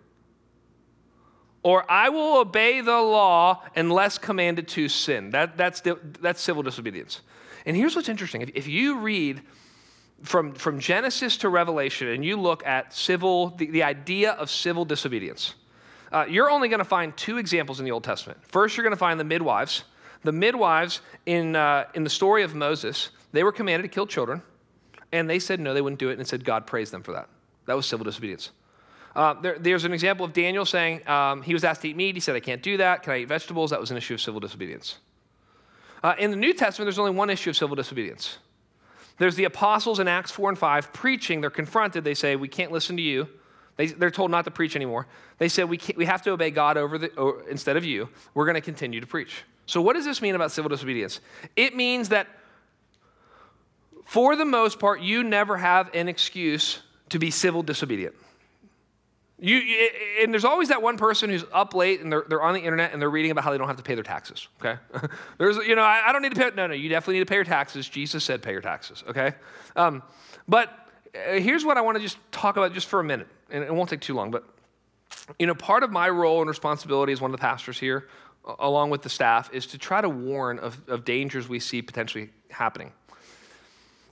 Or 1.64 1.90
I 1.90 2.10
will 2.10 2.40
obey 2.40 2.82
the 2.82 3.00
law 3.00 3.64
unless 3.76 4.18
commanded 4.18 4.68
to 4.70 4.90
sin. 4.90 5.30
That, 5.30 5.58
that's, 5.58 5.82
that's 6.20 6.42
civil 6.42 6.64
disobedience. 6.64 7.22
And 7.66 7.78
here's 7.78 7.96
what's 7.96 8.10
interesting 8.10 8.42
if, 8.42 8.50
if 8.56 8.68
you 8.68 8.98
read 8.98 9.42
from, 10.24 10.54
from 10.54 10.80
Genesis 10.80 11.38
to 11.38 11.50
Revelation 11.50 12.08
and 12.08 12.26
you 12.26 12.36
look 12.36 12.66
at 12.66 12.94
civil, 12.94 13.50
the, 13.52 13.68
the 13.68 13.84
idea 13.84 14.32
of 14.32 14.50
civil 14.50 14.86
disobedience, 14.86 15.54
uh, 16.12 16.26
you're 16.28 16.50
only 16.50 16.68
going 16.68 16.80
to 16.80 16.86
find 16.86 17.16
two 17.16 17.38
examples 17.38 17.80
in 17.80 17.86
the 17.86 17.92
Old 17.92 18.04
Testament. 18.04 18.40
First, 18.44 18.76
you're 18.76 18.84
going 18.84 18.92
to 18.92 18.98
find 18.98 19.20
the 19.20 19.24
midwives. 19.24 19.84
The 20.24 20.32
midwives 20.32 21.02
in, 21.26 21.56
uh, 21.56 21.86
in 21.94 22.04
the 22.04 22.10
story 22.10 22.44
of 22.44 22.54
Moses, 22.54 23.10
they 23.32 23.44
were 23.44 23.52
commanded 23.52 23.84
to 23.84 23.94
kill 23.94 24.06
children, 24.06 24.42
and 25.12 25.30
they 25.30 25.40
said 25.40 25.60
no, 25.60 25.74
they 25.74 25.82
wouldn't 25.82 26.00
do 26.00 26.10
it, 26.10 26.20
and 26.20 26.28
said 26.28 26.44
God 26.44 26.68
praised 26.68 26.92
them 26.92 27.02
for 27.02 27.14
that. 27.14 27.28
That 27.66 27.76
was 27.76 27.86
civil 27.86 28.04
disobedience. 28.04 28.52
Uh, 29.16 29.34
there, 29.42 29.58
there's 29.60 29.84
an 29.84 29.94
example 29.94 30.26
of 30.26 30.34
Daniel 30.34 30.66
saying 30.66 31.08
um, 31.08 31.42
he 31.42 31.54
was 31.54 31.64
asked 31.64 31.82
to 31.82 31.90
eat 31.90 31.96
meat. 31.96 32.16
He 32.16 32.22
said, 32.22 32.36
I 32.36 32.40
can't 32.40 32.64
do 32.64 32.78
that. 32.78 33.04
Can 33.04 33.14
I 33.14 33.20
eat 33.20 33.28
vegetables? 33.28 33.72
That 33.72 33.80
was 33.80 33.92
an 33.92 33.98
issue 33.98 34.14
of 34.14 34.22
civil 34.22 34.40
disobedience. 34.40 35.00
Uh, 36.04 36.16
in 36.18 36.32
the 36.32 36.38
New 36.38 36.54
Testament, 36.54 36.88
there's 36.88 37.00
only 37.00 37.12
one 37.12 37.30
issue 37.30 37.50
of 37.50 37.58
civil 37.58 37.76
disobedience. 37.76 38.38
There's 39.18 39.36
the 39.36 39.44
apostles 39.44 40.00
in 40.00 40.08
Acts 40.08 40.32
4 40.32 40.50
and 40.50 40.58
5 40.58 40.94
preaching. 40.94 41.42
They're 41.42 41.50
confronted. 41.50 42.04
They 42.04 42.14
say, 42.14 42.36
We 42.36 42.48
can't 42.48 42.72
listen 42.72 42.96
to 42.96 43.04
you. 43.04 43.28
They, 43.82 43.88
they're 43.88 44.12
told 44.12 44.30
not 44.30 44.46
to 44.46 44.52
preach 44.52 44.76
anymore. 44.76 45.08
They 45.40 45.50
said, 45.50 45.68
we, 45.68 45.80
we 45.98 46.06
have 46.06 46.22
to 46.22 46.32
obey 46.32 46.52
God 46.52 46.78
over 46.78 47.00
the, 47.00 47.08
or, 47.16 47.42
instead 47.50 47.78
of 47.78 47.84
you. 47.84 48.10
We're 48.36 48.46
going 48.46 48.54
to 48.54 48.62
continue 48.62 49.02
to 49.02 49.08
preach. 49.08 49.44
So, 49.66 49.82
what 49.82 49.96
does 49.96 50.06
this 50.06 50.22
mean 50.22 50.36
about 50.36 50.52
civil 50.52 50.70
disobedience? 50.70 51.20
It 51.56 51.76
means 51.76 52.10
that 52.10 52.28
for 54.06 54.36
the 54.36 54.46
most 54.46 54.78
part, 54.78 55.02
you 55.02 55.24
never 55.24 55.58
have 55.58 55.90
an 55.96 56.08
excuse 56.08 56.84
to 57.10 57.18
be 57.18 57.32
civil 57.32 57.64
disobedient. 57.64 58.14
You, 59.40 59.60
and 60.22 60.32
there's 60.32 60.46
always 60.46 60.70
that 60.70 60.84
one 60.84 60.98
person 60.98 61.32
who's 61.32 61.44
up 61.52 61.74
late 61.74 62.02
and 62.02 62.12
they're, 62.12 62.26
they're 62.30 62.44
on 62.44 62.54
the 62.54 62.60
internet 62.60 62.94
and 62.94 63.02
they're 63.02 63.10
reading 63.10 63.32
about 63.32 63.46
how 63.46 63.50
they 63.50 63.58
don't 63.58 63.68
have 63.68 63.78
to 63.78 63.84
pay 63.84 63.96
their 63.96 64.04
taxes, 64.04 64.48
okay? 64.60 64.80
there's, 65.40 65.58
you 65.66 65.76
know, 65.76 65.82
I, 65.82 66.04
I, 66.10 66.14
don't 66.14 66.22
need 66.22 66.36
to 66.36 66.40
pay, 66.40 66.52
no, 66.56 66.68
no, 66.68 66.76
you 66.76 66.88
definitely 66.90 67.16
need 67.16 67.22
to 67.22 67.32
pay 67.32 67.36
your 67.36 67.44
taxes. 67.44 67.90
Jesus 67.90 68.24
said 68.24 68.44
pay 68.44 68.52
your 68.52 68.62
taxes, 68.62 69.04
okay? 69.08 69.34
Um, 69.76 70.04
but 70.48 70.70
uh, 71.14 71.34
here's 71.34 71.66
what 71.66 71.78
I 71.78 71.82
want 71.82 71.98
to 71.98 72.04
just 72.04 72.18
talk 72.32 72.58
about 72.58 72.74
just 72.74 72.88
for 72.88 73.00
a 73.00 73.04
minute, 73.04 73.28
and 73.52 73.64
it 73.64 73.74
won't 73.74 73.90
take 73.90 74.02
too 74.02 74.14
long, 74.14 74.32
but, 74.32 74.44
you 75.38 75.48
know, 75.48 75.56
part 75.56 75.84
of 75.84 75.92
my 75.92 76.10
role 76.10 76.40
and 76.40 76.48
responsibility 76.48 77.14
as 77.14 77.22
one 77.22 77.32
of 77.32 77.38
the 77.38 77.42
pastors 77.42 77.80
here, 77.80 78.08
along 78.60 78.90
with 78.90 79.02
the 79.02 79.10
staff, 79.10 79.54
is 79.54 79.68
to 79.68 79.78
try 79.78 80.02
to 80.02 80.10
warn 80.10 80.60
of, 80.60 80.82
of 80.88 81.06
dangers 81.06 81.48
we 81.48 81.60
see 81.60 81.82
potentially 81.82 82.30
happening. 82.50 82.92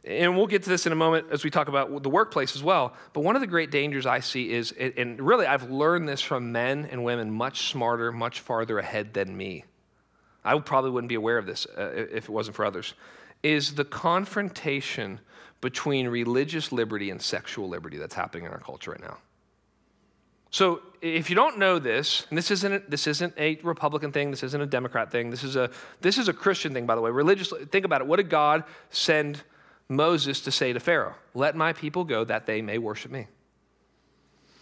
And 0.06 0.38
we'll 0.38 0.47
get 0.47 0.63
to 0.63 0.69
this 0.69 0.86
in 0.86 0.91
a 0.91 0.95
moment 0.95 1.28
as 1.30 1.43
we 1.43 1.49
talk 1.49 1.67
about 1.67 2.04
the 2.04 2.10
workplace 2.10 2.56
as 2.56 2.63
well. 2.63 2.93
But 3.13 3.21
one 3.21 3.36
of 3.36 3.41
the 3.41 3.47
great 3.47 3.69
dangers 3.69 4.06
I 4.06 4.21
see 4.21 4.52
is, 4.52 4.71
and 4.71 5.19
really 5.21 5.45
I've 5.45 5.69
learned 5.69 6.08
this 6.08 6.21
from 6.21 6.52
men 6.52 6.88
and 6.89 7.04
women 7.04 7.32
much 7.32 7.69
smarter, 7.69 8.12
much 8.12 8.39
farther 8.39 8.80
ahead 8.80 9.13
than 9.13 9.36
me. 9.36 9.65
I 10.43 10.58
probably 10.60 10.91
wouldn't 10.91 11.10
be 11.10 11.15
aware 11.15 11.38
of 11.38 11.45
this 11.45 11.67
uh, 11.78 11.91
if 12.12 12.23
it 12.23 12.30
wasn't 12.30 12.56
for 12.56 12.65
others, 12.65 12.93
is 13.43 13.75
the 13.75 13.86
confrontation 13.86 15.19
between 15.62 16.08
religious 16.08 16.71
liberty 16.71 17.10
and 17.10 17.21
sexual 17.21 17.67
liberty 17.67 17.97
that's 17.97 18.15
happening 18.15 18.45
in 18.45 18.52
our 18.52 18.60
culture 18.60 18.91
right 18.91 19.02
now. 19.02 19.17
So 20.52 20.82
if 21.02 21.30
you 21.30 21.36
don't 21.36 21.60
know 21.60 21.80
this, 21.80 22.26
and 22.30 22.38
this 22.38 22.52
isn't 22.52 22.90
this 22.90 23.08
isn't 23.08 23.34
a 23.38 23.60
Republican 23.64 24.12
thing, 24.12 24.32
this 24.32 24.44
isn't 24.44 24.62
a 24.62 24.66
Democrat 24.66 25.12
thing, 25.12 25.30
this 25.30 25.44
is 25.44 25.56
a 25.56 25.70
this 26.02 26.18
is 26.18 26.28
a 26.28 26.34
Christian 26.34 26.74
thing, 26.74 26.86
by 26.86 26.96
the 26.96 27.02
way. 27.02 27.12
Religious 27.12 27.54
think 27.72 27.86
about 27.86 28.02
it. 28.02 28.08
What 28.08 28.18
did 28.18 28.30
God 28.30 28.64
send 28.90 29.44
Moses 29.90 30.42
to 30.42 30.52
say 30.52 30.72
to 30.72 30.80
Pharaoh, 30.80 31.16
Let 31.34 31.56
my 31.56 31.74
people 31.74 32.04
go 32.04 32.24
that 32.24 32.46
they 32.46 32.62
may 32.62 32.78
worship 32.78 33.12
me. 33.12 33.28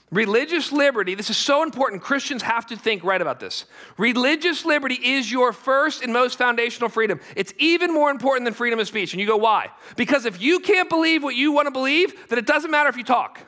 Religious 0.10 0.72
liberty, 0.72 1.16
this 1.16 1.30
is 1.30 1.36
so 1.36 1.64
important. 1.64 2.02
Christians 2.02 2.42
have 2.42 2.66
to 2.68 2.78
think 2.78 3.04
right 3.04 3.22
about 3.22 3.42
this. 3.42 3.66
Religious 3.98 4.64
liberty 4.64 4.96
is 4.96 5.30
your 5.30 5.52
first 5.52 6.02
and 6.02 6.14
most 6.14 6.38
foundational 6.38 6.88
freedom. 6.88 7.20
It's 7.36 7.54
even 7.58 7.94
more 7.94 8.10
important 8.10 8.46
than 8.46 8.54
freedom 8.54 8.80
of 8.80 8.88
speech. 8.88 9.12
And 9.12 9.20
you 9.20 9.28
go, 9.28 9.36
why? 9.36 9.70
Because 9.98 10.26
if 10.26 10.42
you 10.42 10.62
can't 10.62 10.88
believe 10.88 11.24
what 11.24 11.36
you 11.36 11.52
want 11.52 11.66
to 11.66 11.72
believe, 11.72 12.30
then 12.30 12.40
it 12.40 12.46
doesn't 12.46 12.72
matter 12.72 12.88
if 12.88 12.96
you 12.96 13.04
talk. 13.04 13.42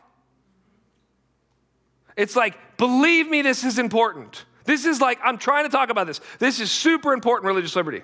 It's 2.20 2.36
like, 2.36 2.76
believe 2.76 3.30
me, 3.30 3.42
this 3.42 3.64
is 3.64 3.80
important. 3.80 4.44
This 4.66 4.86
is 4.86 5.00
like, 5.00 5.20
I'm 5.24 5.38
trying 5.38 5.64
to 5.64 5.70
talk 5.70 5.90
about 5.90 6.06
this. 6.06 6.20
This 6.38 6.60
is 6.60 6.70
super 6.70 7.14
important, 7.14 7.48
religious 7.48 7.78
liberty. 7.78 8.04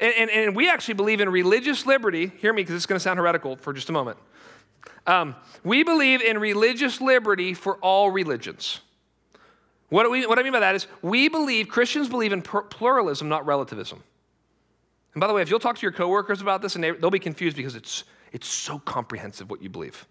And, 0.00 0.12
and, 0.18 0.30
and 0.30 0.56
we 0.56 0.68
actually 0.68 0.94
believe 0.94 1.20
in 1.20 1.28
religious 1.28 1.86
liberty. 1.86 2.32
Hear 2.38 2.52
me, 2.52 2.62
because 2.62 2.74
it's 2.74 2.84
going 2.84 2.96
to 2.96 3.02
sound 3.02 3.20
heretical 3.20 3.54
for 3.54 3.72
just 3.72 3.88
a 3.90 3.92
moment. 3.92 4.18
Um, 5.06 5.36
we 5.62 5.84
believe 5.84 6.20
in 6.20 6.38
religious 6.38 7.00
liberty 7.00 7.54
for 7.54 7.76
all 7.76 8.10
religions. 8.10 8.80
What, 9.88 10.02
do 10.02 10.10
we, 10.10 10.26
what 10.26 10.40
I 10.40 10.42
mean 10.42 10.52
by 10.52 10.58
that 10.58 10.74
is 10.74 10.88
we 11.00 11.28
believe, 11.28 11.68
Christians 11.68 12.08
believe 12.08 12.32
in 12.32 12.42
pluralism, 12.42 13.28
not 13.28 13.46
relativism. 13.46 14.02
And 15.14 15.20
by 15.20 15.28
the 15.28 15.32
way, 15.32 15.42
if 15.42 15.48
you'll 15.48 15.60
talk 15.60 15.76
to 15.76 15.82
your 15.82 15.92
coworkers 15.92 16.42
about 16.42 16.60
this, 16.60 16.74
and 16.74 16.82
they, 16.82 16.90
they'll 16.90 17.10
be 17.10 17.20
confused 17.20 17.56
because 17.56 17.76
it's, 17.76 18.02
it's 18.32 18.48
so 18.48 18.80
comprehensive 18.80 19.48
what 19.48 19.62
you 19.62 19.68
believe. 19.68 20.08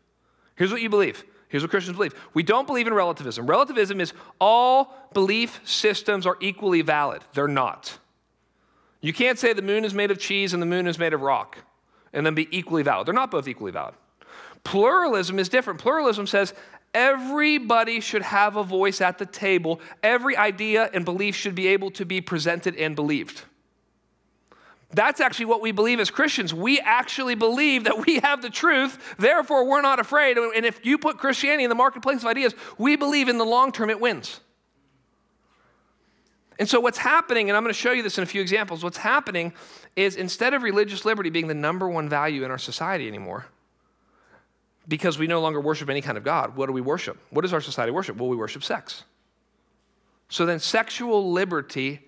Here's 0.55 0.71
what 0.71 0.81
you 0.81 0.89
believe. 0.89 1.25
Here's 1.55 1.63
what 1.63 1.71
Christians 1.71 1.95
believe. 1.95 2.13
We 2.33 2.43
don't 2.43 2.67
believe 2.67 2.85
in 2.85 2.93
relativism. 2.93 3.47
Relativism 3.47 4.01
is 4.01 4.11
all 4.41 4.93
belief 5.13 5.61
systems 5.63 6.25
are 6.25 6.35
equally 6.41 6.81
valid. 6.81 7.21
They're 7.33 7.47
not. 7.47 7.97
You 8.99 9.13
can't 9.13 9.39
say 9.39 9.53
the 9.53 9.61
moon 9.61 9.85
is 9.85 9.93
made 9.93 10.11
of 10.11 10.19
cheese 10.19 10.51
and 10.51 10.61
the 10.61 10.65
moon 10.65 10.85
is 10.85 10.99
made 10.99 11.13
of 11.13 11.21
rock 11.21 11.59
and 12.11 12.25
then 12.25 12.35
be 12.35 12.49
equally 12.51 12.83
valid. 12.83 13.07
They're 13.07 13.13
not 13.13 13.31
both 13.31 13.47
equally 13.47 13.71
valid. 13.71 13.93
Pluralism 14.65 15.39
is 15.39 15.47
different. 15.47 15.79
Pluralism 15.79 16.27
says 16.27 16.53
everybody 16.93 18.01
should 18.01 18.23
have 18.23 18.57
a 18.57 18.63
voice 18.65 18.99
at 18.99 19.17
the 19.17 19.25
table, 19.25 19.79
every 20.03 20.35
idea 20.35 20.89
and 20.93 21.05
belief 21.05 21.37
should 21.37 21.55
be 21.55 21.67
able 21.67 21.89
to 21.91 22.03
be 22.05 22.19
presented 22.19 22.75
and 22.75 22.97
believed. 22.97 23.43
That's 24.95 25.19
actually 25.19 25.47
what 25.47 25.61
we 25.61 25.73
believe 25.73 25.99
as 25.99 26.09
Christians. 26.09 26.53
We 26.53 26.79
actually 26.79 27.35
believe 27.35 27.83
that 27.83 28.05
we 28.05 28.19
have 28.19 28.41
the 28.41 28.49
truth, 28.49 29.15
therefore, 29.19 29.67
we're 29.67 29.81
not 29.81 29.99
afraid. 29.99 30.37
And 30.37 30.65
if 30.65 30.85
you 30.85 30.97
put 30.97 31.17
Christianity 31.17 31.65
in 31.65 31.69
the 31.69 31.75
marketplace 31.75 32.19
of 32.19 32.25
ideas, 32.25 32.55
we 32.77 32.95
believe 32.95 33.27
in 33.27 33.37
the 33.37 33.43
long 33.43 33.73
term 33.73 33.89
it 33.89 33.99
wins. 33.99 34.39
And 36.57 36.69
so, 36.69 36.79
what's 36.79 36.97
happening, 36.97 37.49
and 37.49 37.57
I'm 37.57 37.63
going 37.63 37.73
to 37.73 37.79
show 37.79 37.91
you 37.91 38.03
this 38.03 38.17
in 38.17 38.23
a 38.23 38.27
few 38.27 38.41
examples, 38.41 38.85
what's 38.85 38.95
happening 38.95 39.51
is 39.97 40.15
instead 40.15 40.53
of 40.53 40.63
religious 40.63 41.03
liberty 41.03 41.29
being 41.29 41.47
the 41.47 41.53
number 41.53 41.89
one 41.89 42.07
value 42.07 42.45
in 42.45 42.51
our 42.51 42.57
society 42.57 43.09
anymore, 43.09 43.47
because 44.87 45.19
we 45.19 45.27
no 45.27 45.41
longer 45.41 45.59
worship 45.59 45.89
any 45.89 46.01
kind 46.01 46.17
of 46.17 46.23
God, 46.23 46.55
what 46.55 46.67
do 46.67 46.71
we 46.71 46.79
worship? 46.79 47.17
What 47.31 47.41
does 47.41 47.51
our 47.51 47.59
society 47.59 47.91
worship? 47.91 48.15
Well, 48.15 48.29
we 48.29 48.37
worship 48.37 48.63
sex. 48.63 49.03
So 50.29 50.45
then, 50.45 50.59
sexual 50.59 51.33
liberty 51.33 52.04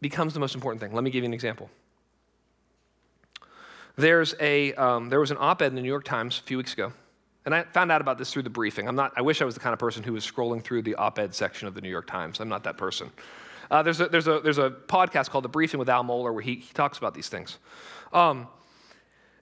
becomes 0.00 0.34
the 0.34 0.40
most 0.40 0.54
important 0.54 0.80
thing. 0.80 0.92
Let 0.92 1.04
me 1.04 1.10
give 1.10 1.22
you 1.22 1.28
an 1.28 1.34
example. 1.34 1.70
There's 3.96 4.34
a, 4.40 4.72
um, 4.74 5.08
there 5.08 5.20
was 5.20 5.30
an 5.30 5.36
op 5.40 5.62
ed 5.62 5.66
in 5.66 5.74
the 5.74 5.82
New 5.82 5.88
York 5.88 6.04
Times 6.04 6.38
a 6.38 6.42
few 6.42 6.56
weeks 6.56 6.72
ago 6.72 6.92
and 7.44 7.54
I 7.54 7.62
found 7.62 7.90
out 7.90 8.00
about 8.00 8.18
this 8.18 8.32
through 8.32 8.42
the 8.42 8.50
briefing. 8.50 8.86
I'm 8.86 8.96
not, 8.96 9.12
I 9.16 9.22
wish 9.22 9.40
I 9.40 9.44
was 9.44 9.54
the 9.54 9.60
kind 9.60 9.72
of 9.72 9.78
person 9.78 10.02
who 10.02 10.12
was 10.12 10.30
scrolling 10.30 10.62
through 10.62 10.82
the 10.82 10.94
op 10.96 11.18
ed 11.18 11.34
section 11.34 11.66
of 11.66 11.74
the 11.74 11.80
New 11.80 11.88
York 11.88 12.06
Times. 12.06 12.40
I'm 12.40 12.48
not 12.48 12.64
that 12.64 12.76
person. 12.76 13.10
Uh, 13.70 13.82
there's, 13.82 14.00
a, 14.00 14.08
there's, 14.08 14.26
a, 14.26 14.40
there's 14.40 14.58
a 14.58 14.70
podcast 14.70 15.30
called 15.30 15.44
The 15.44 15.48
Briefing 15.48 15.78
with 15.78 15.88
Al 15.88 16.04
Mohler 16.04 16.34
where 16.34 16.42
he, 16.42 16.56
he 16.56 16.72
talks 16.74 16.98
about 16.98 17.14
these 17.14 17.28
things. 17.28 17.58
Um, 18.12 18.48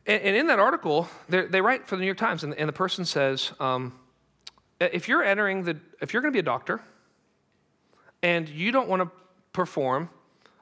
and, 0.07 0.23
and, 0.23 0.37
in 0.37 0.47
that 0.49 0.59
article, 0.59 1.09
they 1.29 1.61
write 1.61 1.87
for 1.87 1.97
the 1.97 2.01
New 2.01 2.07
York 2.07 2.18
Times, 2.18 2.44
and, 2.44 2.55
and 2.55 2.68
the 2.68 2.73
person 2.75 3.05
says, 3.05 3.53
um, 3.59 3.99
if 4.81 5.09
you're 5.09 5.25
entering 5.25 5.64
the, 5.64 5.79
if 6.01 6.12
you're 6.12 6.23
going 6.23 6.33
to 6.33 6.37
be 6.37 6.40
a 6.40 6.42
doctor 6.42 6.81
and 8.23 8.49
you 8.49 8.71
don't 8.71 8.88
want 8.88 9.03
to 9.03 9.11
perform 9.53 10.09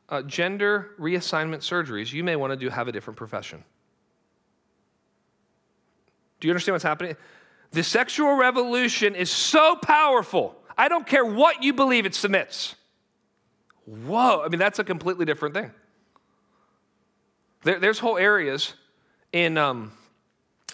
uh, 0.08 0.22
gender 0.22 0.90
reassignment 0.98 1.58
surgeries, 1.58 2.12
you 2.12 2.22
may 2.22 2.36
want 2.36 2.52
to 2.52 2.56
do 2.56 2.68
have 2.68 2.88
a 2.88 2.92
different 2.92 3.16
profession. 3.16 3.64
Do 6.40 6.48
you 6.48 6.52
understand 6.52 6.74
what's 6.74 6.84
happening? 6.84 7.16
The 7.72 7.82
sexual 7.82 8.36
revolution 8.36 9.14
is 9.14 9.30
so 9.30 9.76
powerful. 9.76 10.56
I 10.78 10.88
don't 10.88 11.06
care 11.06 11.24
what 11.24 11.62
you 11.62 11.72
believe, 11.72 12.06
it 12.06 12.14
submits. 12.14 12.76
Whoa, 13.86 14.42
I 14.44 14.48
mean, 14.48 14.58
that's 14.58 14.78
a 14.78 14.84
completely 14.84 15.24
different 15.24 15.54
thing. 15.54 15.70
There, 17.62 17.78
there's 17.80 17.98
whole 17.98 18.18
areas 18.18 18.74
in, 19.32 19.58
um, 19.58 19.92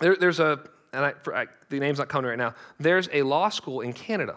there, 0.00 0.16
there's 0.16 0.40
a, 0.40 0.60
and 0.92 1.04
I, 1.04 1.12
for, 1.22 1.34
I, 1.34 1.46
the 1.70 1.78
name's 1.80 1.98
not 1.98 2.08
coming 2.08 2.28
right 2.28 2.38
now, 2.38 2.54
there's 2.78 3.08
a 3.12 3.22
law 3.22 3.48
school 3.48 3.80
in 3.80 3.92
Canada 3.92 4.36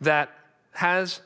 that 0.00 0.30
has 0.72 1.20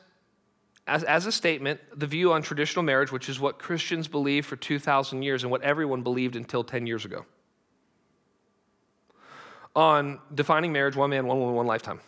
as, 0.87 1.03
as 1.03 1.25
a 1.25 1.31
statement, 1.31 1.79
the 1.97 2.07
view 2.07 2.33
on 2.33 2.41
traditional 2.41 2.83
marriage, 2.83 3.11
which 3.11 3.27
is 3.29 3.39
what 3.39 3.57
Christians 3.57 4.07
believe 4.07 4.45
for 4.45 4.55
2,000 4.55 5.23
years 5.23 5.43
and 5.43 5.51
what 5.51 5.61
everyone 5.61 6.03
believed 6.03 6.35
until 6.35 6.63
10 6.63 6.85
years 6.85 7.05
ago 7.05 7.25
on 9.75 10.19
defining 10.33 10.71
marriage 10.71 10.95
one 10.95 11.09
man, 11.09 11.27
one 11.27 11.39
woman, 11.39 11.55
one 11.55 11.67
lifetime. 11.67 11.99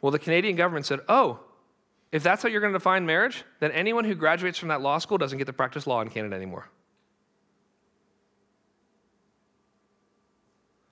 Well, 0.00 0.10
the 0.10 0.18
Canadian 0.18 0.56
government 0.56 0.86
said, 0.86 1.00
oh, 1.08 1.40
if 2.10 2.22
that's 2.22 2.42
how 2.42 2.48
you're 2.48 2.60
going 2.60 2.72
to 2.72 2.78
define 2.78 3.06
marriage, 3.06 3.44
then 3.60 3.70
anyone 3.72 4.04
who 4.04 4.14
graduates 4.14 4.58
from 4.58 4.68
that 4.68 4.80
law 4.80 4.98
school 4.98 5.18
doesn't 5.18 5.38
get 5.38 5.46
to 5.46 5.52
practice 5.52 5.86
law 5.86 6.00
in 6.00 6.08
Canada 6.08 6.34
anymore. 6.36 6.68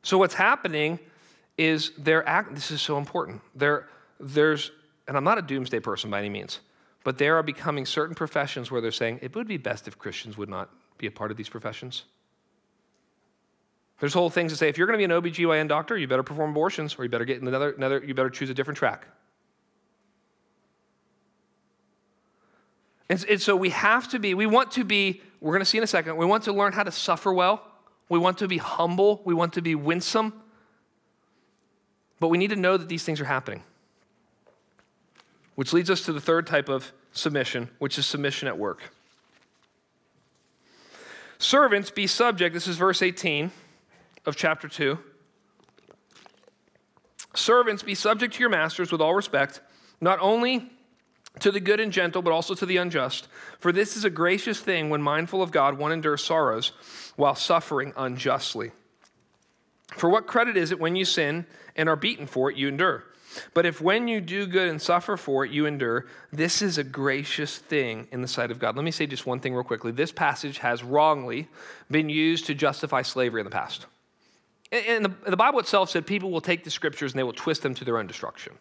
So 0.03 0.19
what's 0.19 0.35
happening 0.35 0.99
is 1.57 1.93
they're 1.97 2.27
act, 2.29 2.55
this 2.55 2.71
is 2.71 2.81
so 2.81 2.99
important. 2.99 3.41
There, 3.55 3.89
there's, 4.19 4.73
and 5.07 5.17
I'm 5.17 5.25
not 5.25 5.39
a 5.39 5.43
doomsday 5.43 5.81
person 5.81 6.11
by 6.11 6.19
any 6.19 6.29
means, 6.29 6.61
but 7.05 7.19
there 7.19 7.37
are 7.37 7.43
becoming 7.43 7.87
certain 7.87 8.15
professions 8.15 8.71
where 8.71 8.81
they're 8.81 8.93
saying 8.93 9.19
it 9.23 9.35
would 9.35 9.49
be 9.49 9.57
best 9.57 9.89
if 9.89 9.99
Christians 9.99 10.37
would 10.39 10.49
not 10.49 10.71
be 10.99 11.07
a 11.07 11.11
part 11.11 11.31
of 11.31 11.37
these 11.37 11.49
professions. 11.49 12.05
There's 14.01 14.15
whole 14.15 14.31
things 14.31 14.53
to 14.53 14.59
say 14.59 14.69
if 14.69 14.79
you're 14.79 14.87
going 14.87 14.99
to 14.99 15.07
be 15.07 15.13
an 15.13 15.23
OBGYN 15.23 15.69
doctor, 15.69 15.97
you 15.97 16.09
better 16.09 16.23
perform 16.23 16.51
abortions 16.51 16.97
or 16.99 17.05
you 17.05 17.09
better 17.09 17.25
get 17.25 17.41
in 17.41 17.47
another, 17.47 17.71
another 17.73 18.03
you 18.05 18.15
better 18.15 18.31
choose 18.31 18.51
a 18.51 18.55
different 18.55 18.79
track. 18.79 19.07
And, 23.09 23.25
and 23.29 23.41
so 23.41 23.55
we 23.55 23.71
have 23.71 24.09
to 24.09 24.19
be, 24.19 24.35
we 24.35 24.47
want 24.47 24.73
to 24.73 24.85
be, 24.85 25.21
we're 25.41 25.53
going 25.53 25.61
to 25.61 25.67
see 25.67 25.79
in 25.79 25.85
a 25.85 25.89
second, 25.89 26.17
we 26.17 26.27
want 26.27 26.45
to 26.45 26.53
learn 26.53 26.73
how 26.73 26.83
to 26.83 26.91
suffer 26.91 27.33
well. 27.33 27.63
We 28.09 28.19
want 28.19 28.39
to 28.39 28.49
be 28.49 28.59
humble. 28.59 29.23
We 29.25 29.35
want 29.35 29.53
to 29.55 29.63
be 29.63 29.75
winsome. 29.75 30.33
But 32.21 32.29
we 32.29 32.39
need 32.39 32.51
to 32.51 32.57
know 32.57 32.77
that 32.77 32.89
these 32.89 33.05
things 33.05 33.21
are 33.21 33.25
happening. 33.25 33.63
Which 35.55 35.73
leads 35.73 35.91
us 35.91 36.03
to 36.07 36.13
the 36.13 36.21
third 36.21 36.47
type 36.47 36.69
of 36.69 36.93
submission, 37.13 37.69
which 37.79 37.99
is 37.99 38.07
submission 38.07 38.49
at 38.49 38.59
work. 38.59 38.83
Servants, 41.39 41.91
be 41.91 42.07
subject, 42.07 42.55
this 42.55 42.67
is 42.67 42.77
verse 42.77 43.03
18 43.03 43.51
of 44.25 44.37
chapter 44.37 44.69
2. 44.69 44.99
Servants, 47.35 47.83
be 47.83 47.95
subject 47.95 48.35
to 48.35 48.41
your 48.41 48.49
masters 48.49 48.93
with 48.93 49.01
all 49.01 49.15
respect, 49.15 49.61
not 50.01 50.19
only 50.21 50.71
to 51.41 51.51
the 51.51 51.61
good 51.61 51.81
and 51.81 51.93
gentle, 51.93 52.23
but 52.23 52.33
also 52.33 52.55
to 52.55 52.67
the 52.67 52.77
unjust. 52.77 53.27
For 53.59 53.73
this 53.73 53.97
is 53.97 54.05
a 54.05 54.11
gracious 54.11 54.61
thing 54.61 54.91
when 54.91 55.03
mindful 55.03 55.43
of 55.43 55.51
God, 55.51 55.79
one 55.79 55.93
endures 55.93 56.23
sorrows 56.23 56.73
while 57.17 57.35
suffering 57.35 57.93
unjustly. 57.97 58.71
For 59.97 60.09
what 60.09 60.27
credit 60.27 60.57
is 60.57 60.73
it 60.73 60.81
when 60.81 60.97
you 60.97 61.05
sin 61.05 61.47
and 61.75 61.89
are 61.89 61.97
beaten 61.97 62.27
for 62.27 62.51
it, 62.51 62.57
you 62.57 62.69
endure? 62.69 63.05
But 63.55 63.67
if 63.67 63.81
when 63.81 64.09
you 64.09 64.21
do 64.21 64.47
good 64.47 64.69
and 64.69 64.81
suffer 64.81 65.17
for 65.17 65.45
it, 65.45 65.51
you 65.51 65.67
endure, 65.67 66.07
this 66.33 66.63
is 66.63 66.79
a 66.79 66.85
gracious 66.85 67.59
thing 67.59 68.09
in 68.11 68.23
the 68.23 68.29
sight 68.29 68.51
of 68.51 68.59
God. 68.59 68.77
Let 68.77 68.85
me 68.85 68.91
say 68.91 69.07
just 69.07 69.27
one 69.27 69.41
thing 69.41 69.55
real 69.55 69.65
quickly. 69.65 69.93
This 69.93 70.13
passage 70.13 70.59
has 70.59 70.83
wrongly 70.83 71.49
been 71.91 72.09
used 72.09 72.47
to 72.47 72.55
justify 72.55 73.03
slavery 73.03 73.41
in 73.41 73.45
the 73.45 73.51
past. 73.51 73.87
And 74.71 75.05
the, 75.05 75.31
the 75.31 75.37
Bible 75.37 75.59
itself 75.61 75.91
said 75.91 76.07
people 76.07 76.31
will 76.31 76.41
take 76.41 76.65
the 76.65 76.71
scriptures 76.71 77.13
and 77.13 77.19
they 77.19 77.25
will 77.25 77.33
twist 77.33 77.63
them 77.63 77.75
to 77.75 77.85
their 77.85 77.99
own 77.99 78.07
destruction. 78.07 78.55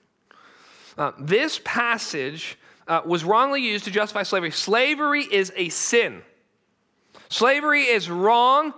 Uh, 0.98 1.12
this 1.18 1.62
passage 1.64 2.58
uh, 2.88 3.02
was 3.06 3.24
wrongly 3.24 3.62
used 3.62 3.86
to 3.86 3.92
justify 3.92 4.24
slavery. 4.24 4.52
Slavery 4.52 5.24
is 5.24 5.54
a 5.56 5.70
sin. 5.70 6.22
Slavery 7.30 7.84
is 7.84 8.10
wrong. 8.10 8.74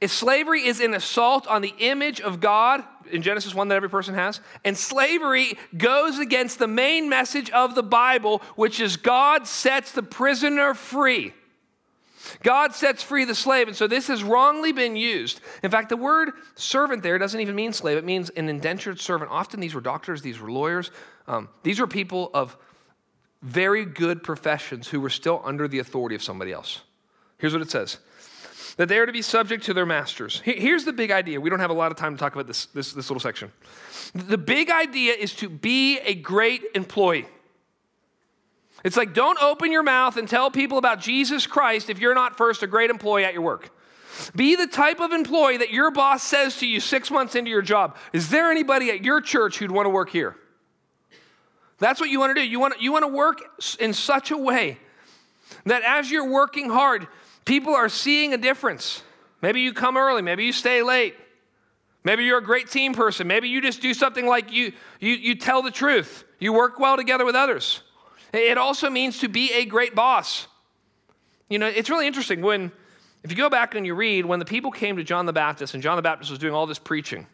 If 0.00 0.12
slavery 0.12 0.64
is 0.64 0.80
an 0.80 0.94
assault 0.94 1.46
on 1.48 1.62
the 1.62 1.74
image 1.78 2.20
of 2.20 2.38
God 2.38 2.84
in 3.10 3.22
Genesis 3.22 3.54
1 3.54 3.68
that 3.68 3.74
every 3.74 3.90
person 3.90 4.14
has, 4.14 4.40
and 4.64 4.76
slavery 4.76 5.58
goes 5.76 6.18
against 6.18 6.58
the 6.58 6.66
main 6.66 7.08
message 7.08 7.50
of 7.50 7.74
the 7.74 7.82
Bible, 7.82 8.42
which 8.54 8.80
is 8.80 8.96
God 8.96 9.46
sets 9.46 9.92
the 9.92 10.02
prisoner 10.02 10.74
free. 10.74 11.32
God 12.42 12.74
sets 12.74 13.02
free 13.02 13.24
the 13.24 13.34
slave. 13.34 13.68
And 13.68 13.76
so 13.76 13.86
this 13.86 14.08
has 14.08 14.22
wrongly 14.22 14.72
been 14.72 14.96
used. 14.96 15.40
In 15.62 15.70
fact, 15.70 15.88
the 15.88 15.96
word 15.96 16.32
servant 16.54 17.02
there 17.02 17.18
doesn't 17.18 17.40
even 17.40 17.54
mean 17.54 17.72
slave, 17.72 17.96
it 17.96 18.04
means 18.04 18.30
an 18.30 18.48
indentured 18.48 19.00
servant. 19.00 19.30
Often 19.30 19.60
these 19.60 19.74
were 19.74 19.80
doctors, 19.80 20.22
these 20.22 20.40
were 20.40 20.50
lawyers, 20.50 20.90
um, 21.26 21.48
these 21.62 21.80
were 21.80 21.86
people 21.86 22.30
of 22.34 22.56
very 23.42 23.84
good 23.84 24.22
professions 24.22 24.88
who 24.88 25.00
were 25.00 25.10
still 25.10 25.40
under 25.44 25.68
the 25.68 25.78
authority 25.78 26.14
of 26.14 26.22
somebody 26.22 26.52
else. 26.52 26.80
Here's 27.38 27.52
what 27.52 27.62
it 27.62 27.70
says 27.70 27.98
that 28.76 28.88
they 28.88 28.98
are 28.98 29.06
to 29.06 29.12
be 29.12 29.22
subject 29.22 29.64
to 29.64 29.74
their 29.74 29.86
masters. 29.86 30.42
Here's 30.44 30.84
the 30.84 30.92
big 30.92 31.10
idea. 31.10 31.40
We 31.40 31.48
don't 31.48 31.60
have 31.60 31.70
a 31.70 31.74
lot 31.74 31.90
of 31.90 31.96
time 31.96 32.14
to 32.14 32.18
talk 32.18 32.34
about 32.34 32.46
this, 32.46 32.66
this, 32.66 32.92
this 32.92 33.08
little 33.08 33.20
section. 33.20 33.50
The 34.14 34.38
big 34.38 34.70
idea 34.70 35.14
is 35.14 35.32
to 35.36 35.48
be 35.48 35.98
a 36.00 36.14
great 36.14 36.62
employee. 36.74 37.26
It's 38.84 38.96
like 38.96 39.14
don't 39.14 39.42
open 39.42 39.72
your 39.72 39.82
mouth 39.82 40.16
and 40.16 40.28
tell 40.28 40.50
people 40.50 40.78
about 40.78 41.00
Jesus 41.00 41.46
Christ 41.46 41.90
if 41.90 41.98
you're 41.98 42.14
not 42.14 42.36
first 42.36 42.62
a 42.62 42.66
great 42.66 42.90
employee 42.90 43.24
at 43.24 43.32
your 43.32 43.42
work. 43.42 43.70
Be 44.34 44.56
the 44.56 44.66
type 44.66 45.00
of 45.00 45.12
employee 45.12 45.58
that 45.58 45.70
your 45.70 45.90
boss 45.90 46.22
says 46.22 46.58
to 46.58 46.66
you 46.66 46.80
six 46.80 47.10
months 47.10 47.34
into 47.34 47.50
your 47.50 47.62
job 47.62 47.96
Is 48.12 48.30
there 48.30 48.50
anybody 48.50 48.90
at 48.90 49.04
your 49.04 49.20
church 49.20 49.58
who'd 49.58 49.70
want 49.70 49.86
to 49.86 49.90
work 49.90 50.10
here? 50.10 50.36
That's 51.78 52.00
what 52.00 52.08
you 52.08 52.20
want 52.20 52.34
to 52.34 52.40
do. 52.40 52.46
You 52.46 52.58
want, 52.60 52.80
you 52.80 52.92
want 52.92 53.04
to 53.04 53.08
work 53.08 53.38
in 53.78 53.92
such 53.92 54.30
a 54.30 54.36
way 54.36 54.78
that 55.64 55.82
as 55.82 56.10
you're 56.10 56.28
working 56.28 56.70
hard, 56.70 57.06
people 57.46 57.74
are 57.74 57.88
seeing 57.88 58.34
a 58.34 58.36
difference. 58.36 59.02
Maybe 59.40 59.62
you 59.62 59.72
come 59.72 59.96
early, 59.96 60.20
maybe 60.20 60.44
you 60.44 60.52
stay 60.52 60.82
late. 60.82 61.14
Maybe 62.04 62.24
you're 62.24 62.38
a 62.38 62.44
great 62.44 62.70
team 62.70 62.92
person. 62.92 63.26
Maybe 63.26 63.48
you 63.48 63.60
just 63.60 63.80
do 63.80 63.92
something 63.92 64.26
like 64.26 64.52
you, 64.52 64.72
you, 65.00 65.14
you 65.14 65.34
tell 65.34 65.62
the 65.62 65.72
truth. 65.72 66.24
You 66.38 66.52
work 66.52 66.78
well 66.78 66.96
together 66.96 67.24
with 67.24 67.34
others. 67.34 67.82
It 68.32 68.58
also 68.58 68.90
means 68.90 69.18
to 69.20 69.28
be 69.28 69.52
a 69.52 69.64
great 69.64 69.94
boss. 69.94 70.46
You 71.48 71.58
know, 71.58 71.66
it's 71.66 71.90
really 71.90 72.06
interesting 72.06 72.42
when, 72.42 72.70
if 73.24 73.30
you 73.32 73.36
go 73.36 73.50
back 73.50 73.74
and 73.74 73.84
you 73.84 73.94
read, 73.94 74.24
when 74.24 74.38
the 74.38 74.44
people 74.44 74.70
came 74.70 74.98
to 74.98 75.02
John 75.02 75.26
the 75.26 75.32
Baptist 75.32 75.74
and 75.74 75.82
John 75.82 75.96
the 75.96 76.02
Baptist 76.02 76.30
was 76.30 76.38
doing 76.38 76.54
all 76.54 76.66
this 76.66 76.78
preaching, 76.78 77.26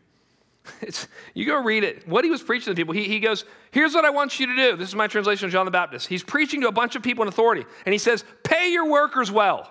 It's, 0.81 1.09
you 1.35 1.45
go 1.45 1.63
read 1.63 1.85
it. 1.85 2.07
What 2.09 2.25
he 2.25 2.31
was 2.31 2.43
preaching 2.43 2.67
to 2.67 2.71
the 2.71 2.77
people, 2.77 2.95
he, 2.95 3.05
he 3.05 3.21
goes, 3.21 3.45
Here's 3.71 3.95
what 3.95 4.05
I 4.05 4.11
want 4.11 4.39
you 4.39 4.47
to 4.47 4.57
do. 4.57 4.77
This 4.77 4.89
is 4.89 4.95
my 4.95 5.07
translation 5.07 5.47
of 5.47 5.53
John 5.53 5.65
the 5.65 5.71
Baptist. 5.71 6.07
He's 6.09 6.23
preaching 6.23 6.61
to 6.63 6.69
a 6.69 6.73
bunch 6.73 6.97
of 6.97 7.03
people 7.03 7.23
in 7.23 7.29
authority, 7.29 7.65
and 7.85 7.93
he 7.93 7.99
says, 7.99 8.25
Pay 8.43 8.73
your 8.73 8.89
workers 8.89 9.31
well. 9.31 9.71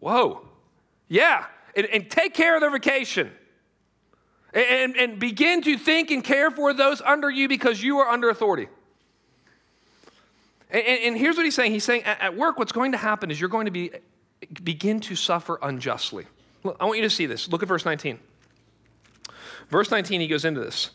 Whoa. 0.00 0.46
Yeah. 1.08 1.46
And, 1.74 1.86
and 1.86 2.10
take 2.10 2.34
care 2.34 2.54
of 2.54 2.60
their 2.60 2.70
vacation. 2.70 3.30
And, 4.52 4.96
and 4.96 5.18
begin 5.18 5.62
to 5.62 5.76
think 5.76 6.10
and 6.10 6.24
care 6.24 6.50
for 6.50 6.72
those 6.72 7.02
under 7.02 7.30
you 7.30 7.48
because 7.48 7.82
you 7.82 7.98
are 7.98 8.08
under 8.08 8.30
authority. 8.30 8.68
And, 10.70 10.82
and 10.82 11.18
here's 11.18 11.36
what 11.36 11.44
he's 11.44 11.54
saying 11.54 11.72
He's 11.72 11.84
saying, 11.84 12.04
At 12.04 12.36
work, 12.36 12.58
what's 12.58 12.72
going 12.72 12.92
to 12.92 12.98
happen 12.98 13.30
is 13.30 13.40
you're 13.40 13.50
going 13.50 13.66
to 13.66 13.70
be, 13.70 13.90
begin 14.62 15.00
to 15.00 15.16
suffer 15.16 15.58
unjustly. 15.60 16.26
Look, 16.64 16.76
I 16.80 16.86
want 16.86 16.98
you 16.98 17.04
to 17.04 17.10
see 17.10 17.26
this. 17.26 17.48
Look 17.48 17.62
at 17.62 17.68
verse 17.68 17.84
19. 17.84 18.18
Verse 19.68 19.90
19, 19.90 20.20
he 20.20 20.28
goes 20.28 20.44
into 20.44 20.60
this. 20.60 20.90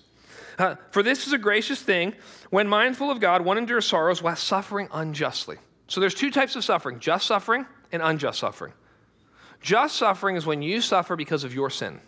Uh, 0.58 0.76
For 0.92 1.04
this 1.04 1.28
is 1.28 1.34
a 1.34 1.38
gracious 1.38 1.82
thing 1.82 2.14
when 2.50 2.68
mindful 2.68 3.10
of 3.10 3.20
God, 3.20 3.44
one 3.44 3.58
endures 3.58 3.86
sorrows 3.86 4.22
while 4.22 4.36
suffering 4.36 4.88
unjustly. 4.92 5.58
So 5.88 6.00
there's 6.02 6.16
two 6.16 6.32
types 6.32 6.56
of 6.56 6.64
suffering 6.64 7.00
just 7.00 7.28
suffering 7.28 7.66
and 7.92 8.02
unjust 8.02 8.40
suffering. 8.40 8.74
Just 9.64 9.96
suffering 9.96 10.36
is 10.36 10.46
when 10.46 10.62
you 10.62 10.82
suffer 10.82 11.16
because 11.16 11.44
of 11.44 11.56
your 11.56 11.72
sin. 11.72 12.00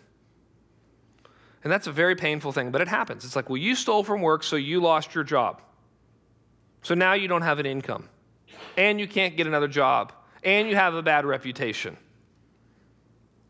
And 1.64 1.72
that's 1.72 1.88
a 1.88 1.92
very 1.92 2.14
painful 2.14 2.52
thing, 2.52 2.70
but 2.70 2.80
it 2.80 2.86
happens. 2.86 3.24
It's 3.24 3.34
like, 3.34 3.48
well, 3.48 3.56
you 3.56 3.74
stole 3.74 4.04
from 4.04 4.20
work, 4.20 4.44
so 4.44 4.54
you 4.54 4.80
lost 4.80 5.14
your 5.14 5.24
job. 5.24 5.60
So 6.82 6.94
now 6.94 7.14
you 7.14 7.26
don't 7.26 7.42
have 7.42 7.58
an 7.58 7.66
income, 7.66 8.08
and 8.76 9.00
you 9.00 9.08
can't 9.08 9.36
get 9.36 9.48
another 9.48 9.66
job, 9.66 10.12
and 10.44 10.68
you 10.68 10.76
have 10.76 10.94
a 10.94 11.02
bad 11.02 11.24
reputation. 11.24 11.96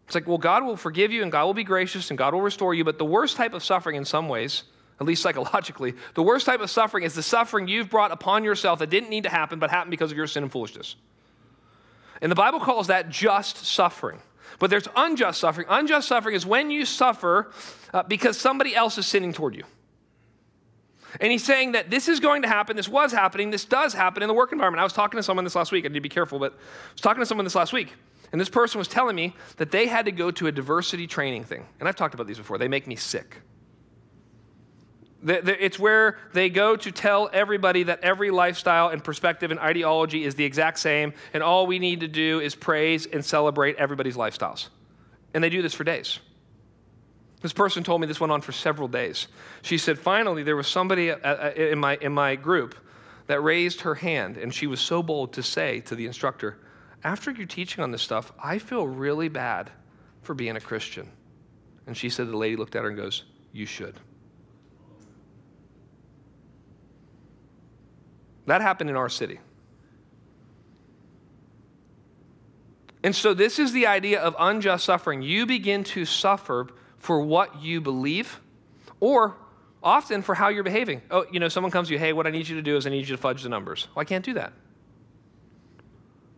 It's 0.07 0.15
like, 0.15 0.29
well, 0.29 0.39
God 0.39 0.63
will 0.63 0.77
forgive 0.77 1.11
you 1.13 1.25
and 1.25 1.33
God 1.33 1.45
will 1.47 1.55
be 1.55 1.65
gracious 1.65 2.11
and 2.11 2.17
God 2.17 2.33
will 2.33 2.41
restore 2.41 2.73
you. 2.73 2.85
But 2.85 2.97
the 2.97 3.05
worst 3.05 3.37
type 3.37 3.55
of 3.55 3.65
suffering, 3.65 3.97
in 3.97 4.05
some 4.05 4.29
ways, 4.29 4.63
at 5.01 5.07
least 5.07 5.21
psychologically, 5.21 5.95
the 6.15 6.23
worst 6.23 6.47
type 6.47 6.61
of 6.61 6.71
suffering 6.71 7.03
is 7.03 7.15
the 7.15 7.25
suffering 7.25 7.67
you've 7.67 7.91
brought 7.91 8.13
upon 8.13 8.45
yourself 8.45 8.79
that 8.79 8.89
didn't 8.89 9.11
need 9.11 9.25
to 9.25 9.29
happen 9.29 9.59
but 9.59 9.69
happened 9.69 9.91
because 9.91 10.13
of 10.13 10.17
your 10.17 10.29
sin 10.29 10.45
and 10.45 10.53
foolishness. 10.53 10.95
And 12.21 12.31
the 12.31 12.37
Bible 12.37 12.61
calls 12.61 12.87
that 12.87 13.09
just 13.09 13.67
suffering. 13.67 14.21
But 14.59 14.71
there's 14.71 14.89
unjust 14.97 15.41
suffering. 15.41 15.67
Unjust 15.69 16.09
suffering 16.09 16.35
is 16.35 16.47
when 16.47 16.71
you 16.71 16.85
suffer 16.85 17.53
uh, 17.93 18.03
because 18.05 18.39
somebody 18.39 18.75
else 18.75 18.97
is 18.99 19.07
sinning 19.07 19.33
toward 19.33 19.55
you. 19.55 19.65
And 21.21 21.33
he's 21.33 21.45
saying 21.45 21.73
that 21.73 21.91
this 21.91 22.09
is 22.09 22.21
going 22.21 22.43
to 22.43 22.49
happen, 22.49 22.77
this 22.77 22.89
was 22.89 23.13
happening, 23.13 23.51
this 23.51 23.65
does 23.65 23.95
happen 23.95 24.23
in 24.23 24.29
the 24.29 24.35
work 24.35 24.53
environment. 24.53 24.81
I 24.81 24.85
was 24.85 24.93
talking 24.93 25.19
to 25.19 25.23
someone 25.23 25.45
this 25.45 25.55
last 25.55 25.73
week, 25.73 25.85
I 25.85 25.89
need 25.89 25.95
to 25.95 26.01
be 26.01 26.09
careful, 26.09 26.39
but 26.39 26.53
I 26.53 26.93
was 26.93 27.01
talking 27.01 27.21
to 27.21 27.27
someone 27.27 27.45
this 27.45 27.55
last 27.55 27.73
week. 27.73 27.95
And 28.33 28.41
this 28.41 28.49
person 28.49 28.79
was 28.79 28.89
telling 28.89 29.17
me 29.17 29.35
that 29.57 29.71
they 29.71 29.87
had 29.87 30.05
to 30.07 30.13
go 30.13 30.31
to 30.33 30.49
a 30.49 30.53
diversity 30.53 31.07
training 31.07 31.45
thing. 31.45 31.65
And 31.79 31.89
I've 31.89 31.97
talked 31.97 32.15
about 32.15 32.27
these 32.27 32.39
before, 32.39 32.59
they 32.59 32.69
make 32.69 32.87
me 32.87 32.97
sick. 32.97 33.41
It's 35.27 35.79
where 35.79 36.19
they 36.33 36.51
go 36.51 36.77
to 36.77 36.93
tell 36.93 37.29
everybody 37.33 37.83
that 37.85 38.01
every 38.01 38.31
lifestyle 38.31 38.89
and 38.89 39.03
perspective 39.03 39.51
and 39.51 39.59
ideology 39.59 40.25
is 40.25 40.37
the 40.37 40.45
exact 40.45 40.79
same, 40.79 41.15
and 41.35 41.43
all 41.43 41.67
we 41.67 41.79
need 41.79 42.01
to 42.01 42.09
do 42.09 42.41
is 42.41 42.55
praise 42.55 43.07
and 43.07 43.25
celebrate 43.25 43.77
everybody's 43.77 44.17
lifestyles. 44.17 44.69
And 45.35 45.43
they 45.43 45.51
do 45.51 45.63
this 45.63 45.75
for 45.75 45.85
days. 45.85 46.21
This 47.43 47.53
person 47.53 47.83
told 47.83 48.01
me 48.01 48.07
this 48.07 48.21
went 48.21 48.33
on 48.33 48.41
for 48.41 48.53
several 48.53 48.89
days. 48.89 49.29
She 49.63 49.79
said, 49.79 49.99
finally, 49.99 50.43
there 50.43 50.57
was 50.57 50.69
somebody 50.69 51.11
uh, 51.11 51.17
uh, 51.17 51.53
in 51.57 51.79
my, 51.79 51.97
in 52.01 52.13
my 52.13 52.37
group 52.37 52.75
that 53.27 53.41
raised 53.41 53.83
her 53.83 53.97
hand, 53.97 54.37
and 54.37 54.55
she 54.55 54.67
was 54.67 54.81
so 54.81 55.03
bold 55.03 55.33
to 55.35 55.43
say 55.43 55.81
to 55.81 55.97
the 55.97 56.07
instructor, 56.07 56.59
after 57.03 57.31
you're 57.31 57.47
teaching 57.47 57.83
on 57.83 57.91
this 57.91 58.03
stuff, 58.03 58.33
I 58.43 58.59
feel 58.59 58.87
really 58.87 59.29
bad 59.29 59.71
for 60.23 60.35
being 60.35 60.57
a 60.57 60.61
Christian. 60.61 61.09
And 61.87 61.97
she 61.97 62.11
said, 62.11 62.29
the 62.29 62.37
lady 62.37 62.57
looked 62.57 62.77
at 62.77 62.83
her 62.83 62.89
and 62.89 62.97
goes, 62.97 63.25
You 63.53 63.67
should. 63.67 63.95
That 68.47 68.61
happened 68.63 68.91
in 68.91 68.97
our 68.97 69.09
city. 69.09 69.41
And 73.03 73.15
so, 73.15 73.35
this 73.35 73.59
is 73.59 73.73
the 73.73 73.87
idea 73.87 74.21
of 74.21 74.35
unjust 74.39 74.85
suffering. 74.85 75.23
You 75.23 75.47
begin 75.47 75.85
to 75.85 76.05
suffer 76.05 76.69
for 76.99 77.21
what 77.21 77.63
you 77.63 77.81
believe, 77.81 78.41
or 78.99 79.37
often 79.83 80.23
for 80.23 80.35
how 80.35 80.49
you're 80.49 80.65
behaving. 80.65 81.03
Oh, 81.11 81.25
you 81.31 81.39
know, 81.39 81.49
someone 81.49 81.71
comes 81.71 81.89
to 81.89 81.95
you, 81.95 82.01
hey, 82.01 82.13
what 82.13 82.27
I 82.27 82.31
need 82.31 82.49
you 82.49 82.57
to 82.57 82.63
do 82.63 82.77
is 82.77 82.87
I 82.87 82.91
need 82.91 83.09
you 83.09 83.15
to 83.15 83.23
fudge 83.23 83.43
the 83.45 83.49
numbers. 83.49 83.87
Well, 83.95 84.01
I 84.01 84.05
can't 84.05 84.25
do 84.25 84.35
that. 84.35 84.53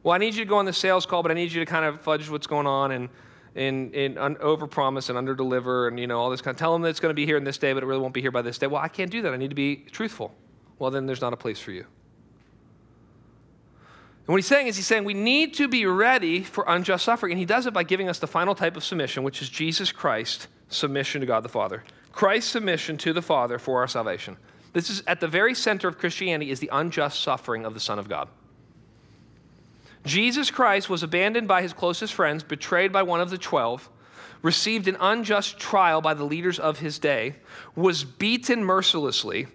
Well, 0.02 0.14
I 0.14 0.18
need 0.18 0.34
you 0.34 0.44
to 0.44 0.48
go 0.48 0.58
on 0.58 0.66
the 0.66 0.72
sales 0.72 1.06
call, 1.06 1.22
but 1.22 1.30
I 1.30 1.34
need 1.34 1.52
you 1.52 1.60
to 1.60 1.66
kind 1.66 1.84
of 1.84 2.02
fudge 2.02 2.28
what's 2.28 2.46
going 2.46 2.66
on 2.66 2.92
and 2.92 3.08
and, 3.54 3.94
and 3.94 4.18
un- 4.18 4.36
overpromise 4.36 5.08
and 5.10 5.18
underdeliver 5.18 5.88
and 5.88 5.98
you 5.98 6.06
know 6.06 6.20
all 6.20 6.30
this 6.30 6.40
kind 6.40 6.54
of 6.54 6.58
tell 6.58 6.72
them 6.72 6.82
that 6.82 6.90
it's 6.90 7.00
going 7.00 7.10
to 7.10 7.14
be 7.14 7.26
here 7.26 7.36
in 7.36 7.44
this 7.44 7.58
day, 7.58 7.72
but 7.72 7.82
it 7.82 7.86
really 7.86 8.00
won't 8.00 8.14
be 8.14 8.20
here 8.20 8.30
by 8.30 8.42
this 8.42 8.58
day. 8.58 8.66
Well, 8.66 8.82
I 8.82 8.88
can't 8.88 9.10
do 9.10 9.22
that. 9.22 9.32
I 9.32 9.36
need 9.36 9.48
to 9.48 9.56
be 9.56 9.76
truthful. 9.90 10.34
Well, 10.78 10.90
then 10.90 11.06
there's 11.06 11.20
not 11.20 11.32
a 11.32 11.36
place 11.36 11.58
for 11.58 11.72
you. 11.72 11.86
And 14.28 14.34
what 14.34 14.36
he's 14.36 14.46
saying 14.46 14.66
is 14.66 14.76
he's 14.76 14.86
saying 14.86 15.04
we 15.04 15.14
need 15.14 15.54
to 15.54 15.68
be 15.68 15.86
ready 15.86 16.42
for 16.42 16.62
unjust 16.68 17.06
suffering. 17.06 17.32
And 17.32 17.38
he 17.38 17.46
does 17.46 17.66
it 17.66 17.72
by 17.72 17.82
giving 17.82 18.10
us 18.10 18.18
the 18.18 18.26
final 18.26 18.54
type 18.54 18.76
of 18.76 18.84
submission, 18.84 19.22
which 19.22 19.40
is 19.40 19.48
Jesus 19.48 19.90
Christ 19.90 20.48
submission 20.68 21.22
to 21.22 21.26
God 21.26 21.42
the 21.42 21.48
Father. 21.48 21.82
Christ's 22.12 22.50
submission 22.50 22.98
to 22.98 23.14
the 23.14 23.22
Father 23.22 23.58
for 23.58 23.80
our 23.80 23.88
salvation. 23.88 24.36
This 24.74 24.90
is 24.90 25.02
at 25.06 25.20
the 25.20 25.28
very 25.28 25.54
center 25.54 25.88
of 25.88 25.96
Christianity 25.96 26.50
is 26.50 26.60
the 26.60 26.68
unjust 26.70 27.22
suffering 27.22 27.64
of 27.64 27.72
the 27.72 27.80
Son 27.80 27.98
of 27.98 28.06
God. 28.06 28.28
Jesus 30.04 30.50
Christ 30.50 30.90
was 30.90 31.02
abandoned 31.02 31.48
by 31.48 31.62
his 31.62 31.72
closest 31.72 32.12
friends, 32.12 32.42
betrayed 32.42 32.92
by 32.92 33.02
one 33.02 33.22
of 33.22 33.30
the 33.30 33.38
twelve, 33.38 33.88
received 34.42 34.88
an 34.88 34.98
unjust 35.00 35.58
trial 35.58 36.02
by 36.02 36.12
the 36.12 36.24
leaders 36.24 36.58
of 36.58 36.80
his 36.80 36.98
day, 36.98 37.36
was 37.74 38.04
beaten 38.04 38.62
mercilessly, 38.62 39.46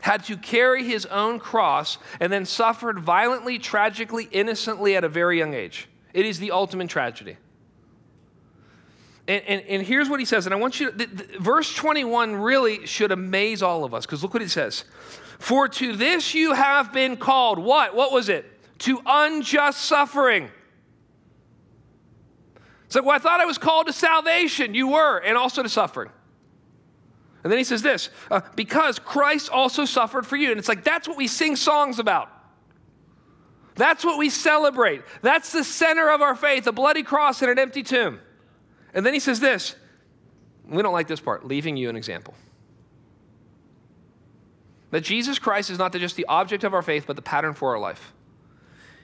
had 0.00 0.24
to 0.24 0.36
carry 0.36 0.84
his 0.84 1.06
own 1.06 1.38
cross, 1.38 1.98
and 2.20 2.32
then 2.32 2.44
suffered 2.44 2.98
violently, 2.98 3.58
tragically, 3.58 4.28
innocently 4.30 4.96
at 4.96 5.04
a 5.04 5.08
very 5.08 5.38
young 5.38 5.54
age. 5.54 5.88
It 6.12 6.26
is 6.26 6.38
the 6.38 6.50
ultimate 6.50 6.88
tragedy. 6.88 7.36
And, 9.28 9.44
and, 9.46 9.62
and 9.62 9.82
here's 9.82 10.08
what 10.08 10.18
he 10.18 10.26
says, 10.26 10.46
and 10.46 10.54
I 10.54 10.58
want 10.58 10.80
you 10.80 10.90
to, 10.90 11.06
verse 11.38 11.72
21 11.74 12.34
really 12.34 12.86
should 12.86 13.12
amaze 13.12 13.62
all 13.62 13.84
of 13.84 13.94
us, 13.94 14.06
because 14.06 14.22
look 14.22 14.34
what 14.34 14.42
he 14.42 14.48
says. 14.48 14.84
For 15.38 15.68
to 15.68 15.94
this 15.94 16.34
you 16.34 16.52
have 16.52 16.92
been 16.92 17.16
called. 17.16 17.58
What? 17.58 17.94
What 17.94 18.12
was 18.12 18.28
it? 18.28 18.44
To 18.80 19.00
unjust 19.06 19.82
suffering. 19.82 20.50
It's 22.86 22.96
like, 22.96 23.04
well, 23.04 23.14
I 23.14 23.20
thought 23.20 23.40
I 23.40 23.44
was 23.44 23.56
called 23.56 23.86
to 23.86 23.92
salvation. 23.92 24.74
You 24.74 24.88
were, 24.88 25.18
and 25.18 25.36
also 25.36 25.62
to 25.62 25.68
suffering. 25.68 26.10
And 27.42 27.50
then 27.50 27.58
he 27.58 27.64
says 27.64 27.82
this 27.82 28.10
uh, 28.30 28.40
because 28.54 28.98
Christ 28.98 29.50
also 29.50 29.84
suffered 29.84 30.26
for 30.26 30.36
you. 30.36 30.50
And 30.50 30.58
it's 30.58 30.68
like, 30.68 30.84
that's 30.84 31.08
what 31.08 31.16
we 31.16 31.26
sing 31.26 31.56
songs 31.56 31.98
about. 31.98 32.28
That's 33.76 34.04
what 34.04 34.18
we 34.18 34.28
celebrate. 34.28 35.02
That's 35.22 35.52
the 35.52 35.64
center 35.64 36.10
of 36.10 36.20
our 36.20 36.34
faith 36.34 36.66
a 36.66 36.72
bloody 36.72 37.02
cross 37.02 37.40
and 37.40 37.50
an 37.50 37.58
empty 37.58 37.82
tomb. 37.82 38.20
And 38.92 39.06
then 39.06 39.14
he 39.14 39.20
says 39.20 39.40
this 39.40 39.74
we 40.66 40.82
don't 40.82 40.92
like 40.92 41.08
this 41.08 41.20
part 41.20 41.46
leaving 41.46 41.76
you 41.76 41.88
an 41.88 41.96
example. 41.96 42.34
That 44.90 45.02
Jesus 45.02 45.38
Christ 45.38 45.70
is 45.70 45.78
not 45.78 45.92
just 45.92 46.16
the 46.16 46.26
object 46.26 46.64
of 46.64 46.74
our 46.74 46.82
faith, 46.82 47.04
but 47.06 47.16
the 47.16 47.22
pattern 47.22 47.54
for 47.54 47.70
our 47.70 47.78
life. 47.78 48.12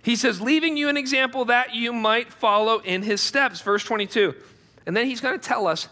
He 0.03 0.15
says, 0.15 0.41
leaving 0.41 0.77
you 0.77 0.89
an 0.89 0.97
example 0.97 1.47
that 1.47 1.75
you 1.75 1.93
might 1.93 2.33
follow 2.33 2.79
in 2.79 3.03
his 3.03 3.21
steps. 3.21 3.61
Verse 3.61 3.83
22. 3.83 4.35
And 4.85 4.97
then 4.97 5.07
he's 5.07 5.21
going 5.21 5.39
to 5.39 5.45
tell 5.45 5.67
us 5.67 5.89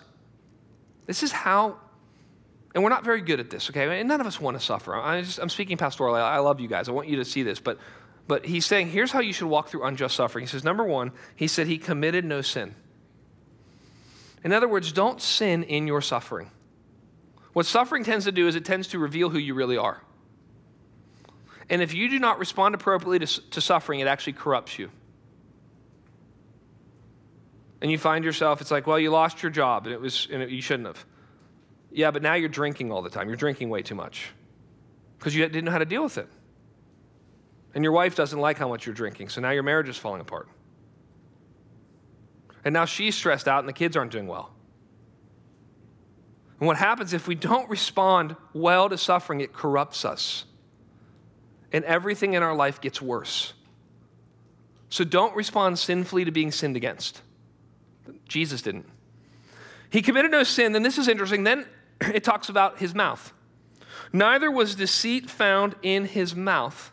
this 1.06 1.22
is 1.22 1.32
how 1.32 1.78
and 2.74 2.82
we're 2.82 2.90
not 2.90 3.04
very 3.04 3.20
good 3.20 3.38
at 3.38 3.50
this, 3.50 3.70
okay? 3.70 4.00
And 4.00 4.08
none 4.08 4.20
of 4.20 4.26
us 4.26 4.40
want 4.40 4.58
to 4.58 4.64
suffer. 4.64 4.96
I 4.96 5.18
am 5.18 5.48
speaking 5.48 5.76
pastorally. 5.76 6.20
I 6.20 6.38
love 6.38 6.58
you 6.58 6.66
guys. 6.66 6.88
I 6.88 6.92
want 6.92 7.08
you 7.08 7.16
to 7.16 7.24
see 7.24 7.44
this. 7.44 7.60
But, 7.60 7.78
but 8.26 8.44
he's 8.44 8.66
saying, 8.66 8.90
here's 8.90 9.12
how 9.12 9.20
you 9.20 9.32
should 9.32 9.46
walk 9.46 9.68
through 9.68 9.84
unjust 9.84 10.16
suffering. 10.16 10.42
He 10.44 10.48
says, 10.48 10.64
number 10.64 10.82
one, 10.82 11.12
he 11.36 11.46
said 11.46 11.68
he 11.68 11.78
committed 11.78 12.24
no 12.24 12.42
sin. 12.42 12.74
In 14.42 14.52
other 14.52 14.68
words, 14.68 14.92
don't 14.92 15.22
sin 15.22 15.62
in 15.62 15.86
your 15.86 16.02
suffering. 16.02 16.50
What 17.52 17.66
suffering 17.66 18.02
tends 18.02 18.24
to 18.24 18.32
do 18.32 18.48
is 18.48 18.56
it 18.56 18.64
tends 18.64 18.88
to 18.88 18.98
reveal 18.98 19.30
who 19.30 19.38
you 19.38 19.54
really 19.54 19.76
are. 19.76 20.02
And 21.70 21.80
if 21.80 21.94
you 21.94 22.08
do 22.08 22.18
not 22.18 22.40
respond 22.40 22.74
appropriately 22.74 23.20
to, 23.20 23.50
to 23.50 23.60
suffering, 23.60 24.00
it 24.00 24.08
actually 24.08 24.34
corrupts 24.34 24.78
you. 24.78 24.90
And 27.80 27.90
you 27.90 27.98
find 27.98 28.24
yourself, 28.24 28.60
it's 28.60 28.70
like, 28.70 28.86
well, 28.86 28.98
you 28.98 29.10
lost 29.10 29.42
your 29.42 29.50
job 29.50 29.86
and, 29.86 29.94
it 29.94 30.00
was, 30.00 30.26
and 30.30 30.42
it, 30.42 30.50
you 30.50 30.60
shouldn't 30.60 30.88
have. 30.88 31.06
Yeah, 31.94 32.10
but 32.10 32.22
now 32.22 32.34
you're 32.34 32.48
drinking 32.48 32.90
all 32.90 33.02
the 33.02 33.08
time. 33.08 33.28
You're 33.28 33.36
drinking 33.36 33.70
way 33.70 33.80
too 33.80 33.94
much 33.94 34.32
because 35.16 35.32
you 35.32 35.46
didn't 35.46 35.64
know 35.64 35.70
how 35.70 35.78
to 35.78 35.84
deal 35.84 36.02
with 36.02 36.18
it. 36.18 36.28
And 37.72 37.84
your 37.84 37.92
wife 37.92 38.16
doesn't 38.16 38.38
like 38.38 38.58
how 38.58 38.68
much 38.68 38.84
you're 38.84 38.96
drinking, 38.96 39.28
so 39.28 39.40
now 39.40 39.50
your 39.50 39.62
marriage 39.62 39.88
is 39.88 39.96
falling 39.96 40.20
apart. 40.20 40.48
And 42.64 42.72
now 42.72 42.84
she's 42.84 43.14
stressed 43.14 43.46
out 43.46 43.60
and 43.60 43.68
the 43.68 43.72
kids 43.72 43.96
aren't 43.96 44.10
doing 44.10 44.26
well. 44.26 44.50
And 46.58 46.66
what 46.66 46.76
happens 46.76 47.12
if 47.12 47.28
we 47.28 47.36
don't 47.36 47.70
respond 47.70 48.34
well 48.52 48.88
to 48.88 48.98
suffering, 48.98 49.40
it 49.40 49.52
corrupts 49.52 50.04
us. 50.04 50.46
And 51.72 51.84
everything 51.84 52.34
in 52.34 52.42
our 52.42 52.56
life 52.56 52.80
gets 52.80 53.00
worse. 53.00 53.52
So 54.88 55.04
don't 55.04 55.34
respond 55.36 55.78
sinfully 55.78 56.24
to 56.24 56.32
being 56.32 56.50
sinned 56.50 56.76
against. 56.76 57.22
Jesus 58.26 58.62
didn't. 58.62 58.86
He 59.90 60.02
committed 60.02 60.32
no 60.32 60.42
sin. 60.42 60.72
Then 60.72 60.82
this 60.82 60.98
is 60.98 61.06
interesting. 61.06 61.44
Then 61.44 61.66
it 62.00 62.24
talks 62.24 62.48
about 62.48 62.78
his 62.78 62.94
mouth. 62.94 63.32
Neither 64.12 64.50
was 64.50 64.74
deceit 64.74 65.30
found 65.30 65.74
in 65.82 66.06
his 66.06 66.34
mouth. 66.34 66.92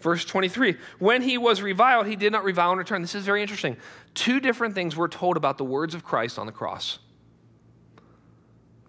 Verse 0.00 0.24
23 0.24 0.76
When 0.98 1.22
he 1.22 1.38
was 1.38 1.62
reviled, 1.62 2.06
he 2.06 2.16
did 2.16 2.32
not 2.32 2.44
revile 2.44 2.72
in 2.72 2.78
return. 2.78 3.02
This 3.02 3.14
is 3.14 3.24
very 3.24 3.42
interesting. 3.42 3.76
Two 4.14 4.40
different 4.40 4.74
things 4.74 4.96
we're 4.96 5.08
told 5.08 5.36
about 5.36 5.58
the 5.58 5.64
words 5.64 5.94
of 5.94 6.04
Christ 6.04 6.38
on 6.38 6.46
the 6.46 6.52
cross. 6.52 6.98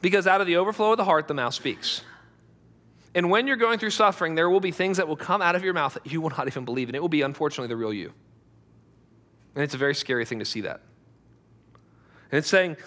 Because 0.02 0.28
out 0.28 0.42
of 0.42 0.48
the 0.48 0.58
overflow 0.58 0.92
of 0.92 0.98
the 0.98 1.06
heart, 1.06 1.28
the 1.28 1.34
mouth 1.34 1.54
speaks. 1.54 2.02
And 3.16 3.32
when 3.32 3.48
you're 3.48 3.58
going 3.58 3.80
through 3.80 3.90
suffering, 3.90 4.36
there 4.36 4.50
will 4.50 4.60
be 4.60 4.72
things 4.72 4.98
that 4.98 5.08
will 5.08 5.16
come 5.16 5.42
out 5.42 5.56
of 5.56 5.64
your 5.64 5.74
mouth 5.74 5.96
that 5.96 6.06
you 6.06 6.22
will 6.22 6.30
not 6.30 6.46
even 6.48 6.66
believe, 6.66 6.88
and 6.88 6.96
it 6.96 7.00
will 7.00 7.10
be, 7.10 7.24
unfortunately, 7.24 7.68
the 7.68 7.76
real 7.76 7.92
you. 7.92 8.14
And 9.56 9.64
it's 9.64 9.74
a 9.74 9.78
very 9.78 9.96
scary 9.96 10.24
thing 10.24 10.38
to 10.38 10.46
see 10.46 10.62
that. 10.62 10.82
And 12.32 12.38
it's 12.38 12.48
saying, 12.48 12.78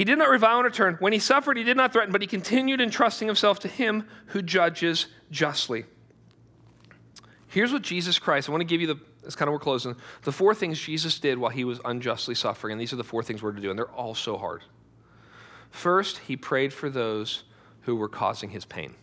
he 0.00 0.04
did 0.04 0.16
not 0.16 0.30
revile 0.30 0.60
in 0.60 0.64
return. 0.64 0.96
When 0.98 1.12
he 1.12 1.18
suffered, 1.18 1.58
he 1.58 1.62
did 1.62 1.76
not 1.76 1.92
threaten, 1.92 2.10
but 2.10 2.22
he 2.22 2.26
continued 2.26 2.80
entrusting 2.80 3.28
himself 3.28 3.58
to 3.58 3.68
him 3.68 4.08
who 4.28 4.40
judges 4.40 5.08
justly. 5.30 5.84
Here's 7.48 7.70
what 7.70 7.82
Jesus 7.82 8.18
Christ, 8.18 8.48
I 8.48 8.52
want 8.52 8.62
to 8.62 8.66
give 8.66 8.80
you 8.80 8.86
the, 8.86 8.98
it's 9.24 9.36
kind 9.36 9.50
of 9.50 9.52
we're 9.52 9.58
closing, 9.58 9.94
the 10.22 10.32
four 10.32 10.54
things 10.54 10.80
Jesus 10.80 11.18
did 11.18 11.36
while 11.36 11.50
he 11.50 11.64
was 11.64 11.82
unjustly 11.84 12.34
suffering. 12.34 12.72
And 12.72 12.80
these 12.80 12.94
are 12.94 12.96
the 12.96 13.04
four 13.04 13.22
things 13.22 13.42
we're 13.42 13.52
to 13.52 13.60
do, 13.60 13.68
and 13.68 13.78
they're 13.78 13.90
all 13.90 14.14
so 14.14 14.38
hard. 14.38 14.62
First, 15.68 16.16
he 16.16 16.34
prayed 16.34 16.72
for 16.72 16.88
those 16.88 17.42
who 17.82 17.94
were 17.94 18.08
causing 18.08 18.48
his 18.48 18.64
pain. 18.64 18.94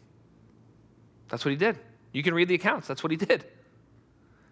That's 1.30 1.46
what 1.46 1.52
he 1.52 1.58
did. 1.58 1.78
You 2.12 2.24
can 2.24 2.34
read 2.34 2.48
the 2.48 2.56
accounts. 2.56 2.88
That's 2.88 3.04
what 3.04 3.12
he 3.12 3.18
did. 3.18 3.46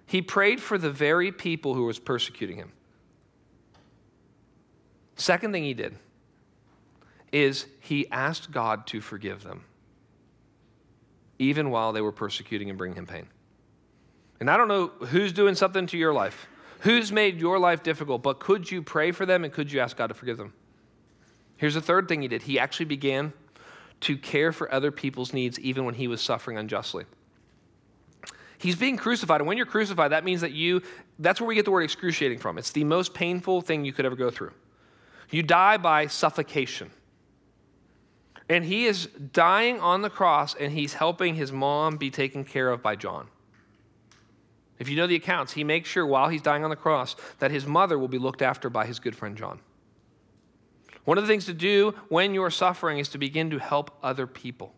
He 0.06 0.22
prayed 0.22 0.62
for 0.62 0.78
the 0.78 0.92
very 0.92 1.32
people 1.32 1.74
who 1.74 1.86
was 1.86 1.98
persecuting 1.98 2.58
him. 2.58 2.72
Second 5.16 5.52
thing 5.52 5.64
he 5.64 5.74
did, 5.74 5.96
is 7.36 7.66
he 7.82 8.10
asked 8.12 8.50
God 8.50 8.88
to 8.88 9.02
forgive 9.02 9.44
them, 9.44 9.66
even 11.38 11.70
while 11.70 11.92
they 11.92 12.00
were 12.00 12.14
persecuting 12.14 12.70
and 12.70 12.78
bringing 12.78 12.98
him 12.98 13.06
pain. 13.06 13.28
And 14.40 14.50
I 14.50 14.56
don't 14.56 14.70
know 14.70 14.88
who's 15.08 15.34
doing 15.34 15.54
something 15.54 15.86
to 15.88 15.98
your 15.98 16.14
life, 16.14 16.48
who's 16.80 17.12
made 17.12 17.38
your 17.38 17.60
life 17.60 17.84
difficult, 17.84 18.24
but 18.24 18.40
could 18.40 18.72
you 18.72 18.82
pray 18.82 19.12
for 19.12 19.26
them 19.26 19.44
and 19.44 19.52
could 19.52 19.70
you 19.70 19.82
ask 19.82 19.98
God 19.98 20.08
to 20.08 20.14
forgive 20.14 20.38
them? 20.38 20.54
Here's 21.58 21.74
the 21.74 21.82
third 21.82 22.08
thing 22.08 22.22
he 22.22 22.30
did 22.30 22.44
he 22.44 22.58
actually 22.58 22.86
began 22.86 23.34
to 24.00 24.18
care 24.18 24.54
for 24.54 24.74
other 24.74 24.92
people's 24.92 25.34
needs 25.34 25.60
even 25.60 25.84
when 25.84 25.96
he 25.96 26.08
was 26.08 26.22
suffering 26.22 26.58
unjustly. 26.58 27.04
He's 28.60 28.78
being 28.78 28.96
crucified, 28.96 29.42
and 29.42 29.48
when 29.48 29.58
you're 29.58 29.66
crucified, 29.66 30.14
that 30.14 30.24
means 30.24 30.40
that 30.40 30.54
you, 30.54 30.82
that's 31.20 31.42
where 31.42 31.48
we 31.50 31.56
get 31.56 31.66
the 31.66 31.72
word 31.72 31.84
excruciating 31.84 32.40
from. 32.40 32.58
It's 32.58 32.72
the 32.72 32.86
most 32.86 33.14
painful 33.14 33.60
thing 33.60 33.84
you 33.84 33.92
could 33.92 34.06
ever 34.06 34.16
go 34.16 34.30
through. 34.30 34.54
You 35.30 35.44
die 35.44 35.76
by 35.76 36.08
suffocation. 36.08 36.92
And 38.48 38.64
he 38.64 38.86
is 38.86 39.08
dying 39.08 39.80
on 39.80 40.02
the 40.02 40.10
cross 40.10 40.56
and 40.56 40.72
he's 40.72 40.94
helping 40.94 41.36
his 41.36 41.52
mom 41.52 41.98
be 41.98 42.12
taken 42.12 42.44
care 42.44 42.70
of 42.70 42.84
by 42.84 42.96
John. 42.96 43.28
If 44.78 44.90
you 44.90 44.96
know 44.96 45.08
the 45.08 45.16
accounts, 45.16 45.54
he 45.54 45.64
makes 45.64 45.90
sure 45.90 46.06
while 46.06 46.30
he's 46.30 46.42
dying 46.42 46.64
on 46.64 46.70
the 46.70 46.76
cross 46.76 47.16
that 47.40 47.50
his 47.50 47.66
mother 47.66 47.98
will 47.98 48.08
be 48.08 48.18
looked 48.18 48.42
after 48.42 48.70
by 48.70 48.86
his 48.86 49.00
good 49.00 49.16
friend 49.16 49.38
John. 49.38 49.60
One 51.06 51.18
of 51.18 51.24
the 51.24 51.28
things 51.28 51.46
to 51.46 51.54
do 51.54 51.96
when 52.10 52.34
you're 52.34 52.50
suffering 52.50 53.00
is 53.00 53.10
to 53.10 53.18
begin 53.18 53.50
to 53.52 53.60
help 53.60 53.98
other 54.04 54.28
people. 54.28 54.74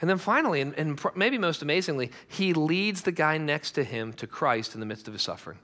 And 0.00 0.08
then 0.08 0.18
finally, 0.18 0.60
and, 0.60 0.74
and 0.74 1.00
maybe 1.14 1.38
most 1.38 1.62
amazingly, 1.62 2.10
he 2.28 2.52
leads 2.52 3.02
the 3.02 3.12
guy 3.12 3.38
next 3.38 3.72
to 3.72 3.84
him 3.84 4.12
to 4.14 4.26
Christ 4.26 4.74
in 4.74 4.80
the 4.80 4.86
midst 4.86 5.08
of 5.08 5.14
his 5.14 5.22
suffering. 5.22 5.58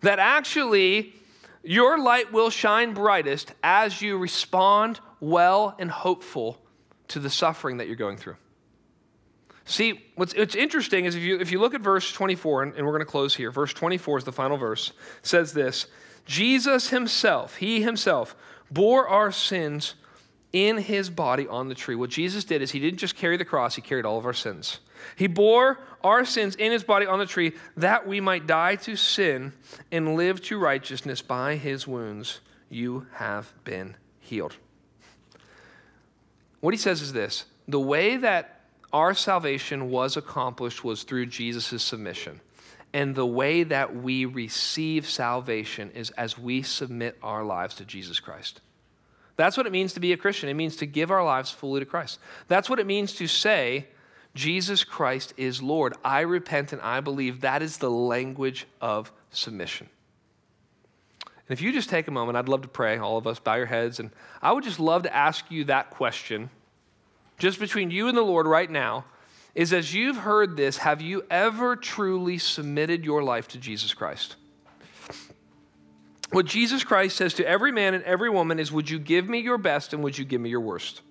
That 0.00 0.18
actually, 0.18 1.14
your 1.66 1.98
light 1.98 2.32
will 2.32 2.50
shine 2.50 2.94
brightest 2.94 3.52
as 3.62 4.00
you 4.00 4.16
respond 4.16 5.00
well 5.20 5.74
and 5.78 5.90
hopeful 5.90 6.60
to 7.08 7.18
the 7.18 7.30
suffering 7.30 7.78
that 7.78 7.86
you're 7.86 7.96
going 7.96 8.16
through. 8.16 8.36
See, 9.64 10.00
what's, 10.14 10.34
what's 10.36 10.54
interesting 10.54 11.06
is 11.06 11.16
if 11.16 11.22
you, 11.22 11.40
if 11.40 11.50
you 11.50 11.60
look 11.60 11.74
at 11.74 11.80
verse 11.80 12.12
24, 12.12 12.62
and, 12.62 12.74
and 12.74 12.86
we're 12.86 12.92
going 12.92 13.04
to 13.04 13.10
close 13.10 13.34
here, 13.34 13.50
verse 13.50 13.72
24 13.72 14.18
is 14.18 14.24
the 14.24 14.32
final 14.32 14.56
verse, 14.56 14.92
says 15.22 15.52
this 15.52 15.86
Jesus 16.24 16.90
himself, 16.90 17.56
he 17.56 17.82
himself, 17.82 18.36
bore 18.70 19.08
our 19.08 19.32
sins 19.32 19.94
in 20.52 20.78
his 20.78 21.10
body 21.10 21.48
on 21.48 21.68
the 21.68 21.74
tree. 21.74 21.96
What 21.96 22.10
Jesus 22.10 22.44
did 22.44 22.62
is 22.62 22.70
he 22.70 22.80
didn't 22.80 22.98
just 22.98 23.16
carry 23.16 23.36
the 23.36 23.44
cross, 23.44 23.74
he 23.74 23.82
carried 23.82 24.04
all 24.04 24.18
of 24.18 24.24
our 24.24 24.32
sins. 24.32 24.78
He 25.16 25.26
bore 25.26 25.78
our 26.02 26.24
sins 26.24 26.54
in 26.54 26.72
his 26.72 26.84
body 26.84 27.06
on 27.06 27.18
the 27.18 27.26
tree 27.26 27.52
that 27.76 28.06
we 28.06 28.20
might 28.20 28.46
die 28.46 28.76
to 28.76 28.96
sin 28.96 29.52
and 29.90 30.16
live 30.16 30.42
to 30.42 30.58
righteousness. 30.58 31.22
By 31.22 31.56
his 31.56 31.86
wounds, 31.86 32.40
you 32.68 33.06
have 33.14 33.52
been 33.64 33.96
healed. 34.20 34.56
What 36.60 36.74
he 36.74 36.78
says 36.78 37.02
is 37.02 37.12
this 37.12 37.44
the 37.68 37.80
way 37.80 38.16
that 38.16 38.60
our 38.92 39.14
salvation 39.14 39.90
was 39.90 40.16
accomplished 40.16 40.84
was 40.84 41.02
through 41.02 41.26
Jesus' 41.26 41.82
submission. 41.82 42.40
And 42.92 43.14
the 43.14 43.26
way 43.26 43.62
that 43.62 43.94
we 43.94 44.24
receive 44.24 45.06
salvation 45.06 45.90
is 45.90 46.10
as 46.12 46.38
we 46.38 46.62
submit 46.62 47.18
our 47.22 47.44
lives 47.44 47.74
to 47.74 47.84
Jesus 47.84 48.20
Christ. 48.20 48.62
That's 49.36 49.56
what 49.56 49.66
it 49.66 49.72
means 49.72 49.92
to 49.94 50.00
be 50.00 50.12
a 50.12 50.16
Christian. 50.16 50.48
It 50.48 50.54
means 50.54 50.76
to 50.76 50.86
give 50.86 51.10
our 51.10 51.22
lives 51.22 51.50
fully 51.50 51.80
to 51.80 51.86
Christ. 51.86 52.18
That's 52.48 52.70
what 52.70 52.78
it 52.78 52.86
means 52.86 53.12
to 53.16 53.26
say, 53.26 53.86
Jesus 54.36 54.84
Christ 54.84 55.34
is 55.36 55.62
Lord. 55.62 55.94
I 56.04 56.20
repent 56.20 56.72
and 56.72 56.80
I 56.82 57.00
believe. 57.00 57.40
That 57.40 57.62
is 57.62 57.78
the 57.78 57.90
language 57.90 58.66
of 58.80 59.10
submission. 59.30 59.88
And 61.24 61.56
if 61.56 61.60
you 61.60 61.72
just 61.72 61.88
take 61.88 62.06
a 62.06 62.10
moment, 62.10 62.36
I'd 62.36 62.48
love 62.48 62.62
to 62.62 62.68
pray, 62.68 62.98
all 62.98 63.18
of 63.18 63.26
us, 63.26 63.38
bow 63.38 63.54
your 63.54 63.66
heads, 63.66 63.98
and 63.98 64.10
I 64.42 64.52
would 64.52 64.64
just 64.64 64.78
love 64.78 65.04
to 65.04 65.14
ask 65.14 65.50
you 65.50 65.64
that 65.64 65.90
question 65.90 66.50
just 67.38 67.58
between 67.60 67.90
you 67.90 68.08
and 68.08 68.16
the 68.16 68.22
Lord 68.22 68.46
right 68.46 68.70
now, 68.70 69.04
is 69.54 69.72
as 69.72 69.94
you've 69.94 70.18
heard 70.18 70.56
this, 70.56 70.78
have 70.78 71.00
you 71.00 71.24
ever 71.30 71.76
truly 71.76 72.38
submitted 72.38 73.04
your 73.04 73.22
life 73.22 73.48
to 73.48 73.58
Jesus 73.58 73.94
Christ? 73.94 74.36
What 76.30 76.46
Jesus 76.46 76.82
Christ 76.82 77.16
says 77.16 77.34
to 77.34 77.46
every 77.46 77.72
man 77.72 77.94
and 77.94 78.02
every 78.04 78.28
woman 78.28 78.58
is 78.58 78.72
Would 78.72 78.90
you 78.90 78.98
give 78.98 79.28
me 79.28 79.38
your 79.38 79.58
best 79.58 79.92
and 79.92 80.02
would 80.02 80.18
you 80.18 80.24
give 80.24 80.40
me 80.40 80.50
your 80.50 80.60
worst? 80.60 81.02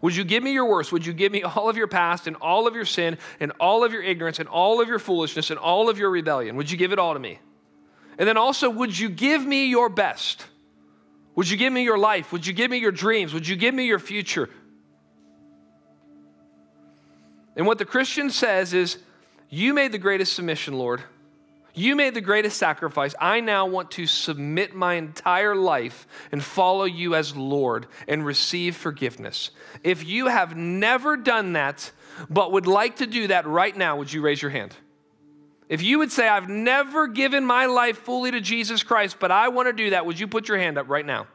Would 0.00 0.14
you 0.14 0.24
give 0.24 0.42
me 0.42 0.52
your 0.52 0.68
worst? 0.68 0.92
Would 0.92 1.04
you 1.04 1.12
give 1.12 1.32
me 1.32 1.42
all 1.42 1.68
of 1.68 1.76
your 1.76 1.88
past 1.88 2.26
and 2.26 2.36
all 2.36 2.66
of 2.66 2.74
your 2.74 2.84
sin 2.84 3.18
and 3.40 3.52
all 3.58 3.84
of 3.84 3.92
your 3.92 4.02
ignorance 4.02 4.38
and 4.38 4.48
all 4.48 4.80
of 4.80 4.88
your 4.88 4.98
foolishness 4.98 5.50
and 5.50 5.58
all 5.58 5.88
of 5.88 5.98
your 5.98 6.10
rebellion? 6.10 6.56
Would 6.56 6.70
you 6.70 6.76
give 6.76 6.92
it 6.92 6.98
all 6.98 7.14
to 7.14 7.20
me? 7.20 7.40
And 8.18 8.28
then 8.28 8.36
also, 8.36 8.68
would 8.68 8.98
you 8.98 9.08
give 9.08 9.44
me 9.44 9.66
your 9.66 9.88
best? 9.88 10.46
Would 11.34 11.48
you 11.48 11.56
give 11.56 11.72
me 11.72 11.84
your 11.84 11.98
life? 11.98 12.32
Would 12.32 12.46
you 12.46 12.52
give 12.52 12.70
me 12.70 12.78
your 12.78 12.90
dreams? 12.90 13.32
Would 13.32 13.46
you 13.46 13.56
give 13.56 13.74
me 13.74 13.86
your 13.86 14.00
future? 14.00 14.50
And 17.56 17.66
what 17.66 17.78
the 17.78 17.84
Christian 17.84 18.30
says 18.30 18.74
is, 18.74 18.98
You 19.48 19.74
made 19.74 19.92
the 19.92 19.98
greatest 19.98 20.32
submission, 20.32 20.74
Lord. 20.74 21.02
You 21.78 21.94
made 21.94 22.14
the 22.14 22.20
greatest 22.20 22.56
sacrifice. 22.56 23.14
I 23.20 23.38
now 23.38 23.64
want 23.66 23.92
to 23.92 24.06
submit 24.08 24.74
my 24.74 24.94
entire 24.94 25.54
life 25.54 26.08
and 26.32 26.42
follow 26.42 26.84
you 26.84 27.14
as 27.14 27.36
Lord 27.36 27.86
and 28.08 28.26
receive 28.26 28.76
forgiveness. 28.76 29.52
If 29.84 30.04
you 30.04 30.26
have 30.26 30.56
never 30.56 31.16
done 31.16 31.52
that, 31.52 31.92
but 32.28 32.50
would 32.50 32.66
like 32.66 32.96
to 32.96 33.06
do 33.06 33.28
that 33.28 33.46
right 33.46 33.76
now, 33.76 33.96
would 33.96 34.12
you 34.12 34.22
raise 34.22 34.42
your 34.42 34.50
hand? 34.50 34.74
If 35.68 35.80
you 35.80 36.00
would 36.00 36.10
say, 36.10 36.26
I've 36.26 36.48
never 36.48 37.06
given 37.06 37.46
my 37.46 37.66
life 37.66 37.98
fully 37.98 38.32
to 38.32 38.40
Jesus 38.40 38.82
Christ, 38.82 39.18
but 39.20 39.30
I 39.30 39.46
want 39.46 39.68
to 39.68 39.72
do 39.72 39.90
that, 39.90 40.04
would 40.04 40.18
you 40.18 40.26
put 40.26 40.48
your 40.48 40.58
hand 40.58 40.78
up 40.78 40.88
right 40.88 41.06
now? 41.06 41.28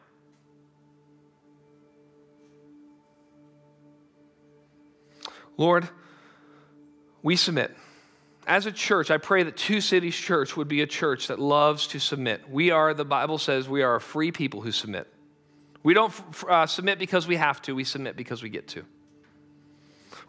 Lord, 5.56 5.88
we 7.22 7.38
submit 7.38 7.74
as 8.48 8.66
a 8.66 8.72
church, 8.72 9.12
I 9.12 9.18
pray 9.18 9.44
that 9.44 9.58
Two 9.58 9.82
Cities 9.82 10.16
Church 10.16 10.58
would 10.58 10.68
be 10.68 10.82
a 10.82 10.88
church 10.88 11.28
that 11.28 11.40
loves 11.40 11.88
to 11.88 12.00
submit. 12.00 12.50
We 12.50 12.72
are, 12.72 12.94
the 12.94 13.06
Bible 13.06 13.38
says, 13.38 13.70
we 13.70 13.82
are 13.82 13.96
a 13.96 14.02
free 14.02 14.32
people 14.32 14.62
who 14.62 14.72
submit. 14.72 15.08
We 15.84 15.94
don't 15.94 16.14
uh, 16.48 16.66
submit 16.66 17.00
because 17.00 17.28
we 17.28 17.36
have 17.36 17.62
to, 17.64 17.76
we 17.76 17.84
submit 17.84 18.16
because 18.16 18.42
we 18.42 18.50
get 18.50 18.68
to. 18.70 18.86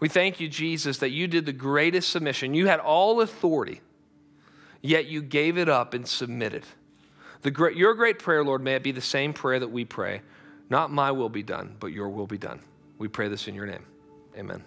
We 0.00 0.08
thank 0.08 0.40
you, 0.40 0.48
Jesus, 0.48 0.98
that 0.98 1.10
you 1.10 1.28
did 1.28 1.46
the 1.46 1.52
greatest 1.52 2.10
submission. 2.10 2.54
You 2.54 2.66
had 2.66 2.80
all 2.80 3.20
authority, 3.20 3.80
yet 4.82 5.06
you 5.06 5.22
gave 5.22 5.56
it 5.56 5.68
up 5.68 5.94
and 5.94 6.06
submitted. 6.06 6.64
Great, 7.52 7.76
your 7.76 7.94
great 7.94 8.18
prayer, 8.18 8.42
Lord, 8.42 8.62
may 8.62 8.74
it 8.74 8.82
be 8.82 8.92
the 8.92 9.00
same 9.00 9.32
prayer 9.32 9.60
that 9.60 9.70
we 9.70 9.84
pray. 9.84 10.22
Not 10.70 10.90
my 10.90 11.12
will 11.12 11.28
be 11.28 11.42
done, 11.42 11.76
but 11.78 11.88
your 11.88 12.08
will 12.08 12.26
be 12.26 12.38
done. 12.38 12.60
We 12.98 13.08
pray 13.08 13.28
this 13.28 13.48
in 13.48 13.54
your 13.54 13.66
name. 13.66 13.84
Amen. 14.36 14.64